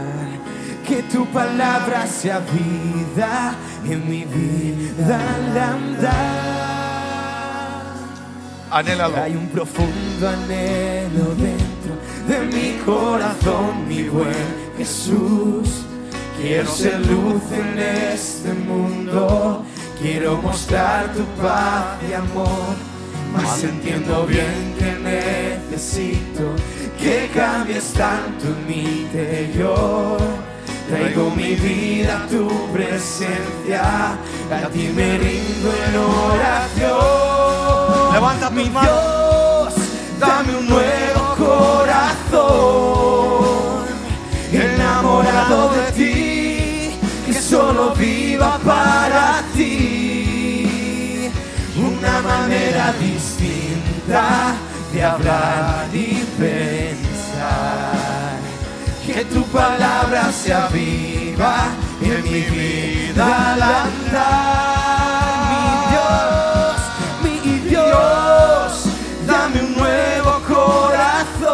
Que 0.87 1.03
tu 1.03 1.27
palabra 1.27 2.07
sea 2.07 2.39
vida 2.39 3.53
en 3.85 4.09
mi 4.09 4.25
vida 4.25 5.19
al 5.35 5.57
andar. 5.57 6.60
Hay 8.73 9.35
un 9.35 9.49
profundo 9.49 10.29
anhelo 10.29 11.35
dentro 11.35 11.93
de 12.25 12.39
mi 12.45 12.79
corazón, 12.85 13.85
mi 13.85 14.03
buen 14.03 14.33
Jesús. 14.77 15.83
Quiero 16.41 16.71
ser 16.71 17.05
luz 17.05 17.41
en 17.51 17.77
este 17.77 18.53
mundo, 18.53 19.65
quiero 20.01 20.37
mostrar 20.37 21.11
tu 21.13 21.23
paz 21.41 21.97
y 22.09 22.13
amor. 22.13 22.75
Mas 23.33 23.61
entiendo 23.61 24.25
bien 24.25 24.73
que 24.79 25.69
necesito 25.69 26.55
que 26.97 27.29
cambies 27.35 27.91
tanto 27.91 28.47
en 28.47 28.67
mi 28.67 29.01
interior. 29.01 30.17
Traigo 30.87 31.29
mi 31.31 31.55
vida 31.55 32.23
a 32.23 32.27
tu 32.27 32.47
presencia, 32.71 34.13
a 34.49 34.69
ti 34.71 34.93
me 34.95 35.17
rindo 35.17 35.73
en 35.87 35.97
oración. 35.97 37.60
Levanta 38.13 38.47
tus 38.47 38.55
mi 38.57 38.69
manos. 38.69 38.91
Dios, 38.91 39.73
dame 40.19 40.55
un 40.55 40.67
nuevo 40.67 41.35
corazón, 41.37 42.41
enamorado 44.51 45.69
de 45.69 45.91
ti, 45.93 46.99
que 47.25 47.33
solo 47.33 47.93
viva 47.95 48.59
para 48.59 49.41
ti. 49.55 51.29
Una 51.77 52.21
manera 52.21 52.93
distinta 52.99 54.55
de 54.91 55.03
hablar 55.03 55.87
y 55.93 56.23
pensar. 56.37 56.91
Que 59.05 59.25
tu 59.25 59.43
palabra 59.45 60.31
sea 60.31 60.67
viva 60.67 61.69
en 62.01 62.23
mi 62.23 62.41
vida 62.41 63.53
al 63.53 63.61
andar. 63.61 64.80
dame 69.51 69.63
un 69.65 69.75
nuevo 69.75 70.41
corazón, 70.47 71.51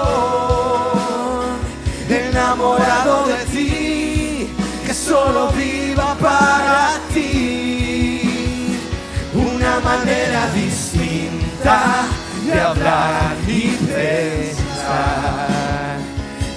enamorado 2.10 3.26
de 3.28 3.45
ti, 3.45 4.49
que 4.86 4.94
solo 4.94 5.49
viva 5.52 6.15
para 6.19 6.99
ti. 7.14 8.80
Una 9.34 9.80
manera 9.80 10.49
distinta 10.53 12.06
de 12.45 12.60
hablar 12.60 13.36
y 13.48 13.69
pensar, 13.86 15.48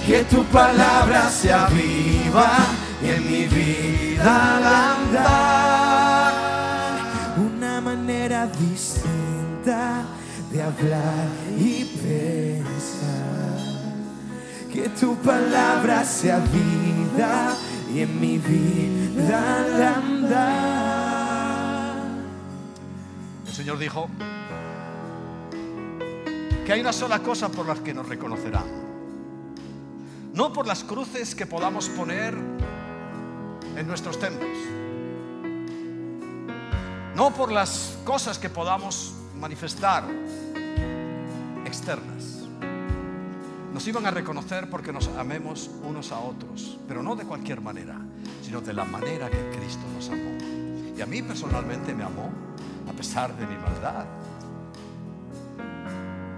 que 0.05 0.23
tu 0.25 0.43
palabra 0.45 1.29
sea 1.29 1.67
viva 1.67 2.51
en 3.03 3.31
mi 3.31 3.45
vida 3.45 4.93
andar. 4.93 5.80
Hablar 10.71 11.27
y 11.57 11.85
pensar. 11.85 13.59
Que 14.71 14.89
tu 14.89 15.15
palabra 15.17 16.03
sea 16.05 16.39
vida 16.39 17.55
y 17.93 18.01
en 18.01 18.19
mi 18.19 18.37
vida 18.37 19.97
andar. 19.97 21.11
El 23.45 23.53
Señor 23.53 23.77
dijo 23.77 24.09
que 26.65 26.73
hay 26.73 26.79
una 26.79 26.93
sola 26.93 27.19
cosa 27.19 27.49
por 27.49 27.67
la 27.67 27.75
que 27.75 27.93
nos 27.93 28.07
reconocerán. 28.07 28.81
No 30.33 30.53
por 30.53 30.65
las 30.65 30.85
cruces 30.85 31.35
que 31.35 31.45
podamos 31.45 31.89
poner 31.89 32.33
en 33.75 33.87
nuestros 33.87 34.17
templos. 34.17 34.57
No 37.15 37.33
por 37.33 37.51
las 37.51 37.97
cosas 38.05 38.39
que 38.39 38.49
podamos 38.49 39.13
manifestar 39.41 40.05
externas. 41.71 42.49
Nos 43.73 43.87
iban 43.87 44.05
a 44.05 44.11
reconocer 44.11 44.69
porque 44.69 44.91
nos 44.91 45.07
amemos 45.07 45.71
unos 45.85 46.11
a 46.11 46.19
otros, 46.19 46.77
pero 46.85 47.01
no 47.01 47.15
de 47.15 47.23
cualquier 47.23 47.61
manera, 47.61 47.97
sino 48.41 48.59
de 48.59 48.73
la 48.73 48.83
manera 48.83 49.29
que 49.29 49.49
Cristo 49.57 49.85
nos 49.95 50.09
amó. 50.09 50.37
Y 50.97 51.01
a 51.01 51.05
mí 51.05 51.21
personalmente 51.21 51.93
me 51.93 52.03
amó 52.03 52.29
a 52.89 52.91
pesar 52.91 53.33
de 53.37 53.47
mi 53.47 53.55
maldad, 53.55 54.05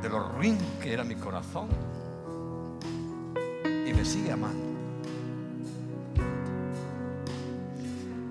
de 0.03 0.09
lo 0.09 0.19
ruin 0.33 0.55
que 0.79 0.93
era 0.93 1.03
mi 1.03 1.15
corazón, 1.15 1.67
y 3.87 3.91
me 3.91 4.05
sigue 4.05 4.31
amando. 4.31 4.65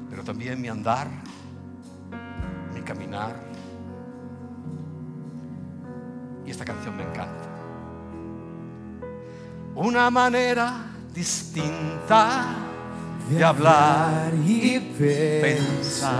Pero 0.09 0.23
también 0.23 0.61
mi 0.61 0.69
andar, 0.69 1.09
mi 2.73 2.81
caminar, 2.83 3.52
y 6.47 6.51
esta 6.51 6.64
canción 6.64 6.97
me 6.97 7.05
encanta. 7.05 7.48
Una 9.74 10.10
manera 10.10 10.86
distinta 11.14 12.56
de 13.31 13.44
hablar 13.44 14.32
y 14.35 14.81
pensar. 14.98 16.12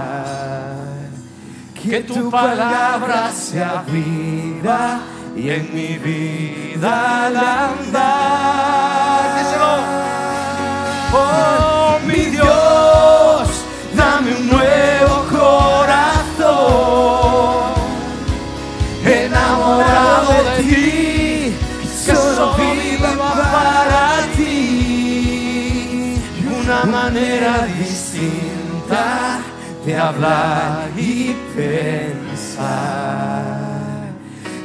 Que 1.73 2.01
tu 2.01 2.31
palabra 2.31 3.29
sea 3.31 3.83
vida 3.85 5.01
y 5.35 5.49
en 5.49 5.73
mi 5.73 5.97
vida 5.97 7.25
al 7.25 7.35
andar. 7.35 8.63
Oh, 11.15 11.99
mi 12.07 12.25
Dios, 12.31 12.62
de 29.85 29.97
hablar 29.97 30.89
y 30.97 31.35
pensar. 31.55 33.43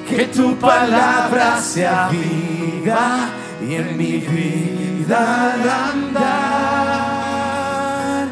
Que 0.09 0.27
tu 0.27 0.57
palabra 0.57 1.61
sea 1.61 2.09
vida 2.09 3.29
y 3.61 3.75
en 3.75 3.97
mi 3.97 4.19
vida 4.19 5.53
al 5.53 5.69
andar. 5.69 6.69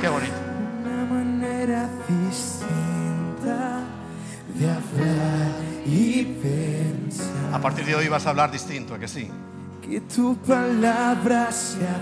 Qué 0.01 0.09
bonito. 0.09 0.33
Una 0.85 1.05
manera 1.05 1.89
distinta 2.09 3.83
de 4.55 4.71
hablar 4.71 5.53
y 5.85 6.25
pensar. 6.25 7.53
A 7.53 7.61
partir 7.61 7.85
de 7.85 7.95
hoy 7.97 8.09
vas 8.09 8.27
a 8.27 8.31
hablar 8.31 8.51
distinto, 8.51 8.95
¿a 8.95 8.99
que 8.99 9.09
sí? 9.09 9.31
Que 9.83 10.01
tu 10.01 10.37
palabra 10.39 11.53
sea 11.53 12.01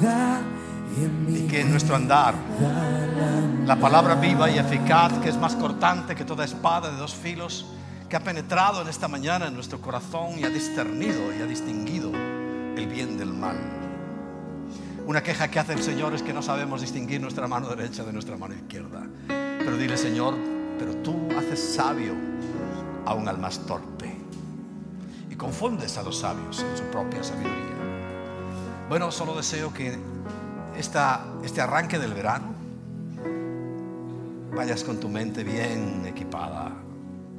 vida 0.00 0.40
Y 1.28 1.46
que 1.46 1.60
en 1.60 1.70
nuestro 1.70 1.96
andar, 1.96 2.34
la 3.64 3.76
palabra 3.76 4.14
viva 4.14 4.50
y 4.50 4.58
eficaz, 4.58 5.12
que 5.20 5.28
es 5.28 5.36
más 5.36 5.54
cortante 5.54 6.14
que 6.14 6.24
toda 6.24 6.44
espada 6.44 6.90
de 6.90 6.96
dos 6.96 7.14
filos, 7.14 7.66
que 8.08 8.16
ha 8.16 8.20
penetrado 8.20 8.82
en 8.82 8.88
esta 8.88 9.08
mañana 9.08 9.46
en 9.46 9.54
nuestro 9.54 9.80
corazón 9.80 10.38
y 10.38 10.44
ha 10.44 10.48
discernido 10.48 11.34
y 11.36 11.42
ha 11.42 11.46
distinguido 11.46 12.10
el 12.76 12.86
bien 12.86 13.18
del 13.18 13.32
mal. 13.32 13.56
Una 15.06 15.22
queja 15.22 15.48
que 15.48 15.58
hace 15.58 15.72
el 15.72 15.82
Señor 15.82 16.14
es 16.14 16.22
que 16.22 16.32
no 16.32 16.42
sabemos 16.42 16.80
distinguir 16.80 17.20
nuestra 17.20 17.48
mano 17.48 17.68
derecha 17.68 18.04
de 18.04 18.12
nuestra 18.12 18.36
mano 18.36 18.54
izquierda. 18.54 19.06
Pero 19.26 19.76
dile, 19.76 19.96
Señor, 19.96 20.34
pero 20.78 20.96
tú 20.96 21.28
haces 21.36 21.74
sabio 21.74 22.14
aún 23.04 23.26
al 23.28 23.38
más 23.38 23.58
torpe 23.60 24.14
y 25.30 25.34
confundes 25.34 25.96
a 25.98 26.02
los 26.02 26.18
sabios 26.18 26.60
en 26.60 26.76
su 26.76 26.84
propia 26.84 27.24
sabiduría. 27.24 27.74
Bueno, 28.88 29.10
solo 29.10 29.34
deseo 29.34 29.72
que 29.72 29.98
este 30.78 31.60
arranque 31.60 31.98
del 31.98 32.14
verano 32.14 32.54
vayas 34.54 34.82
con 34.84 34.98
tu 34.98 35.08
mente 35.08 35.44
bien 35.44 36.04
equipada 36.06 36.72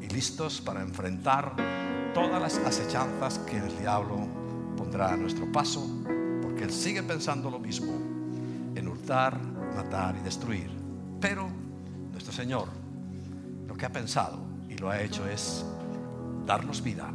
y 0.01 0.07
listos 0.07 0.61
para 0.61 0.81
enfrentar 0.81 1.53
todas 2.13 2.41
las 2.41 2.57
acechanzas 2.57 3.39
que 3.39 3.57
el 3.57 3.79
diablo 3.79 4.27
pondrá 4.77 5.13
a 5.13 5.17
nuestro 5.17 5.51
paso, 5.51 5.85
porque 6.41 6.63
él 6.63 6.71
sigue 6.71 7.03
pensando 7.03 7.49
lo 7.49 7.59
mismo, 7.59 7.93
en 8.75 8.87
hurtar, 8.87 9.37
matar 9.75 10.15
y 10.15 10.21
destruir. 10.21 10.69
Pero 11.19 11.49
nuestro 12.11 12.31
Señor 12.33 12.67
lo 13.67 13.75
que 13.75 13.85
ha 13.85 13.91
pensado 13.91 14.39
y 14.69 14.77
lo 14.77 14.89
ha 14.89 15.01
hecho 15.01 15.27
es 15.27 15.65
darnos 16.45 16.81
vida 16.81 17.13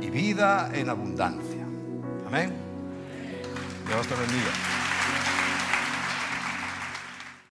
y 0.00 0.08
vida 0.10 0.70
en 0.72 0.88
abundancia. 0.88 1.64
Amén. 2.26 2.52
Dios 3.86 4.06
te 4.06 4.14
bendiga. 4.14 4.89